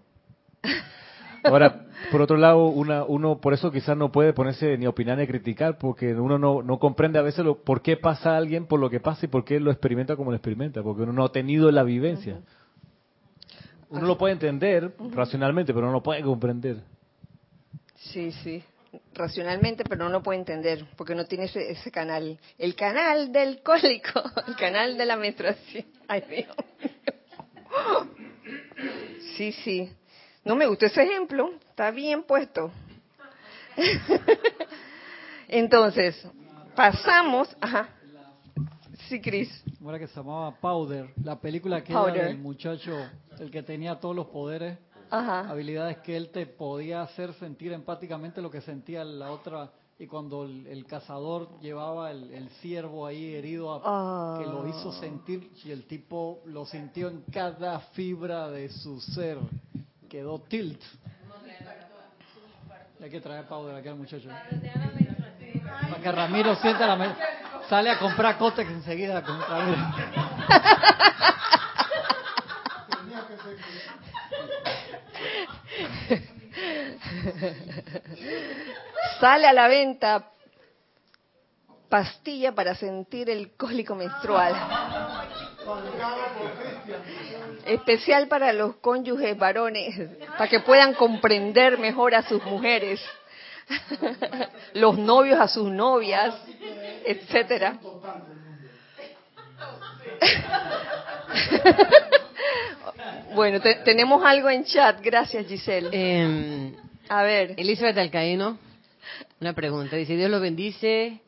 Ahora, 1.45 1.87
por 2.11 2.23
otro 2.23 2.37
lado, 2.37 2.67
una, 2.69 3.05
uno 3.05 3.41
por 3.41 3.53
eso 3.53 3.71
quizás 3.71 3.97
no 3.97 4.11
puede 4.13 4.33
ponerse 4.33 4.79
ni 4.79 4.87
opinar 4.87 5.19
ni 5.19 5.27
criticar, 5.27 5.77
porque 5.77 6.15
uno 6.15 6.39
no, 6.39 6.63
no 6.63 6.79
comprende 6.79 7.19
a 7.19 7.23
veces 7.23 7.45
lo, 7.45 7.57
por 7.63 7.83
qué 7.83 7.97
pasa 7.97 8.35
a 8.35 8.37
alguien 8.37 8.67
por 8.67 8.81
lo 8.81 8.89
que 8.89 9.01
pasa 9.01 9.27
y 9.27 9.29
por 9.29 9.45
qué 9.45 9.61
lo 9.61 9.71
experimenta 9.71 10.17
como 10.17 10.31
lo 10.31 10.37
experimenta, 10.37 10.83
porque 10.83 11.03
uno 11.03 11.13
no 11.13 11.25
ha 11.25 11.33
tenido 11.33 11.71
la 11.71 11.83
vivencia. 11.83 12.41
Uno 13.91 14.07
lo 14.07 14.17
puede 14.17 14.33
entender 14.33 14.95
racionalmente, 15.11 15.75
pero 15.75 15.87
no 15.87 15.93
lo 15.93 16.03
puede 16.03 16.23
comprender. 16.23 16.79
Sí, 17.97 18.33
sí 18.33 18.65
racionalmente, 19.15 19.85
pero 19.85 20.05
no 20.05 20.11
lo 20.11 20.23
puede 20.23 20.39
entender 20.39 20.87
porque 20.97 21.15
no 21.15 21.25
tiene 21.25 21.45
ese, 21.45 21.91
canal. 21.91 22.39
El 22.59 22.75
canal 22.75 23.33
del 23.33 23.63
cólico, 23.63 24.23
el 24.47 24.57
canal 24.57 24.97
de 24.97 25.07
la 25.07 25.17
menstruación. 25.17 25.87
Ay, 26.09 26.23
Dios. 26.29 26.57
Sí, 29.37 29.53
sí. 29.53 29.93
No 30.45 30.57
me 30.57 30.67
gustó 30.67 30.87
ese 30.87 31.03
ejemplo. 31.03 31.53
Está 31.71 31.91
bien 31.91 32.23
puesto. 32.25 32.71
Entonces, 35.49 36.27
pasamos. 36.75 37.55
Ajá. 37.61 37.89
Sí, 39.09 39.21
Cris. 39.21 39.63
que 39.99 40.07
se 40.07 40.15
llamaba 40.15 40.55
Powder, 40.57 41.11
la 41.23 41.39
película 41.39 41.83
que 41.83 41.93
era 41.93 42.07
del 42.07 42.39
muchacho, 42.39 42.97
el 43.39 43.51
que 43.51 43.63
tenía 43.63 43.97
todos 43.97 44.17
los 44.17 44.27
poderes 44.27 44.79
Ajá. 45.13 45.41
habilidades 45.51 45.99
que 45.99 46.17
él 46.17 46.31
te 46.31 46.47
podía 46.47 47.03
hacer 47.03 47.33
sentir 47.35 47.73
empáticamente 47.73 48.41
lo 48.41 48.51
que 48.51 48.61
sentía 48.63 49.05
la 49.05 49.31
otra 49.31 49.71
y 49.99 50.07
cuando 50.07 50.45
el, 50.45 50.67
el 50.67 50.87
cazador 50.87 51.61
llevaba 51.61 52.11
el, 52.11 52.33
el 52.33 52.49
ciervo 52.61 53.07
ahí 53.07 53.35
herido 53.35 53.73
a- 53.75 54.39
que 54.39 54.47
lo 54.47 54.67
hizo 54.67 54.91
Ah. 54.91 55.01
sentir 55.01 55.51
y 55.65 55.71
el 55.71 55.87
tipo 55.87 56.41
lo 56.47 56.65
sintió 56.67 57.09
en 57.09 57.23
cada 57.31 57.79
fibra 57.95 58.49
de 58.51 58.69
su 58.71 59.01
ser 59.01 59.39
quedó 60.09 60.41
tilt 60.41 60.81
hay 63.03 63.11
que 63.11 63.21
traer 63.21 63.47
powder 63.47 63.75
aquí 63.77 63.89
al 63.89 63.97
muchacho 63.97 64.29
para 64.29 66.03
que 66.03 66.13
Ramiro 66.13 66.55
sienta 66.57 66.87
la 66.87 67.17
sale 67.69 67.91
a 67.91 67.99
comprar 67.99 68.39
Cotex 68.39 68.71
enseguida 68.71 69.23
con 69.23 69.41
Ramiro. 69.41 69.79
Sale 79.21 79.47
a 79.47 79.53
la 79.53 79.69
venta 79.69 80.29
pastilla 81.89 82.53
para 82.53 82.75
sentir 82.75 83.29
el 83.31 83.53
cólico 83.57 83.95
menstrual. 83.95 84.55
Especial 87.67 88.29
para 88.29 88.53
los 88.53 88.77
cónyuges 88.77 89.39
varones, 89.39 90.11
para 90.37 90.49
que 90.49 90.61
puedan 90.61 90.95
comprender 90.95 91.79
mejor 91.79 92.15
a 92.15 92.23
sus 92.23 92.43
mujeres, 92.45 93.01
los 94.75 94.99
novios 94.99 95.39
a 95.39 95.49
sus 95.49 95.71
novias, 95.71 96.35
etcétera. 97.05 97.79
Bueno, 103.35 103.61
te- 103.63 103.77
tenemos 103.77 104.23
algo 104.25 104.51
en 104.51 104.63
chat. 104.65 105.01
Gracias, 105.03 105.47
Giselle. 105.47 105.89
Eh, 105.91 106.75
A 107.09 107.23
ver. 107.23 107.55
Elizabeth 107.57 107.99
Alcaíno, 107.99 108.59
una 109.41 109.53
pregunta. 109.53 109.97
Dice, 109.97 110.17
Dios 110.17 110.31
lo 110.31 110.41
bendice. 110.41 111.21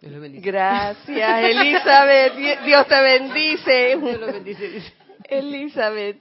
Dios 0.00 0.12
lo 0.12 0.20
bendice. 0.20 0.44
Gracias, 0.44 1.44
Elizabeth. 1.44 2.64
Dios 2.64 2.86
te 2.86 3.02
bendice. 3.02 3.96
Dios 4.00 4.20
lo 4.20 4.26
bendice. 4.26 4.68
Dice, 4.68 4.92
Elizabeth. 5.28 6.18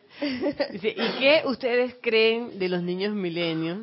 Dice, 0.71 0.89
¿y 0.89 1.19
qué 1.19 1.41
ustedes 1.45 1.95
creen 2.01 2.57
de 2.57 2.69
los 2.69 2.82
niños 2.82 3.13
milenios? 3.13 3.80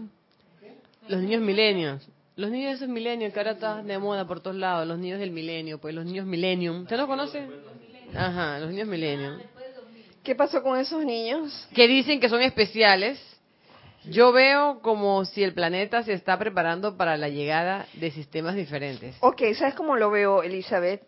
Los 1.08 1.20
niños 1.20 1.42
milenios. 1.42 2.08
Los 2.34 2.50
niños 2.50 2.70
de 2.70 2.76
esos 2.76 2.88
milenios 2.88 3.32
que 3.32 3.38
ahora 3.40 3.52
están 3.52 3.86
de 3.86 3.98
moda 3.98 4.26
por 4.26 4.40
todos 4.40 4.56
lados. 4.56 4.86
Los 4.88 4.98
niños 4.98 5.20
del 5.20 5.30
milenio, 5.30 5.78
pues 5.78 5.94
los 5.94 6.06
niños 6.06 6.24
millennium. 6.26 6.82
¿Usted 6.82 6.96
los 6.96 7.06
conoce? 7.06 7.46
Ajá, 8.14 8.58
los 8.58 8.70
niños 8.70 8.88
millennium. 8.88 9.38
¿Qué 10.22 10.34
pasó 10.34 10.62
con 10.62 10.78
esos 10.78 11.04
niños? 11.04 11.68
que 11.74 11.86
dicen 11.88 12.20
que 12.20 12.28
son 12.28 12.40
especiales. 12.42 13.20
Yo 14.06 14.32
veo 14.32 14.80
como 14.82 15.24
si 15.24 15.42
el 15.44 15.54
planeta 15.54 16.02
se 16.02 16.12
está 16.12 16.38
preparando 16.38 16.96
para 16.96 17.16
la 17.16 17.28
llegada 17.28 17.86
de 17.94 18.10
sistemas 18.10 18.54
diferentes. 18.56 19.14
Ok, 19.20 19.42
¿sabes 19.56 19.74
cómo 19.74 19.96
lo 19.96 20.10
veo, 20.10 20.42
Elizabeth? 20.42 21.02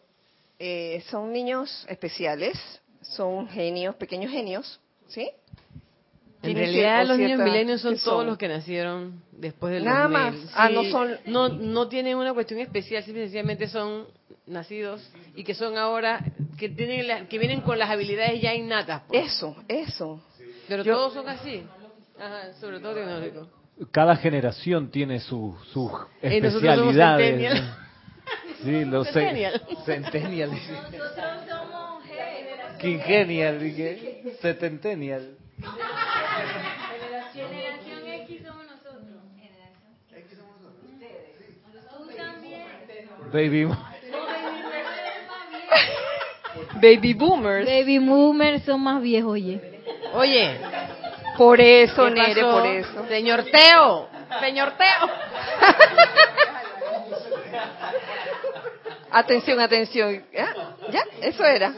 Eh, 0.59 1.03
son 1.11 1.33
niños 1.33 1.85
especiales, 1.89 2.57
son 3.03 3.49
genios, 3.49 3.97
pequeños 3.97 4.31
genios, 4.31 4.81
¿sí? 5.09 5.29
En 6.43 6.55
realidad 6.57 7.07
los 7.07 7.19
niños 7.19 7.41
milenios 7.41 7.81
son 7.81 7.95
¿qué 7.95 8.01
todos 8.01 8.19
son? 8.19 8.27
los 8.27 8.39
que 8.39 8.49
nacieron 8.49 9.23
después 9.33 9.73
del 9.73 9.85
Nada 9.85 10.03
2000. 10.09 10.13
más. 10.43 10.53
Ah, 10.55 10.69
no 10.69 10.85
son- 10.85 11.17
No, 11.27 11.49
no 11.49 11.89
tienen 11.89 12.17
una 12.17 12.33
cuestión 12.35 12.61
especial, 12.61 13.03
simple 13.03 13.23
y 13.23 13.25
sencillamente 13.27 13.67
son 13.67 14.07
nacidos 14.47 15.11
y 15.35 15.43
que 15.43 15.55
son 15.55 15.79
ahora, 15.79 16.21
que 16.59 16.69
tienen 16.69 17.09
la- 17.09 17.27
que 17.29 17.39
vienen 17.39 17.63
con 17.63 17.79
las 17.79 17.89
habilidades 17.91 18.41
ya 18.43 18.55
innatas. 18.55 19.03
pues. 19.09 19.27
Eso, 19.27 19.57
eso. 19.69 20.23
Pero 20.69 20.85
yo- 20.85 20.95
todos 20.95 21.15
son 21.15 21.29
así. 21.29 21.63
Ajá, 22.19 22.53
sobre 22.61 22.81
todo 22.81 22.95
tecnológicos. 22.95 23.49
Cada 23.91 24.15
generación 24.17 24.91
tiene 24.91 25.19
su- 25.21 25.57
sus 25.73 25.91
Y 26.23 26.41
nosotros 26.41 26.77
somos 26.77 26.95
especialidades. 26.95 27.27
centennial. 27.29 27.79
Sí, 28.63 28.85
los 28.85 29.09
Centennial. 29.09 29.63
Centennial. 29.85 30.51
Quingenial, 32.81 33.59
dije. 33.61 34.37
Setentenial. 34.41 35.37
Generación 37.33 38.07
X 38.07 38.43
somos 38.47 38.65
nosotros. 38.67 39.05
Tú 41.99 42.17
también. 42.17 42.63
Baby. 43.33 43.69
Baby 46.81 47.15
boomers. 47.15 47.67
Baby 47.67 47.99
boomers 47.99 48.63
son 48.65 48.81
más 48.81 49.03
viejos, 49.03 49.33
oye. 49.33 49.61
Oye, 50.15 50.59
Por 51.37 51.61
eso, 51.61 52.05
¿qué 52.07 52.11
Nere, 52.11 52.43
pasó? 52.43 52.51
por 52.53 52.67
eso. 52.67 53.07
Señor 53.09 53.45
Teo, 53.45 54.09
señor 54.41 54.73
Teo. 54.77 55.11
Atención, 59.11 59.61
atención. 59.61 60.25
¿Ya? 60.33 60.55
¿Ya? 60.91 61.05
Eso 61.21 61.45
era. 61.45 61.73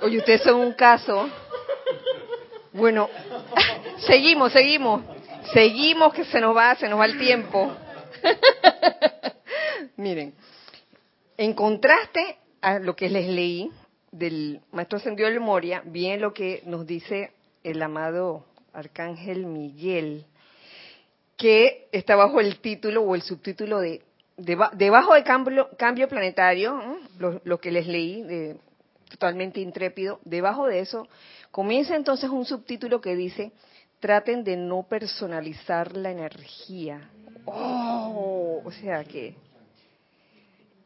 Oye, 0.00 0.18
ustedes 0.18 0.42
son 0.42 0.56
un 0.56 0.72
caso. 0.72 1.28
Bueno, 2.72 3.08
seguimos, 3.98 4.52
seguimos. 4.52 5.02
Seguimos 5.52 6.12
que 6.12 6.24
se 6.24 6.40
nos 6.40 6.56
va, 6.56 6.74
se 6.76 6.88
nos 6.88 6.98
va 6.98 7.06
el 7.06 7.18
tiempo. 7.18 7.72
Miren, 9.96 10.34
en 11.36 11.54
contraste 11.54 12.38
a 12.60 12.78
lo 12.78 12.94
que 12.96 13.08
les 13.08 13.28
leí 13.28 13.70
del 14.12 14.60
Maestro 14.72 14.98
Ascendido 14.98 15.28
del 15.28 15.40
Moria, 15.40 15.82
bien 15.84 16.20
lo 16.20 16.32
que 16.32 16.62
nos 16.66 16.86
dice 16.86 17.32
el 17.62 17.82
amado 17.82 18.44
Arcángel 18.72 19.46
Miguel, 19.46 20.24
que 21.36 21.88
está 21.92 22.16
bajo 22.16 22.40
el 22.40 22.58
título 22.60 23.02
o 23.02 23.14
el 23.14 23.22
subtítulo 23.22 23.80
de 23.80 24.02
deba- 24.36 24.70
debajo 24.74 25.14
de 25.14 25.22
cambio, 25.24 25.68
cambio 25.78 26.08
planetario, 26.08 26.74
¿no? 26.74 26.96
lo, 27.18 27.40
lo 27.44 27.58
que 27.60 27.70
les 27.70 27.86
leí, 27.86 28.22
de, 28.22 28.56
totalmente 29.08 29.60
intrépido, 29.60 30.20
debajo 30.24 30.66
de 30.66 30.80
eso 30.80 31.08
comienza 31.50 31.96
entonces 31.96 32.30
un 32.30 32.44
subtítulo 32.44 33.00
que 33.00 33.16
dice 33.16 33.52
traten 33.98 34.44
de 34.44 34.56
no 34.56 34.82
personalizar 34.84 35.96
la 35.96 36.10
energía. 36.10 37.10
Oh, 37.44 38.62
o 38.64 38.70
sea 38.72 39.04
que 39.04 39.34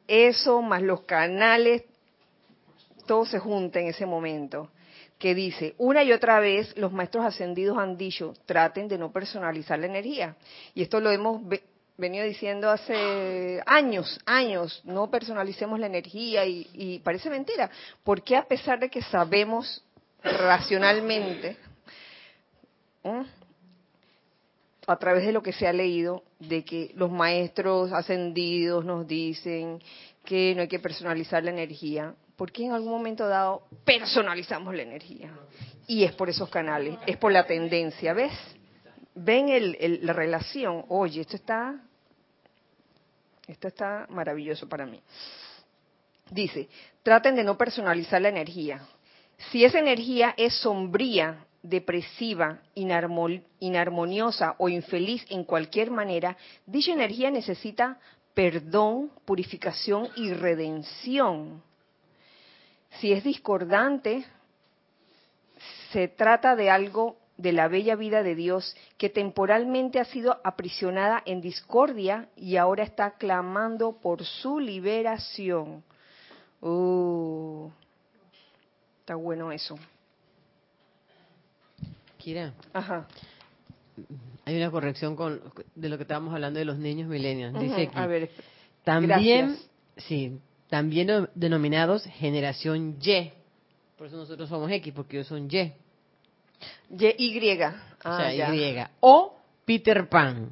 eso 0.08 0.62
más 0.62 0.82
los 0.82 1.02
canales, 1.02 1.84
todo 3.06 3.24
se 3.26 3.38
junta 3.38 3.80
en 3.80 3.88
ese 3.88 4.06
momento 4.06 4.70
que 5.18 5.34
dice, 5.34 5.74
una 5.78 6.02
y 6.02 6.12
otra 6.12 6.40
vez 6.40 6.76
los 6.76 6.92
maestros 6.92 7.24
ascendidos 7.24 7.78
han 7.78 7.96
dicho, 7.96 8.34
traten 8.46 8.88
de 8.88 8.98
no 8.98 9.12
personalizar 9.12 9.78
la 9.78 9.86
energía. 9.86 10.36
Y 10.74 10.82
esto 10.82 11.00
lo 11.00 11.10
hemos 11.10 11.46
ve- 11.46 11.62
venido 11.96 12.24
diciendo 12.26 12.68
hace 12.68 13.62
años, 13.64 14.20
años, 14.26 14.82
no 14.84 15.10
personalicemos 15.10 15.78
la 15.78 15.86
energía 15.86 16.44
y, 16.44 16.68
y 16.74 16.98
parece 16.98 17.30
mentira, 17.30 17.70
porque 18.02 18.36
a 18.36 18.44
pesar 18.44 18.80
de 18.80 18.90
que 18.90 19.02
sabemos 19.02 19.82
racionalmente. 20.22 21.56
A 24.86 24.96
través 24.96 25.24
de 25.26 25.32
lo 25.32 25.42
que 25.42 25.52
se 25.52 25.66
ha 25.66 25.72
leído, 25.72 26.22
de 26.38 26.64
que 26.64 26.92
los 26.94 27.10
maestros 27.10 27.92
ascendidos 27.92 28.84
nos 28.84 29.06
dicen 29.06 29.80
que 30.24 30.54
no 30.54 30.62
hay 30.62 30.68
que 30.68 30.78
personalizar 30.78 31.42
la 31.42 31.50
energía, 31.50 32.14
¿por 32.36 32.50
qué 32.52 32.64
en 32.64 32.72
algún 32.72 32.90
momento 32.90 33.26
dado 33.28 33.62
personalizamos 33.84 34.74
la 34.74 34.82
energía? 34.82 35.30
Y 35.86 36.04
es 36.04 36.12
por 36.12 36.28
esos 36.30 36.48
canales, 36.48 36.96
es 37.06 37.16
por 37.16 37.32
la 37.32 37.46
tendencia, 37.46 38.14
¿ves? 38.14 38.32
Ven 39.14 39.48
el- 39.48 39.76
el- 39.80 40.06
la 40.06 40.12
relación, 40.12 40.84
oye, 40.88 41.20
esto 41.20 41.36
está, 41.36 41.80
esto 43.46 43.68
está 43.68 44.06
maravilloso 44.08 44.68
para 44.68 44.86
mí. 44.86 45.00
Dice, 46.30 46.68
traten 47.02 47.36
de 47.36 47.44
no 47.44 47.56
personalizar 47.58 48.20
la 48.20 48.30
energía. 48.30 48.80
Si 49.50 49.64
esa 49.64 49.78
energía 49.78 50.34
es 50.36 50.54
sombría, 50.54 51.44
depresiva, 51.64 52.60
inarmo- 52.76 53.42
inarmoniosa 53.58 54.54
o 54.58 54.68
infeliz 54.68 55.24
en 55.30 55.44
cualquier 55.44 55.90
manera, 55.90 56.36
dicha 56.66 56.92
energía 56.92 57.30
necesita 57.30 57.98
perdón, 58.34 59.10
purificación 59.24 60.08
y 60.16 60.32
redención. 60.32 61.62
Si 63.00 63.12
es 63.12 63.24
discordante, 63.24 64.24
se 65.90 66.08
trata 66.08 66.54
de 66.54 66.68
algo 66.68 67.16
de 67.36 67.52
la 67.52 67.66
bella 67.68 67.96
vida 67.96 68.22
de 68.22 68.34
Dios 68.34 68.76
que 68.98 69.08
temporalmente 69.08 69.98
ha 69.98 70.04
sido 70.04 70.40
aprisionada 70.44 71.22
en 71.24 71.40
discordia 71.40 72.28
y 72.36 72.56
ahora 72.56 72.84
está 72.84 73.12
clamando 73.12 73.92
por 73.92 74.24
su 74.24 74.60
liberación. 74.60 75.82
Uh, 76.60 77.70
está 79.00 79.14
bueno 79.14 79.50
eso. 79.50 79.76
Kira, 82.24 82.54
Ajá. 82.72 83.06
hay 84.46 84.56
una 84.56 84.70
corrección 84.70 85.14
con 85.14 85.42
de 85.74 85.88
lo 85.90 85.98
que 85.98 86.04
estábamos 86.04 86.32
hablando 86.32 86.58
de 86.58 86.64
los 86.64 86.78
niños 86.78 87.06
milenios. 87.06 87.52
Dice 87.52 87.74
Ujú, 87.74 87.82
aquí, 87.82 87.98
A 87.98 88.06
ver, 88.06 88.30
también, 88.82 89.46
gracias. 89.48 89.70
sí, 89.98 90.38
también 90.70 91.06
no- 91.08 91.28
denominados 91.34 92.02
generación 92.04 92.96
Y. 92.98 93.30
Por 93.98 94.06
eso 94.06 94.16
nosotros 94.16 94.48
somos 94.48 94.70
X, 94.70 94.90
porque 94.96 95.18
ellos 95.18 95.26
son 95.26 95.48
Y. 95.50 95.72
Y. 96.98 97.14
Y. 97.18 97.62
o 97.62 97.72
Ah, 98.04 98.16
sea, 98.16 98.32
ya. 98.34 98.54
Y. 98.54 98.86
O 99.00 99.36
Peter 99.66 100.08
Pan. 100.08 100.50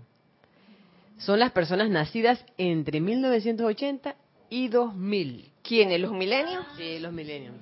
Son 1.16 1.38
las 1.38 1.52
personas 1.52 1.88
nacidas 1.88 2.44
entre 2.58 3.00
1980 3.00 4.14
y 4.50 4.68
2000. 4.68 5.50
¿Quiénes? 5.62 6.00
¿Los 6.00 6.12
milenios? 6.12 6.66
Sí, 6.76 6.98
los 6.98 7.12
millennials. 7.14 7.56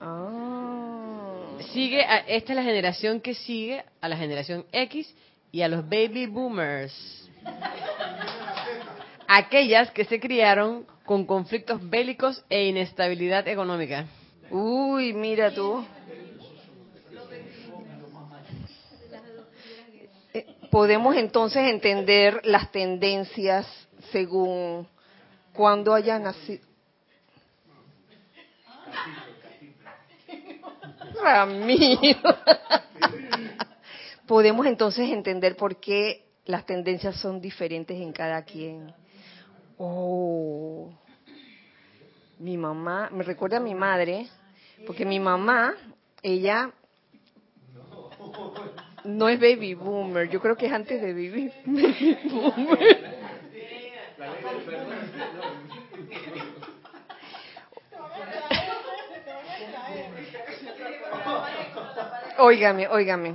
Ah. 0.00 0.57
Sigue, 1.72 2.02
a- 2.02 2.18
esta 2.26 2.52
es 2.52 2.56
la 2.56 2.62
generación 2.62 3.20
que 3.20 3.34
sigue 3.34 3.84
a 4.00 4.08
la 4.08 4.16
generación 4.16 4.64
X 4.72 5.14
y 5.52 5.62
a 5.62 5.68
los 5.68 5.82
baby 5.88 6.26
boomers. 6.26 7.28
Aquellas 9.26 9.90
que 9.90 10.04
se 10.04 10.18
criaron 10.20 10.86
con 11.04 11.26
conflictos 11.26 11.80
bélicos 11.88 12.44
e 12.48 12.66
inestabilidad 12.68 13.46
económica. 13.48 14.06
Uy, 14.50 15.12
mira 15.12 15.54
tú. 15.54 15.84
Eh, 20.34 20.46
Podemos 20.70 21.16
entonces 21.16 21.68
entender 21.70 22.40
las 22.44 22.70
tendencias 22.72 23.66
según 24.12 24.86
cuando 25.52 25.94
haya 25.94 26.18
nacido. 26.18 26.67
Ramiro. 31.22 32.20
Podemos 34.26 34.66
entonces 34.66 35.10
entender 35.10 35.56
por 35.56 35.76
qué 35.76 36.26
las 36.44 36.66
tendencias 36.66 37.16
son 37.16 37.40
diferentes 37.40 38.00
en 38.00 38.12
cada 38.12 38.42
quien. 38.42 38.92
Oh 39.78 40.90
mi 42.38 42.56
mamá, 42.56 43.10
me 43.10 43.24
recuerda 43.24 43.56
a 43.56 43.60
mi 43.60 43.74
madre, 43.74 44.28
porque 44.86 45.04
mi 45.04 45.18
mamá, 45.18 45.74
ella 46.22 46.70
no 49.04 49.28
es 49.28 49.40
baby 49.40 49.74
boomer, 49.74 50.28
yo 50.28 50.40
creo 50.40 50.56
que 50.56 50.66
es 50.66 50.72
antes 50.72 51.00
de 51.00 51.12
baby, 51.12 51.52
baby 51.64 52.18
boomer. 52.30 53.07
Óigame, 62.40 62.86
óigame. 62.86 63.34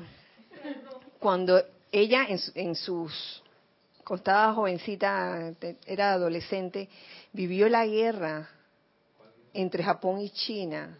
Cuando 1.19 1.61
ella 1.91 2.25
en, 2.29 2.39
en 2.55 2.73
sus 2.73 3.43
cuando 4.01 4.53
jovencita, 4.53 5.51
era 5.85 6.13
adolescente, 6.13 6.87
vivió 7.33 7.67
la 7.67 7.85
guerra 7.85 8.49
entre 9.53 9.83
Japón 9.83 10.21
y 10.21 10.29
China 10.29 10.97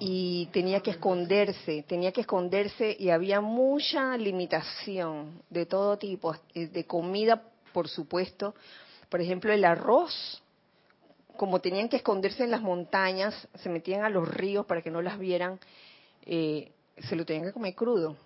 y 0.00 0.46
tenía 0.52 0.80
que 0.80 0.90
esconderse, 0.90 1.84
tenía 1.86 2.10
que 2.10 2.22
esconderse 2.22 2.96
y 2.98 3.10
había 3.10 3.40
mucha 3.40 4.16
limitación 4.16 5.40
de 5.50 5.66
todo 5.66 5.96
tipo, 5.96 6.34
eh, 6.52 6.66
de 6.66 6.84
comida, 6.84 7.40
por 7.72 7.86
supuesto. 7.88 8.56
Por 9.08 9.20
ejemplo, 9.20 9.52
el 9.52 9.64
arroz, 9.64 10.42
como 11.36 11.60
tenían 11.60 11.88
que 11.88 11.98
esconderse 11.98 12.42
en 12.42 12.50
las 12.50 12.60
montañas, 12.62 13.46
se 13.54 13.68
metían 13.68 14.02
a 14.02 14.10
los 14.10 14.26
ríos 14.26 14.66
para 14.66 14.82
que 14.82 14.90
no 14.90 15.00
las 15.00 15.16
vieran, 15.16 15.60
eh, 16.26 16.72
se 16.98 17.16
lo 17.16 17.24
tenían 17.24 17.46
que 17.46 17.52
comer 17.52 17.74
crudo. 17.74 18.16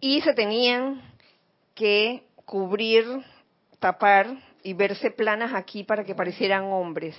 Y 0.00 0.20
se 0.20 0.34
tenían 0.34 1.02
que 1.74 2.24
cubrir, 2.44 3.04
tapar 3.78 4.28
y 4.62 4.72
verse 4.74 5.10
planas 5.10 5.54
aquí 5.54 5.84
para 5.84 6.04
que 6.04 6.14
parecieran 6.14 6.64
hombres. 6.64 7.16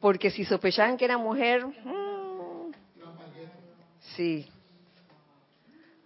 Porque 0.00 0.30
si 0.30 0.44
sospechaban 0.44 0.96
que 0.96 1.04
era 1.04 1.18
mujer, 1.18 1.66
mm, 1.66 2.72
sí. 4.16 4.48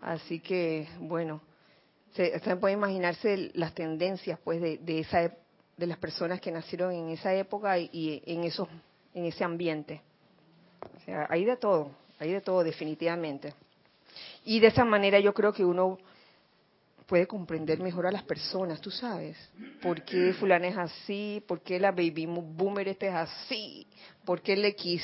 Así 0.01 0.41
que, 0.41 0.89
bueno, 0.99 1.41
se, 2.13 2.39
puede 2.57 2.75
imaginarse 2.75 3.51
las 3.55 3.75
tendencias, 3.75 4.39
pues, 4.45 4.61
de, 4.61 4.79
de 4.79 5.01
esa 5.01 5.33
de 5.77 5.87
las 5.87 5.99
personas 5.99 6.41
que 6.41 6.53
nacieron 6.53 6.93
en 6.93 7.09
esa 7.09 7.35
época 7.35 7.79
y, 7.79 7.91
y 7.93 8.23
en 8.27 8.45
esos, 8.45 8.69
en 9.13 9.25
ese 9.25 9.45
ambiente. 9.45 10.03
O 10.97 11.01
sea, 11.01 11.27
hay 11.29 11.45
de 11.45 11.57
todo, 11.57 11.91
hay 12.19 12.33
de 12.33 12.41
todo 12.41 12.63
definitivamente. 12.63 13.55
Y 14.45 14.61
de 14.61 14.69
esa 14.69 14.85
manera 14.85 15.19
yo 15.21 15.33
creo 15.33 15.53
que 15.53 15.65
uno 15.65 15.99
puede 17.07 17.27
comprender 17.27 17.81
mejor 17.81 18.07
a 18.07 18.13
las 18.13 18.23
personas, 18.23 18.81
tú 18.81 18.91
sabes. 18.91 19.37
¿Por 19.83 20.03
qué 20.03 20.33
fulana 20.35 20.69
es 20.69 20.77
así? 20.77 21.43
¿Por 21.47 21.61
qué 21.61 21.79
la 21.79 21.91
baby 21.91 22.27
boomer 22.27 22.89
este 22.89 23.09
es 23.09 23.15
así? 23.15 23.87
¿Por 24.25 24.41
qué 24.41 24.55
el 24.55 24.65
X, 24.65 25.03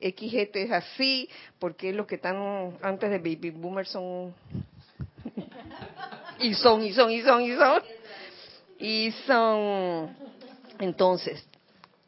XGT 0.00 0.56
es 0.56 0.72
así? 0.72 1.28
¿Por 1.58 1.76
qué 1.76 1.92
los 1.92 2.06
que 2.06 2.14
están 2.16 2.78
antes 2.82 3.10
de 3.10 3.18
baby 3.18 3.50
boomer 3.50 3.86
son... 3.86 4.34
y 6.40 6.54
son, 6.54 6.82
y 6.82 6.92
son, 6.92 7.10
y 7.10 7.22
son, 7.22 7.42
y 7.42 7.54
son. 7.54 7.82
Y 8.78 9.12
son... 9.26 10.16
Entonces, 10.78 11.46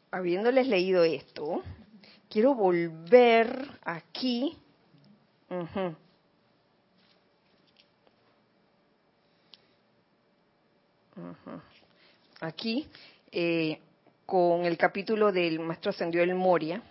habiéndoles 0.09 0.67
leído 0.67 1.03
esto, 1.03 1.61
quiero 2.33 2.55
volver 2.55 3.79
aquí. 3.83 4.57
Aquí, 12.41 12.87
eh, 13.31 13.79
con 14.25 14.65
el 14.65 14.77
capítulo 14.77 15.31
del 15.31 15.59
Maestro 15.59 15.91
Ascendió 15.91 16.23
el 16.23 16.33
Moria, 16.33 16.81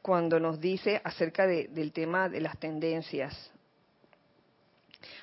cuando 0.00 0.38
nos 0.38 0.60
dice 0.60 1.00
acerca 1.02 1.46
de- 1.48 1.66
del 1.68 1.92
tema 1.92 2.28
de 2.28 2.40
las 2.40 2.56
tendencias. 2.58 3.50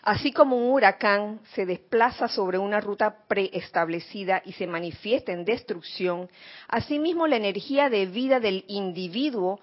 Así 0.04 0.32
como 0.32 0.58
un 0.58 0.72
huracán 0.72 1.40
se 1.54 1.66
desplaza 1.66 2.28
sobre 2.28 2.58
una 2.58 2.80
ruta 2.80 3.26
preestablecida 3.28 4.42
y 4.46 4.54
se 4.54 4.68
manifiesta 4.68 5.32
en 5.32 5.46
destrucción, 5.46 6.30
asimismo 6.68 7.28
la 7.28 7.38
energía 7.38 7.90
de 7.90 8.06
vida 8.08 8.40
del 8.40 8.66
individuo 8.68 9.60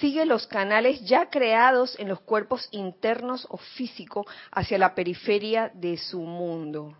sigue 0.00 0.26
los 0.26 0.46
canales 0.46 1.00
ya 1.04 1.30
creados 1.30 1.98
en 1.98 2.08
los 2.08 2.20
cuerpos 2.20 2.68
internos 2.70 3.46
o 3.50 3.56
físicos 3.56 4.26
hacia 4.50 4.78
la 4.78 4.94
periferia 4.94 5.70
de 5.74 5.96
su 5.96 6.20
mundo. 6.20 6.94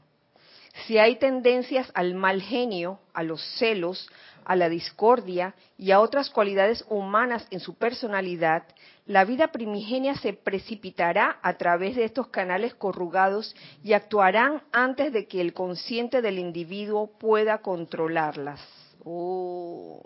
Si 0.86 0.96
hay 0.96 1.16
tendencias 1.16 1.90
al 1.94 2.14
mal 2.14 2.40
genio, 2.40 3.00
a 3.12 3.22
los 3.22 3.42
celos, 3.58 4.08
a 4.48 4.56
la 4.56 4.70
discordia 4.70 5.54
y 5.76 5.92
a 5.92 6.00
otras 6.00 6.30
cualidades 6.30 6.84
humanas 6.88 7.46
en 7.50 7.60
su 7.60 7.74
personalidad, 7.74 8.64
la 9.04 9.24
vida 9.24 9.48
primigenia 9.48 10.14
se 10.16 10.32
precipitará 10.32 11.38
a 11.42 11.58
través 11.58 11.96
de 11.96 12.04
estos 12.04 12.28
canales 12.28 12.74
corrugados 12.74 13.54
y 13.84 13.92
actuarán 13.92 14.62
antes 14.72 15.12
de 15.12 15.26
que 15.26 15.42
el 15.42 15.52
consciente 15.52 16.22
del 16.22 16.38
individuo 16.38 17.10
pueda 17.18 17.58
controlarlas. 17.58 18.60
Oh, 19.04 20.02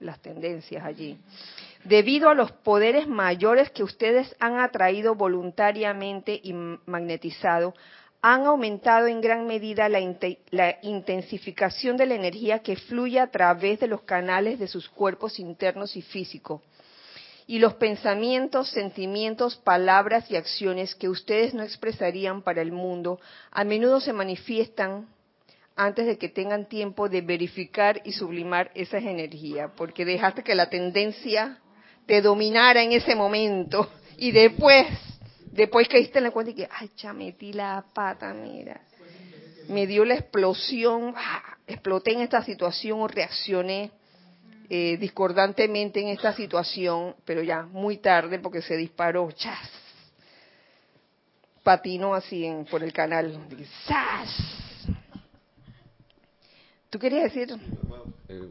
las 0.00 0.20
tendencias 0.20 0.84
allí. 0.84 1.16
Debido 1.84 2.28
a 2.28 2.34
los 2.34 2.50
poderes 2.50 3.06
mayores 3.06 3.70
que 3.70 3.84
ustedes 3.84 4.34
han 4.40 4.58
atraído 4.58 5.14
voluntariamente 5.14 6.40
y 6.42 6.52
magnetizado, 6.52 7.72
han 8.22 8.46
aumentado 8.46 9.06
en 9.06 9.20
gran 9.20 9.46
medida 9.46 9.88
la, 9.88 10.00
la 10.50 10.78
intensificación 10.82 11.96
de 11.96 12.06
la 12.06 12.14
energía 12.14 12.60
que 12.60 12.76
fluye 12.76 13.20
a 13.20 13.30
través 13.30 13.80
de 13.80 13.86
los 13.86 14.02
canales 14.02 14.58
de 14.58 14.68
sus 14.68 14.88
cuerpos 14.88 15.38
internos 15.38 15.96
y 15.96 16.02
físicos. 16.02 16.62
Y 17.46 17.60
los 17.60 17.74
pensamientos, 17.74 18.70
sentimientos, 18.70 19.56
palabras 19.56 20.28
y 20.30 20.36
acciones 20.36 20.96
que 20.96 21.08
ustedes 21.08 21.54
no 21.54 21.62
expresarían 21.62 22.42
para 22.42 22.60
el 22.60 22.72
mundo 22.72 23.20
a 23.52 23.62
menudo 23.62 24.00
se 24.00 24.12
manifiestan 24.12 25.06
antes 25.76 26.06
de 26.06 26.18
que 26.18 26.28
tengan 26.28 26.66
tiempo 26.66 27.08
de 27.08 27.20
verificar 27.20 28.00
y 28.04 28.12
sublimar 28.12 28.70
esas 28.74 29.04
energías, 29.04 29.70
porque 29.76 30.04
dejaste 30.04 30.42
que 30.42 30.54
la 30.54 30.70
tendencia 30.70 31.58
te 32.06 32.22
dominara 32.22 32.82
en 32.82 32.92
ese 32.92 33.14
momento 33.14 33.88
y 34.16 34.32
después, 34.32 34.86
después 35.56 35.88
caíste 35.88 36.18
en 36.18 36.24
la 36.24 36.30
cuenta 36.30 36.50
y 36.50 36.54
que, 36.54 36.68
ay, 36.70 36.90
ya 36.96 37.12
metí 37.12 37.52
la 37.52 37.84
pata, 37.94 38.32
mira, 38.32 38.80
me 39.68 39.86
dio 39.86 40.04
la 40.04 40.14
explosión, 40.14 41.14
¡ah! 41.16 41.56
exploté 41.66 42.12
en 42.12 42.20
esta 42.20 42.42
situación 42.44 43.00
o 43.00 43.08
reaccioné 43.08 43.90
eh, 44.68 44.96
discordantemente 44.98 46.00
en 46.00 46.08
esta 46.08 46.34
situación, 46.34 47.14
pero 47.24 47.42
ya 47.42 47.62
muy 47.62 47.98
tarde 47.98 48.38
porque 48.38 48.62
se 48.62 48.76
disparó, 48.76 49.30
chas, 49.32 49.70
patinó 51.62 52.14
así 52.14 52.44
en, 52.44 52.64
por 52.64 52.82
el 52.82 52.92
canal, 52.92 53.38
¡zas! 53.86 54.86
¿Tú 56.90 56.98
querías 56.98 57.24
decir? 57.24 57.48
Eh, 58.28 58.48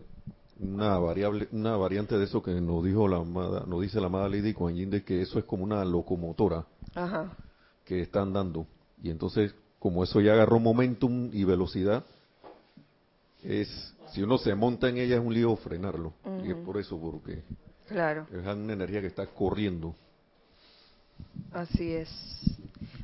una 0.59 0.97
variable, 0.99 1.47
una 1.51 1.77
variante 1.77 2.17
de 2.17 2.25
eso 2.25 2.41
que 2.41 2.51
nos 2.51 2.83
dijo 2.83 3.07
la 3.07 3.17
amada, 3.17 3.63
nos 3.65 3.81
dice 3.81 3.99
la 3.99 4.07
amada 4.07 4.29
Lady 4.29 4.53
Kuan 4.53 4.89
de 4.89 5.03
que 5.03 5.21
eso 5.21 5.39
es 5.39 5.45
como 5.45 5.63
una 5.63 5.83
locomotora 5.83 6.65
Ajá. 6.95 7.37
que 7.83 8.01
está 8.01 8.21
andando 8.21 8.65
y 9.03 9.11
entonces 9.11 9.53
como 9.85 10.03
eso 10.03 10.19
ya 10.19 10.33
agarró 10.33 10.59
momentum 10.59 11.29
y 11.31 11.43
velocidad, 11.43 12.03
es, 13.43 13.93
si 14.11 14.23
uno 14.23 14.39
se 14.39 14.55
monta 14.55 14.89
en 14.89 14.97
ella 14.97 15.17
es 15.17 15.21
un 15.21 15.31
lío 15.31 15.55
frenarlo. 15.57 16.13
Y 16.43 16.49
es 16.49 16.57
por 16.57 16.79
eso, 16.79 16.99
porque 16.99 17.43
Claro, 17.87 18.25
es 18.31 18.39
una 18.39 18.73
energía 18.73 19.01
que 19.01 19.05
está 19.07 19.27
corriendo. 19.27 19.93
así 21.53 21.93
es. 21.93 22.09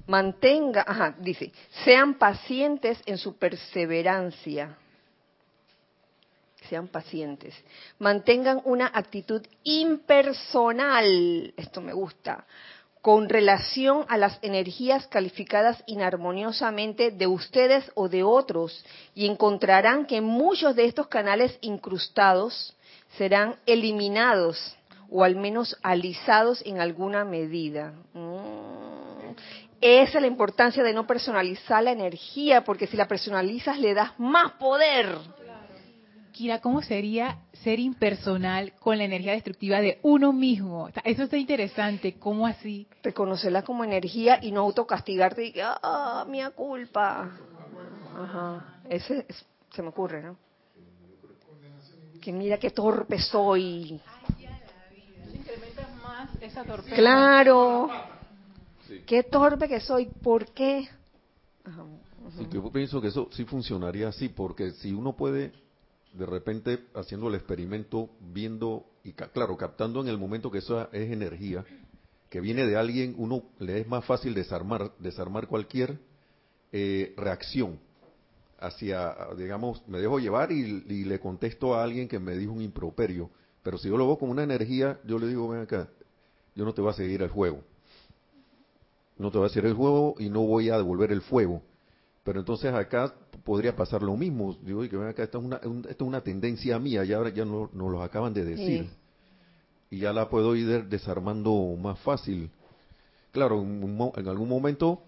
Mantenga, 0.08 0.84
ajá, 0.88 1.16
dice, 1.20 1.52
sean 1.86 2.16
pacientes 2.16 3.00
en 3.06 3.20
su 3.20 3.38
perseverancia. 3.38 4.76
Sean 6.68 6.88
pacientes. 6.88 7.54
Mantengan 8.00 8.62
una 8.66 8.90
actitud 8.92 9.42
impersonal. 9.64 11.54
Esto 11.56 11.80
me 11.82 11.94
gusta. 11.94 12.46
Con 13.02 13.30
relación 13.30 14.06
a 14.10 14.18
las 14.18 14.38
energías 14.44 15.08
calificadas 15.08 15.84
inarmoniosamente 15.88 17.10
de 17.10 17.26
ustedes 17.26 17.92
o 17.96 18.10
de 18.10 18.22
otros 18.24 18.86
y 19.16 19.26
encontrarán 19.26 20.06
que 20.06 20.22
muchos 20.22 20.76
de 20.76 20.86
estos 20.86 21.08
canales 21.08 21.58
incrustados 21.62 22.76
serán 23.18 23.56
eliminados 23.66 24.78
o 25.10 25.24
al 25.24 25.36
menos 25.36 25.78
alisados 25.82 26.62
en 26.66 26.80
alguna 26.80 27.26
medida. 27.26 27.94
Mm. 28.14 29.12
Esa 29.82 30.18
es 30.20 30.22
la 30.22 30.28
importancia 30.28 30.84
de 30.84 30.94
no 30.94 31.08
personalizar 31.08 31.84
la 31.84 31.92
energía, 31.92 32.64
porque 32.64 32.86
si 32.86 32.96
la 32.96 33.08
personalizas 33.08 33.80
le 33.80 33.96
das 33.96 34.12
más 34.20 34.52
poder. 34.54 35.18
Kira, 36.32 36.60
¿cómo 36.62 36.82
sería 36.82 37.38
ser 37.64 37.80
impersonal 37.80 38.74
con 38.80 38.98
la 38.98 39.04
energía 39.04 39.34
destructiva 39.34 39.82
de 39.82 40.00
uno 40.02 40.32
mismo? 40.34 40.90
Eso 41.04 41.24
está 41.24 41.38
interesante. 41.38 42.16
¿Cómo 42.18 42.48
así? 42.48 42.88
Reconocerla 43.04 43.64
como 43.64 43.84
energía 43.84 44.40
y 44.42 44.52
no 44.52 44.62
autocastigarte 44.62 45.46
y 45.46 45.52
que, 45.52 45.62
ah, 45.64 46.26
mía 46.30 46.52
culpa. 46.52 47.32
Ajá, 48.18 48.80
ese 48.90 49.26
es- 49.28 49.46
se 49.74 49.82
me 49.82 49.90
ocurre, 49.90 50.22
¿no? 50.24 50.38
Que 52.22 52.32
mira 52.32 52.58
qué 52.58 52.70
torpe 52.70 53.20
soy. 53.20 54.00
Incrementas 55.34 55.96
más 56.02 56.30
esa 56.42 56.64
torpeza. 56.64 56.96
Claro. 56.96 57.90
Qué 59.06 59.24
torpe 59.24 59.68
que 59.68 59.80
soy. 59.80 60.06
¿Por 60.06 60.52
qué? 60.54 60.88
Ajá. 61.66 61.84
Sí, 62.38 62.48
yo 62.52 62.72
pienso 62.72 63.02
que 63.02 63.08
eso 63.08 63.28
sí 63.32 63.44
funcionaría 63.46 64.08
así, 64.10 64.30
porque 64.30 64.72
si 64.72 64.94
uno 64.94 65.14
puede, 65.14 65.52
de 66.14 66.26
repente, 66.26 66.80
haciendo 66.94 67.30
el 67.30 67.36
experimento, 67.36 68.10
viendo 68.20 68.86
y, 69.04 69.14
claro, 69.14 69.58
captando 69.58 70.02
en 70.02 70.08
el 70.08 70.18
momento 70.18 70.52
que 70.52 70.60
eso 70.60 70.90
es 70.92 71.12
energía, 71.12 71.64
que 72.30 72.40
viene 72.40 72.66
de 72.66 72.78
alguien, 72.78 73.16
uno 73.18 73.44
le 73.60 73.80
es 73.82 73.88
más 73.88 74.06
fácil 74.06 74.34
desarmar, 74.34 74.92
desarmar 75.00 75.48
cualquier 75.48 76.00
eh, 76.72 77.14
reacción 77.18 77.80
hacia, 78.60 79.16
digamos, 79.38 79.86
me 79.88 80.00
dejo 80.00 80.20
llevar 80.20 80.52
y, 80.52 80.84
le 81.04 81.20
contesto 81.20 81.76
a 81.76 81.84
alguien 81.84 82.08
que 82.08 82.20
me 82.20 82.38
dijo 82.38 82.54
un 82.54 82.62
improperio. 82.62 83.30
Pero 83.64 83.78
si 83.78 83.90
yo 83.90 83.98
lo 83.98 84.06
veo 84.06 84.18
como 84.18 84.32
una 84.32 84.44
energía, 84.44 85.00
yo 85.06 85.20
le 85.20 85.28
digo, 85.28 85.50
ven 85.50 85.62
acá, 85.62 85.90
yo 86.56 86.64
no 86.64 86.74
te 86.74 86.82
voy 86.82 86.92
a 86.92 86.94
seguir 86.94 87.22
el 87.22 87.30
juego. 87.30 87.64
No 89.18 89.32
te 89.32 89.38
voy 89.38 89.46
a 89.48 89.50
hacer 89.50 89.66
el 89.66 89.74
juego 89.74 90.16
y 90.20 90.30
no 90.30 90.42
voy 90.42 90.70
a 90.70 90.78
devolver 90.78 91.12
el 91.12 91.22
fuego. 91.22 91.62
Pero 92.24 92.40
entonces 92.40 92.72
acá 92.74 93.14
podría 93.44 93.76
pasar 93.76 94.04
lo 94.04 94.16
mismo. 94.16 94.56
Digo, 94.62 94.82
"Oye, 94.82 94.90
que 94.90 94.98
ven 94.98 95.08
acá, 95.08 95.24
esta 95.24 95.38
es 95.40 95.44
una, 95.44 95.60
un- 95.66 95.80
esta 95.90 96.04
es 96.04 96.08
una 96.08 96.22
tendencia 96.22 96.78
mía, 96.80 97.04
ya 97.04 97.18
ahora 97.18 97.30
ya 97.32 97.46
no, 97.46 97.70
nos 97.74 97.92
lo 97.92 98.02
acaban 98.04 98.34
de 98.34 98.46
decir. 98.46 98.88
Y 99.90 100.00
ya 100.00 100.14
la 100.14 100.30
puedo 100.30 100.56
ir 100.56 100.68
de- 100.68 100.84
desarmando 100.84 101.76
más 101.82 102.00
fácil. 102.00 102.50
Claro, 103.32 103.62
en, 103.62 103.98
en 104.16 104.28
algún 104.28 104.48
momento, 104.48 105.02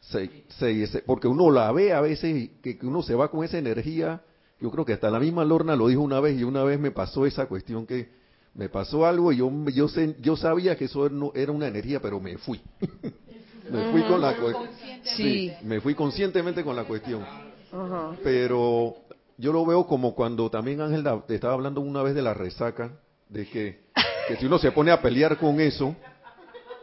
se, 0.00 0.44
se- 0.48 0.86
se- 0.86 1.02
porque 1.02 1.28
uno 1.28 1.50
la 1.50 1.70
ve 1.72 1.92
a 1.92 2.00
veces, 2.00 2.34
y 2.36 2.48
que, 2.62 2.78
que 2.78 2.86
uno 2.86 3.02
se 3.02 3.14
va 3.14 3.30
con 3.30 3.44
esa 3.44 3.58
energía. 3.58 4.22
Yo 4.60 4.70
creo 4.70 4.84
que 4.86 4.94
hasta 4.94 5.10
la 5.10 5.20
misma 5.20 5.44
Lorna 5.44 5.76
lo 5.76 5.88
dijo 5.88 6.00
una 6.00 6.18
vez 6.20 6.38
y 6.40 6.44
una 6.44 6.64
vez 6.64 6.80
me 6.80 6.90
pasó 6.90 7.26
esa 7.26 7.46
cuestión 7.46 7.86
que 7.86 8.08
me 8.54 8.70
pasó 8.70 9.04
algo 9.04 9.30
y 9.32 9.36
yo, 9.36 9.50
yo, 9.74 9.86
sé- 9.88 10.16
yo 10.22 10.34
sabía 10.36 10.76
que 10.76 10.86
eso 10.86 11.10
no 11.10 11.30
era 11.34 11.52
una 11.52 11.66
energía, 11.66 12.00
pero 12.00 12.18
me 12.18 12.38
fui. 12.38 12.60
me 13.70 13.90
fui 13.92 14.02
con 14.02 14.20
la 14.20 14.34
cuestión. 14.34 14.68
Sí. 15.16 15.52
me 15.62 15.80
fui 15.80 15.94
conscientemente 15.94 16.62
con 16.64 16.74
la 16.76 16.84
cuestión. 16.84 17.24
Ajá. 17.72 18.12
Pero 18.22 18.96
yo 19.36 19.52
lo 19.52 19.64
veo 19.66 19.86
como 19.86 20.14
cuando 20.14 20.50
también 20.50 20.80
Ángel 20.80 21.02
da- 21.02 21.20
te 21.26 21.34
estaba 21.34 21.54
hablando 21.54 21.80
una 21.80 22.02
vez 22.02 22.14
de 22.14 22.22
la 22.22 22.34
resaca, 22.34 22.90
de 23.28 23.46
que, 23.48 23.80
que 24.28 24.36
si 24.36 24.46
uno 24.46 24.58
se 24.58 24.72
pone 24.72 24.90
a 24.92 25.00
pelear 25.00 25.36
con 25.36 25.60
eso, 25.60 25.94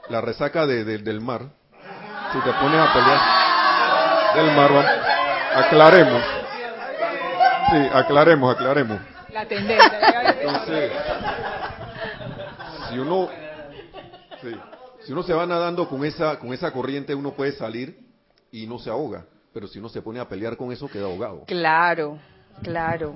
la 0.09 0.21
resaca 0.21 0.65
de- 0.67 0.83
de- 0.83 0.97
del 0.99 1.21
mar, 1.21 1.41
si 2.31 2.39
te 2.39 2.51
pones 2.53 2.79
a 2.79 2.93
pelear 2.93 4.35
del 4.35 4.55
mar, 4.55 4.71
vamos, 4.71 5.65
aclaremos. 5.65 6.23
Sí, 7.71 7.77
aclaremos, 7.93 8.55
aclaremos. 8.55 8.99
La 9.31 9.45
tendencia. 9.47 10.31
Entonces, 10.41 10.91
si 12.89 12.99
uno, 12.99 13.29
sí, 14.41 14.49
si 15.05 15.11
uno 15.11 15.23
se 15.23 15.33
va 15.33 15.45
nadando 15.45 15.87
con 15.89 16.05
esa, 16.05 16.39
con 16.39 16.53
esa 16.53 16.71
corriente, 16.71 17.13
uno 17.13 17.33
puede 17.33 17.51
salir 17.53 17.97
y 18.51 18.67
no 18.67 18.79
se 18.79 18.89
ahoga. 18.89 19.25
Pero 19.53 19.67
si 19.67 19.79
uno 19.79 19.89
se 19.89 20.01
pone 20.01 20.19
a 20.19 20.27
pelear 20.27 20.57
con 20.57 20.71
eso, 20.71 20.87
queda 20.87 21.05
ahogado. 21.05 21.43
Claro, 21.45 22.19
claro. 22.63 23.13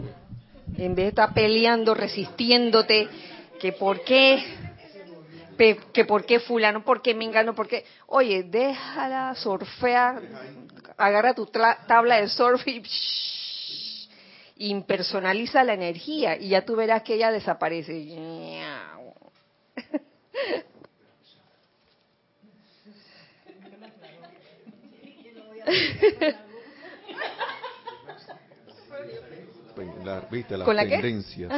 En 0.76 0.94
vez 0.94 1.06
de 1.06 1.08
estar 1.10 1.34
peleando, 1.34 1.94
resistiéndote, 1.94 3.08
que 3.60 3.72
por 3.72 4.04
qué, 4.04 4.44
que 5.94 6.06
por 6.06 6.26
qué 6.26 6.40
fulano, 6.40 6.84
por 6.84 7.02
qué 7.02 7.16
me 7.16 7.26
engano, 7.26 7.56
por 7.56 7.68
qué. 7.68 7.86
Oye, 8.08 8.44
déjala, 8.44 9.34
surfea, 9.36 10.20
agarra 10.98 11.34
tu 11.34 11.46
tabla 11.48 12.18
de 12.22 12.28
surf 12.28 12.68
y 12.68 12.84
impersonaliza 14.58 15.64
la 15.64 15.74
energía 15.74 16.38
y 16.38 16.50
ya 16.50 16.66
tú 16.66 16.76
verás 16.76 17.04
que 17.04 17.16
ella 17.16 17.32
desaparece. 17.32 17.94
La, 30.04 30.22
¿Viste? 30.32 30.58
Las 30.58 30.66
¿Con 30.66 30.76
la 30.76 30.84
qué? 30.86 30.90
tendencias. 30.92 31.52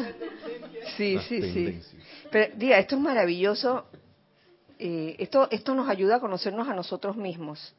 Sí, 0.98 1.16
las 1.16 1.26
sí, 1.26 1.42
sí. 1.42 1.54
tendencias. 1.54 2.04
Pero 2.32 2.54
diga, 2.58 2.78
esto 2.80 2.96
es 2.96 3.02
maravilloso. 3.02 3.86
eh, 4.78 5.16
esto, 5.20 5.48
esto 5.52 5.74
nos 5.76 5.88
ayuda 5.90 6.16
a 6.16 6.20
conocernos 6.20 6.68
a 6.68 6.74
nosotros 6.74 7.16
mismos 7.16 7.74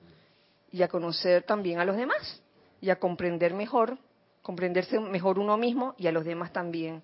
y 0.72 0.82
a 0.82 0.88
conocer 0.88 1.42
también 1.42 1.78
a 1.80 1.84
los 1.84 1.96
demás 1.96 2.42
y 2.80 2.90
a 2.90 2.96
comprender 2.96 3.52
mejor, 3.54 3.98
comprenderse 4.42 4.98
mejor 5.00 5.38
uno 5.38 5.56
mismo 5.56 5.94
y 5.98 6.06
a 6.06 6.12
los 6.12 6.24
demás 6.24 6.52
también. 6.52 7.02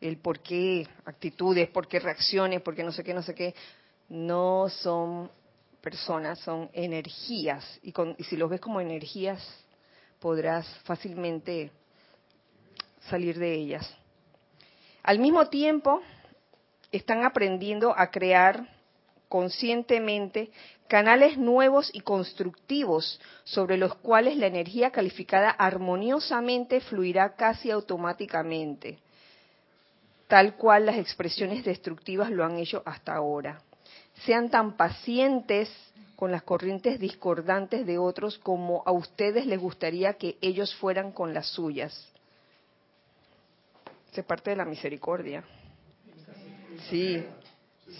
El 0.00 0.16
por 0.18 0.40
qué 0.40 0.86
actitudes, 1.04 1.68
por 1.68 1.86
qué 1.88 2.00
reacciones, 2.00 2.60
por 2.62 2.74
qué 2.74 2.82
no 2.84 2.92
sé 2.92 3.04
qué, 3.04 3.14
no 3.14 3.22
sé 3.22 3.34
qué. 3.34 3.54
No 4.08 4.68
son 4.68 5.30
personas, 5.82 6.38
son 6.38 6.70
energías. 6.72 7.62
Y, 7.82 7.92
con- 7.92 8.14
y 8.16 8.24
si 8.24 8.36
los 8.36 8.48
ves 8.48 8.60
como 8.60 8.80
energías, 8.80 9.42
podrás 10.20 10.66
fácilmente 10.84 11.70
salir 13.10 13.38
de 13.38 13.52
ellas. 13.52 13.94
Al 15.02 15.18
mismo 15.18 15.48
tiempo, 15.48 16.00
están 16.92 17.24
aprendiendo 17.24 17.92
a 17.98 18.10
crear 18.10 18.68
conscientemente 19.28 20.50
canales 20.88 21.38
nuevos 21.38 21.90
y 21.94 22.00
constructivos 22.00 23.18
sobre 23.44 23.78
los 23.78 23.94
cuales 23.96 24.36
la 24.36 24.46
energía 24.46 24.90
calificada 24.90 25.50
armoniosamente 25.50 26.80
fluirá 26.80 27.34
casi 27.34 27.70
automáticamente, 27.70 28.98
tal 30.28 30.54
cual 30.56 30.84
las 30.84 30.96
expresiones 30.96 31.64
destructivas 31.64 32.30
lo 32.30 32.44
han 32.44 32.58
hecho 32.58 32.82
hasta 32.84 33.14
ahora. 33.14 33.62
Sean 34.24 34.50
tan 34.50 34.76
pacientes 34.76 35.68
con 36.16 36.30
las 36.30 36.42
corrientes 36.44 37.00
discordantes 37.00 37.84
de 37.84 37.98
otros 37.98 38.38
como 38.38 38.84
a 38.86 38.92
ustedes 38.92 39.44
les 39.46 39.58
gustaría 39.58 40.14
que 40.14 40.38
ellos 40.40 40.74
fueran 40.76 41.10
con 41.10 41.34
las 41.34 41.48
suyas. 41.48 42.08
Se 44.12 44.22
parte 44.22 44.50
de 44.50 44.56
la 44.56 44.64
misericordia. 44.64 45.42
Sí, 46.88 47.24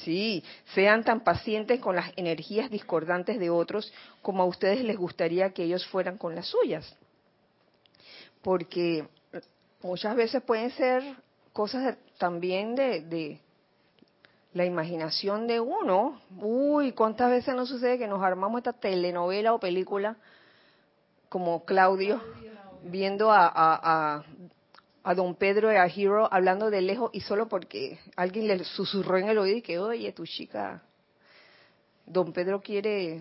sí. 0.05 0.45
Sean 0.75 1.03
tan 1.03 1.25
pacientes 1.25 1.81
con 1.81 1.97
las 1.97 2.13
energías 2.17 2.71
discordantes 2.71 3.41
de 3.41 3.51
otros 3.51 3.93
como 4.21 4.45
a 4.45 4.47
ustedes 4.47 4.85
les 4.85 4.97
gustaría 4.97 5.51
que 5.51 5.65
ellos 5.65 5.85
fueran 5.87 6.17
con 6.17 6.37
las 6.37 6.47
suyas. 6.47 6.97
Porque 8.43 9.05
muchas 9.83 10.15
veces 10.15 10.43
pueden 10.43 10.71
ser 10.71 11.03
cosas 11.53 11.97
también 12.19 12.77
de, 12.77 13.01
de 13.01 13.41
la 14.55 14.65
imaginación 14.65 15.47
de 15.47 15.61
uno. 15.61 16.21
Uy, 16.39 16.93
¿cuántas 16.93 17.31
veces 17.31 17.55
nos 17.55 17.69
sucede 17.69 17.99
que 17.99 18.07
nos 18.07 18.23
armamos 18.23 18.59
esta 18.59 18.73
telenovela 18.73 19.55
o 19.55 19.61
película 19.61 20.17
como 21.29 21.65
Claudio, 21.65 22.21
viendo 22.83 23.33
a, 23.33 24.23
a 25.05 25.15
don 25.15 25.35
Pedro 25.35 25.73
y 25.73 25.77
a 25.77 25.87
Hero 25.87 26.29
hablando 26.31 26.71
de 26.71 26.81
lejos 26.81 27.11
y 27.13 27.21
solo 27.21 27.49
porque 27.49 27.99
alguien 28.17 28.47
le 28.47 28.63
susurró 28.65 29.19
en 29.19 29.29
el 29.29 29.39
oído 29.39 29.57
y 29.57 29.63
que, 29.63 29.79
oye, 29.79 30.13
tu 30.13 30.25
chica, 30.27 30.83
don 32.07 32.33
Pedro 32.33 32.61
quiere 32.61 33.21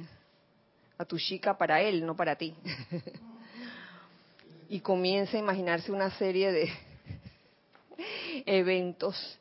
a 0.98 1.06
tu 1.06 1.18
chica 1.18 1.58
para 1.58 1.82
él, 1.82 2.06
no 2.06 2.16
para 2.16 2.36
ti. 2.36 2.56
y 4.70 4.80
comienza 4.82 5.38
a 5.38 5.40
imaginarse 5.40 5.92
una 5.92 6.12
serie 6.12 6.52
de 6.52 6.70
eventos. 8.46 9.40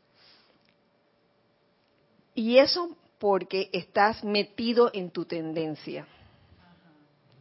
Y 2.35 2.59
eso 2.59 2.97
porque 3.18 3.68
estás 3.72 4.24
metido 4.24 4.91
en 4.93 5.11
tu 5.11 5.24
tendencia. 5.24 6.07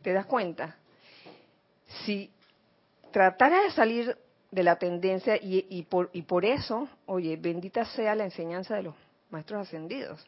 ¿Te 0.02 0.14
das 0.14 0.26
cuenta? 0.26 0.78
Si 2.06 2.30
tratara 3.12 3.64
de 3.64 3.72
salir 3.72 4.18
de 4.52 4.64
la 4.64 4.78
tendencia 4.78 5.38
y, 5.42 5.84
por, 5.84 6.10
y 6.14 6.24
por 6.24 6.44
eso, 6.46 6.90
oye, 7.06 7.38
bendita 7.38 7.86
sea 7.86 8.16
la 8.16 8.26
enseñanza 8.26 8.76
de 8.76 8.84
los 8.84 8.96
maestros 9.30 9.68
ascendidos, 9.68 10.26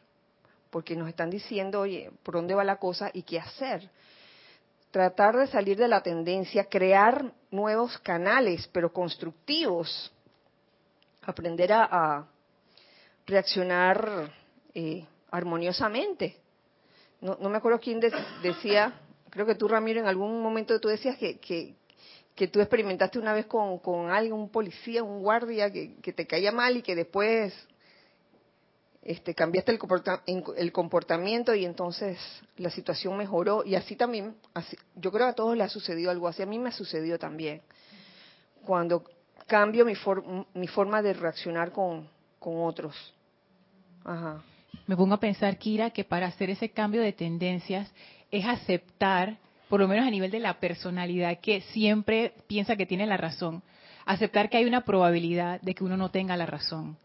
porque 0.70 0.96
nos 0.96 1.08
están 1.08 1.28
diciendo, 1.28 1.80
oye, 1.80 2.10
por 2.22 2.34
dónde 2.34 2.54
va 2.54 2.64
la 2.64 2.76
cosa 2.76 3.10
y 3.12 3.22
qué 3.22 3.40
hacer. 3.40 3.90
Tratar 4.90 5.36
de 5.36 5.46
salir 5.46 5.76
de 5.76 5.88
la 5.88 6.02
tendencia, 6.02 6.66
crear 6.66 7.32
nuevos 7.50 7.98
canales, 7.98 8.68
pero 8.72 8.92
constructivos. 8.92 10.12
Aprender 11.22 11.72
a, 11.72 12.26
reaccionar 13.26 14.32
eh, 14.74 15.04
armoniosamente. 15.30 16.36
No, 17.20 17.36
me 17.36 17.56
acuerdo 17.56 17.78
quién 17.78 18.00
decía, 18.00 18.92
creo 19.30 19.46
que 19.46 19.54
tú, 19.54 19.68
Ramiro, 19.68 20.00
en 20.00 20.06
algún 20.06 20.42
momento 20.42 20.80
tú 20.80 20.88
decías 20.88 21.16
que, 21.16 21.38
que, 21.38 22.48
tú 22.48 22.60
experimentaste 22.60 23.18
una 23.18 23.32
vez 23.32 23.46
con, 23.46 23.78
con 23.78 24.10
alguien, 24.10 24.32
un 24.32 24.48
policía, 24.48 25.04
un 25.04 25.22
guardia, 25.22 25.70
que, 25.70 26.12
te 26.12 26.26
caía 26.26 26.50
mal 26.50 26.76
y 26.76 26.82
que 26.82 26.96
después 26.96 27.54
este, 29.02 29.34
cambiaste 29.34 29.70
el, 30.56 30.72
comportamiento 30.72 31.54
y 31.54 31.64
entonces 31.64 32.18
la 32.56 32.70
situación 32.70 33.16
mejoró 33.16 33.62
y 33.64 33.76
así 33.76 33.94
también, 33.94 34.34
yo 34.96 35.12
creo 35.12 35.26
que 35.26 35.30
a 35.30 35.34
todos 35.34 35.56
les 35.56 35.66
ha 35.66 35.70
sucedido 35.70 36.10
algo 36.10 36.26
así, 36.26 36.42
a 36.42 36.46
mí 36.46 36.58
me 36.58 36.70
ha 36.70 36.72
sucedido 36.72 37.20
también. 37.20 37.62
Cuando 38.66 39.04
cambio 39.46 39.84
mi, 39.84 39.94
mi 40.54 40.66
forma 40.66 41.02
de 41.02 41.12
reaccionar 41.12 41.70
con, 41.70 42.08
con 42.40 42.64
otros. 42.64 43.14
Ajá. 44.04 44.42
Me 44.86 44.96
pongo 44.96 45.14
a 45.14 45.20
pensar, 45.20 45.58
Kira, 45.58 45.90
que 45.90 46.04
para 46.04 46.26
hacer 46.26 46.50
ese 46.50 46.70
cambio 46.70 47.02
de 47.02 47.12
tendencias 47.12 47.92
es 48.30 48.44
aceptar, 48.46 49.38
por 49.68 49.80
lo 49.80 49.88
menos 49.88 50.06
a 50.06 50.10
nivel 50.10 50.30
de 50.30 50.40
la 50.40 50.60
personalidad, 50.60 51.38
que 51.40 51.60
siempre 51.72 52.34
piensa 52.46 52.76
que 52.76 52.86
tiene 52.86 53.06
la 53.06 53.16
razón, 53.16 53.62
aceptar 54.04 54.50
que 54.50 54.56
hay 54.56 54.64
una 54.64 54.84
probabilidad 54.84 55.60
de 55.60 55.74
que 55.74 55.84
uno 55.84 55.96
no 55.96 56.10
tenga 56.10 56.36
la 56.36 56.46
razón 56.46 56.96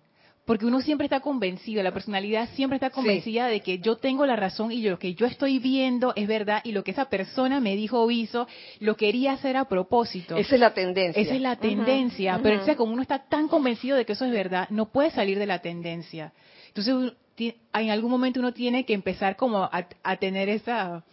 porque 0.47 0.65
uno 0.65 0.79
siempre 0.79 1.05
está 1.05 1.19
convencido, 1.19 1.83
la 1.83 1.91
personalidad 1.91 2.47
siempre 2.55 2.77
está 2.77 2.89
convencida 2.89 3.47
de 3.47 3.59
que 3.59 3.79
yo 3.79 3.97
tengo 3.97 4.25
la 4.25 4.37
razón 4.37 4.71
y 4.71 4.81
lo 4.81 4.97
que 4.97 5.13
yo 5.13 5.25
estoy 5.25 5.59
viendo 5.59 6.13
es 6.15 6.25
verdad 6.25 6.61
y 6.63 6.71
lo 6.71 6.85
que 6.85 6.91
esa 6.91 7.09
persona 7.09 7.59
me 7.59 7.75
dijo 7.75 8.01
o 8.01 8.09
hizo 8.09 8.47
lo 8.79 8.95
quería 8.95 9.33
hacer 9.33 9.57
a 9.57 9.65
propósito. 9.65 10.37
Esa 10.37 10.55
es 10.55 10.61
la 10.61 10.73
tendencia. 10.73 11.21
Esa 11.21 11.35
es 11.35 11.41
la 11.41 11.57
tendencia, 11.57 12.39
pero 12.41 12.61
como 12.77 12.93
uno 12.93 13.01
está 13.01 13.27
tan 13.27 13.49
convencido 13.49 13.97
de 13.97 14.05
que 14.05 14.13
eso 14.13 14.23
es 14.23 14.31
verdad, 14.31 14.69
no 14.69 14.85
puede 14.85 15.11
salir 15.11 15.37
de 15.37 15.47
la 15.47 15.59
tendencia. 15.59 16.31
Entonces, 16.69 17.13
en 17.37 17.89
algún 17.89 18.11
momento 18.11 18.39
uno 18.39 18.53
tiene 18.53 18.85
que 18.85 18.93
empezar 18.93 19.35
como 19.35 19.63
a, 19.63 20.15
tener 20.17 20.49
esa, 20.49 21.03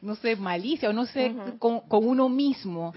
no 0.00 0.14
sé, 0.14 0.36
malicia 0.36 0.90
o 0.90 0.92
no 0.92 1.06
sé, 1.06 1.34
con, 1.58 1.80
con 1.80 2.06
uno 2.06 2.28
mismo 2.28 2.94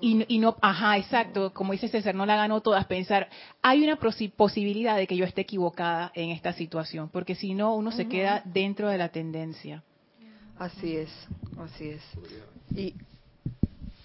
y, 0.00 0.38
no, 0.38 0.56
ajá, 0.60 0.98
exacto, 0.98 1.52
como 1.52 1.72
dice 1.72 1.88
César, 1.88 2.14
no 2.14 2.26
la 2.26 2.36
ganó 2.36 2.60
todas, 2.60 2.86
pensar, 2.86 3.28
hay 3.62 3.82
una 3.82 3.96
posibilidad 3.96 4.96
de 4.96 5.06
que 5.06 5.16
yo 5.16 5.24
esté 5.24 5.42
equivocada 5.42 6.12
en 6.14 6.30
esta 6.30 6.52
situación, 6.52 7.08
porque 7.08 7.34
si 7.34 7.54
no, 7.54 7.74
uno 7.74 7.90
se 7.92 8.06
queda 8.06 8.42
dentro 8.44 8.88
de 8.88 8.98
la 8.98 9.08
tendencia. 9.08 9.82
Así 10.58 10.96
es, 10.96 11.10
así 11.58 11.88
es. 11.88 12.02
¿Y 12.74 12.94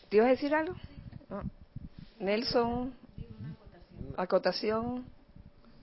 te 0.09 0.17
ibas 0.17 0.27
a 0.27 0.31
decir 0.31 0.55
algo? 0.55 0.75
Nelson, 2.19 2.93
acotación. 4.17 5.05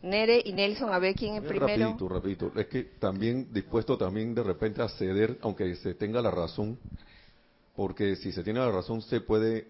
Nere 0.02 0.40
y 0.44 0.52
Nelson, 0.52 0.92
a 0.92 0.98
ver 0.98 1.14
quién 1.14 1.36
es 1.36 1.42
primero. 1.42 1.66
Rapidito, 1.66 2.08
rapidito. 2.08 2.52
Es 2.54 2.66
que 2.66 2.84
también 2.84 3.52
dispuesto 3.52 3.98
también 3.98 4.34
de 4.34 4.42
repente 4.42 4.80
a 4.80 4.88
ceder, 4.88 5.38
aunque 5.42 5.74
se 5.76 5.94
tenga 5.94 6.22
la 6.22 6.30
razón, 6.30 6.78
porque 7.74 8.16
si 8.16 8.32
se 8.32 8.44
tiene 8.44 8.60
la 8.60 8.70
razón 8.70 9.02
se 9.02 9.20
puede 9.20 9.68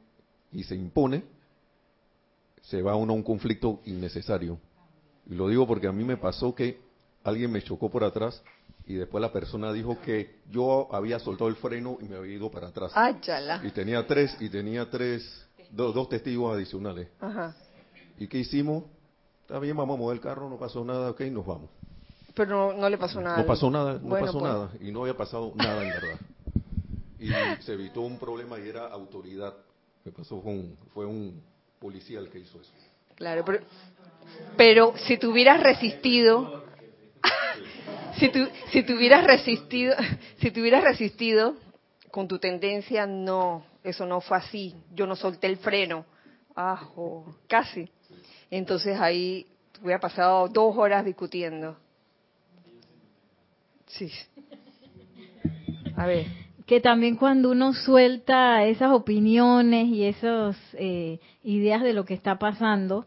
y 0.53 0.65
se 0.65 0.75
impone, 0.75 1.25
se 2.63 2.83
va 2.83 2.95
uno 2.97 3.13
a 3.13 3.17
un 3.17 3.23
conflicto 3.23 3.81
innecesario. 3.87 4.59
Y 5.31 5.35
lo 5.35 5.49
digo 5.49 5.67
porque 5.67 5.87
a 5.87 5.93
mí 5.93 6.05
me 6.05 6.17
pasó 6.17 6.55
que 6.55 6.79
alguien 7.25 7.51
me 7.51 7.63
chocó 7.63 7.91
por 7.91 8.05
atrás 8.05 8.43
y 8.87 8.95
después 8.95 9.21
la 9.21 9.33
persona 9.33 9.73
dijo 9.73 10.01
que 10.01 10.41
yo 10.51 10.89
había 10.95 11.19
soltado 11.19 11.49
el 11.49 11.57
freno 11.57 11.99
y 12.01 12.05
me 12.05 12.17
había 12.17 12.37
ido 12.37 12.51
para 12.51 12.69
atrás. 12.69 12.93
Y 13.65 13.71
tenía 13.71 14.07
tres, 14.07 14.37
y 14.41 14.49
tenía 14.49 14.89
tres, 14.91 15.47
dos 15.71 16.09
testigos 16.09 16.55
adicionales. 16.55 17.09
¿Y 18.19 18.27
qué 18.27 18.39
hicimos? 18.39 18.85
Está 19.49 19.59
bien, 19.61 19.75
vamos 19.75 19.95
a 19.95 19.99
mover 19.99 20.17
el 20.17 20.21
carro, 20.21 20.51
no 20.51 20.59
pasó 20.59 20.85
nada, 20.85 21.11
ok, 21.11 21.23
nos 21.23 21.47
vamos. 21.47 21.71
Pero 22.35 22.75
no, 22.75 22.91
le 22.91 22.99
pasó 22.99 23.19
nada. 23.19 23.39
No 23.39 23.47
pasó 23.47 23.71
nada, 23.71 23.99
no 24.03 24.11
pasó 24.11 24.39
pues. 24.39 24.45
nada. 24.45 24.71
Y 24.79 24.93
no 24.93 25.01
había 25.01 25.17
pasado 25.17 25.53
nada 25.55 25.83
en 25.83 25.89
verdad. 25.89 26.21
Y 27.19 27.63
se 27.63 27.73
evitó 27.73 28.03
un 28.03 28.19
problema 28.19 28.59
y 28.61 28.69
era 28.69 28.87
autoridad 28.89 29.55
pasó 30.11 30.43
fue 30.93 31.07
un, 31.07 31.43
policía 31.79 32.19
el 32.19 32.29
que 32.29 32.41
hizo 32.41 32.61
eso. 32.61 32.71
Claro, 33.15 33.43
pero, 34.57 34.95
si 34.97 35.17
tú 35.17 35.31
hubieras 35.31 35.63
resistido, 35.63 36.65
si 38.19 38.29
tú, 38.29 38.47
si 38.71 38.81
hubieras 38.93 39.25
resistido, 39.25 39.97
si 40.41 40.51
te 40.51 40.61
hubieras 40.61 40.85
resistido 40.85 41.57
con 42.11 42.29
tu 42.29 42.39
tendencia, 42.39 43.07
no, 43.07 43.65
eso 43.83 44.05
no 44.05 44.21
fue 44.21 44.37
así. 44.37 44.75
Yo 44.95 45.07
no 45.07 45.17
solté 45.17 45.47
el 45.47 45.57
freno. 45.57 46.05
Ajo, 46.55 47.35
casi. 47.47 47.91
Entonces 48.51 48.99
ahí 49.01 49.47
hubiera 49.83 50.01
pasado 50.01 50.49
dos 50.49 50.77
horas 50.77 51.05
discutiendo. 51.05 51.77
Sí. 53.87 54.11
A 55.97 56.07
ver 56.07 56.27
que 56.69 56.83
también 56.83 57.17
cuando 57.17 57.51
uno 57.51 57.73
suelta 57.73 58.63
esas 58.67 58.93
opiniones 58.93 59.87
y 59.87 60.05
esas 60.05 60.55
eh, 60.75 61.19
ideas 61.43 61.83
de 61.83 61.95
lo 61.95 62.05
que 62.05 62.13
está 62.13 62.39
pasando, 62.39 63.07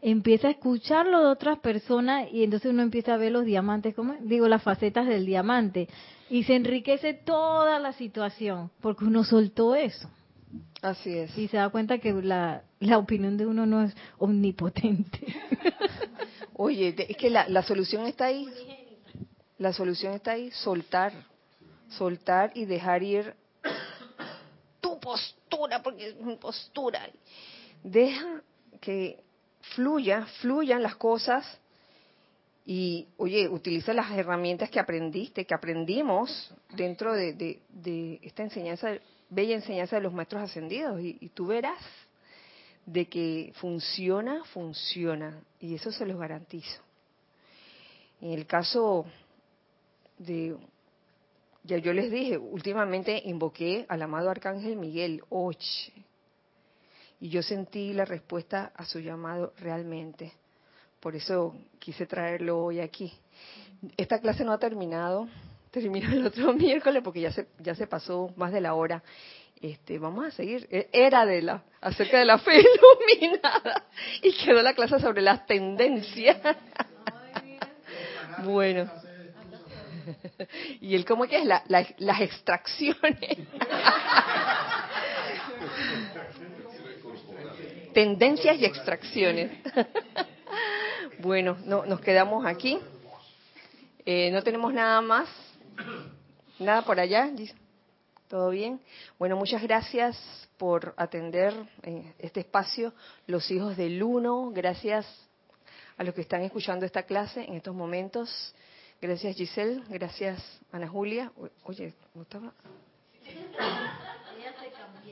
empieza 0.00 0.46
a 0.46 0.52
escucharlo 0.52 1.18
de 1.18 1.26
otras 1.26 1.58
personas 1.58 2.28
y 2.32 2.44
entonces 2.44 2.70
uno 2.70 2.82
empieza 2.82 3.14
a 3.14 3.16
ver 3.16 3.32
los 3.32 3.44
diamantes, 3.44 3.96
como 3.96 4.14
digo, 4.20 4.46
las 4.46 4.62
facetas 4.62 5.08
del 5.08 5.26
diamante 5.26 5.88
y 6.30 6.44
se 6.44 6.54
enriquece 6.54 7.12
toda 7.12 7.80
la 7.80 7.92
situación 7.94 8.70
porque 8.80 9.04
uno 9.04 9.24
soltó 9.24 9.74
eso. 9.74 10.08
Así 10.82 11.16
es. 11.16 11.36
Y 11.36 11.48
se 11.48 11.56
da 11.56 11.68
cuenta 11.68 11.98
que 11.98 12.12
la, 12.12 12.62
la 12.80 12.98
opinión 12.98 13.36
de 13.36 13.46
uno 13.46 13.66
no 13.66 13.82
es 13.82 13.94
omnipotente. 14.18 15.26
Oye, 16.54 16.94
es 16.96 17.16
que 17.16 17.30
la, 17.30 17.48
la 17.48 17.62
solución 17.62 18.06
está 18.06 18.26
ahí. 18.26 18.48
La 19.58 19.72
solución 19.72 20.14
está 20.14 20.32
ahí, 20.32 20.50
soltar 20.50 21.12
soltar 21.90 22.52
y 22.54 22.64
dejar 22.64 23.02
ir 23.02 23.34
tu 24.80 24.98
postura, 24.98 25.82
porque 25.82 26.08
es 26.08 26.16
mi 26.16 26.36
postura. 26.36 27.08
Deja 27.82 28.42
que 28.80 29.22
fluya, 29.74 30.26
fluyan 30.40 30.82
las 30.82 30.96
cosas 30.96 31.58
y, 32.64 33.08
oye, 33.16 33.48
utiliza 33.48 33.92
las 33.92 34.10
herramientas 34.12 34.70
que 34.70 34.80
aprendiste, 34.80 35.44
que 35.44 35.54
aprendimos 35.54 36.54
dentro 36.74 37.12
de, 37.12 38.18
esta 38.22 38.42
enseñanza, 38.42 38.92
bella 39.30 39.54
enseñanza 39.54 39.96
de 39.96 40.02
los 40.02 40.12
maestros 40.12 40.42
ascendidos 40.42 41.00
y, 41.00 41.30
tú 41.30 41.46
verás 41.46 41.82
de 42.84 43.06
que 43.06 43.52
funciona, 43.56 44.44
funciona 44.52 45.40
y 45.60 45.74
eso 45.74 45.92
se 45.92 46.04
los 46.04 46.18
garantizo. 46.18 46.82
En 48.20 48.32
el 48.32 48.46
caso 48.46 49.06
de 50.18 50.56
ya 51.62 51.78
yo 51.78 51.92
les 51.92 52.10
dije, 52.10 52.38
últimamente 52.38 53.22
invoqué 53.24 53.84
al 53.88 54.02
amado 54.02 54.30
Arcángel 54.30 54.76
Miguel, 54.76 55.22
Oche, 55.28 55.92
y 57.20 57.28
yo 57.28 57.42
sentí 57.42 57.92
la 57.92 58.06
respuesta 58.06 58.72
a 58.74 58.86
su 58.86 58.98
llamado 58.98 59.52
realmente. 59.58 60.32
Por 61.00 61.16
eso 61.16 61.54
quise 61.78 62.06
traerlo 62.06 62.64
hoy 62.64 62.80
aquí. 62.80 63.12
Esta 63.96 64.20
clase 64.20 64.44
no 64.44 64.52
ha 64.52 64.58
terminado, 64.58 65.28
termina 65.70 66.12
el 66.12 66.26
otro 66.26 66.52
miércoles 66.54 67.02
porque 67.02 67.20
ya 67.20 67.32
se, 67.32 67.46
ya 67.58 67.74
se 67.74 67.86
pasó 67.86 68.32
más 68.36 68.52
de 68.52 68.60
la 68.60 68.74
hora. 68.74 69.02
Este, 69.60 69.98
vamos 69.98 70.24
a 70.24 70.30
seguir. 70.30 70.66
E, 70.70 70.88
era 70.92 71.26
de 71.26 71.42
la, 71.42 71.62
acerca 71.80 72.18
de 72.18 72.24
la 72.24 72.38
fe 72.38 72.62
iluminada. 73.20 73.84
Y 74.22 74.32
quedó 74.32 74.62
la 74.62 74.74
clase 74.74 74.98
sobre 74.98 75.22
las 75.22 75.46
tendencias. 75.46 76.38
bueno. 78.44 78.90
y 80.80 80.94
el 80.94 81.04
cómo 81.04 81.26
que 81.26 81.38
es 81.38 81.44
las 81.44 82.20
extracciones. 82.20 83.38
Tendencias 87.92 88.56
y 88.58 88.64
extracciones. 88.64 89.50
bueno, 91.18 91.58
no, 91.64 91.84
nos 91.84 92.00
quedamos 92.00 92.46
aquí. 92.46 92.78
Eh, 94.06 94.30
no 94.30 94.42
tenemos 94.42 94.72
nada 94.72 95.00
más. 95.02 95.28
Nada 96.60 96.82
por 96.82 97.00
allá. 97.00 97.30
¿Todo 98.28 98.50
bien? 98.50 98.80
Bueno, 99.18 99.34
muchas 99.34 99.62
gracias 99.62 100.16
por 100.58 100.92
atender 100.98 101.54
eh, 101.82 102.12
este 102.18 102.40
espacio, 102.40 102.92
los 103.26 103.50
hijos 103.50 103.78
del 103.78 104.02
uno. 104.02 104.50
Gracias 104.52 105.06
a 105.96 106.04
los 106.04 106.14
que 106.14 106.20
están 106.20 106.42
escuchando 106.42 106.84
esta 106.84 107.04
clase 107.04 107.44
en 107.44 107.54
estos 107.54 107.74
momentos. 107.74 108.54
Gracias 109.00 109.36
Giselle, 109.36 109.82
gracias 109.88 110.60
Ana 110.70 110.86
Julia. 110.86 111.32
Oye, 111.64 111.94
¿no 112.14 112.22
estaba? 112.22 112.52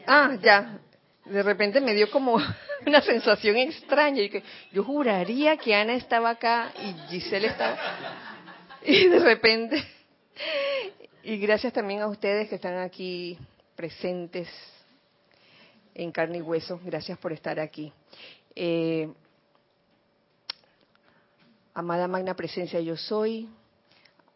Ah, 0.07 0.37
ya. 0.43 0.79
De 1.25 1.43
repente 1.43 1.81
me 1.81 1.95
dio 1.95 2.11
como 2.11 2.37
una 2.87 3.01
sensación 3.01 3.57
extraña. 3.57 4.21
Y 4.21 4.29
que 4.29 4.43
yo 4.71 4.85
juraría 4.85 5.57
que 5.57 5.75
Ana 5.75 5.95
estaba 5.95 6.29
acá 6.29 6.75
y 6.79 6.93
Giselle 7.09 7.47
estaba. 7.47 7.79
Y 8.85 9.09
de 9.09 9.19
repente. 9.19 9.83
Y 11.29 11.37
gracias 11.37 11.75
también 11.75 12.01
a 12.01 12.07
ustedes 12.07 12.49
que 12.49 12.55
están 12.55 12.79
aquí 12.79 13.37
presentes 13.77 14.49
en 15.95 16.11
carne 16.11 16.39
y 16.39 16.41
hueso. 16.41 16.81
Gracias 16.83 17.19
por 17.19 17.35
estar 17.35 17.61
aquí. 17.61 17.93
Eh, 18.55 19.13
amada 21.75 22.09
magna 22.09 22.33
presencia, 22.33 22.81
yo 22.81 22.97
soy 22.97 23.47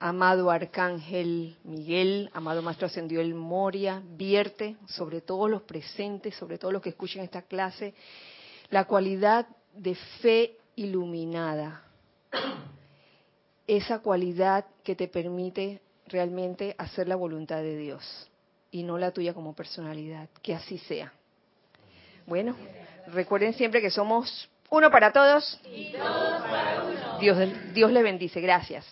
amado 0.00 0.50
Arcángel 0.50 1.56
Miguel, 1.64 2.28
amado 2.34 2.60
Maestro 2.60 2.88
Ascendió 2.88 3.22
el 3.22 3.34
Moria, 3.34 4.02
vierte 4.04 4.76
sobre 4.86 5.22
todos 5.22 5.48
los 5.48 5.62
presentes, 5.62 6.34
sobre 6.34 6.58
todos 6.58 6.74
los 6.74 6.82
que 6.82 6.90
escuchen 6.90 7.22
esta 7.22 7.40
clase, 7.40 7.94
la 8.68 8.84
cualidad 8.84 9.46
de 9.72 9.94
fe 10.20 10.58
iluminada, 10.76 11.84
esa 13.66 14.00
cualidad 14.00 14.66
que 14.84 14.94
te 14.94 15.08
permite 15.08 15.80
realmente 16.12 16.74
hacer 16.78 17.08
la 17.08 17.16
voluntad 17.16 17.56
de 17.62 17.76
Dios 17.76 18.30
y 18.70 18.82
no 18.84 18.98
la 18.98 19.10
tuya 19.10 19.34
como 19.34 19.54
personalidad, 19.54 20.28
que 20.42 20.54
así 20.54 20.78
sea. 20.78 21.12
Bueno, 22.26 22.56
recuerden 23.08 23.54
siempre 23.54 23.80
que 23.80 23.90
somos 23.90 24.48
uno 24.70 24.90
para 24.90 25.12
todos 25.12 25.60
y 25.64 25.92
todos 25.92 26.42
para 26.42 26.84
uno. 26.84 27.18
Dios, 27.18 27.38
Dios 27.74 27.90
le 27.90 28.02
bendice. 28.02 28.40
Gracias. 28.40 28.86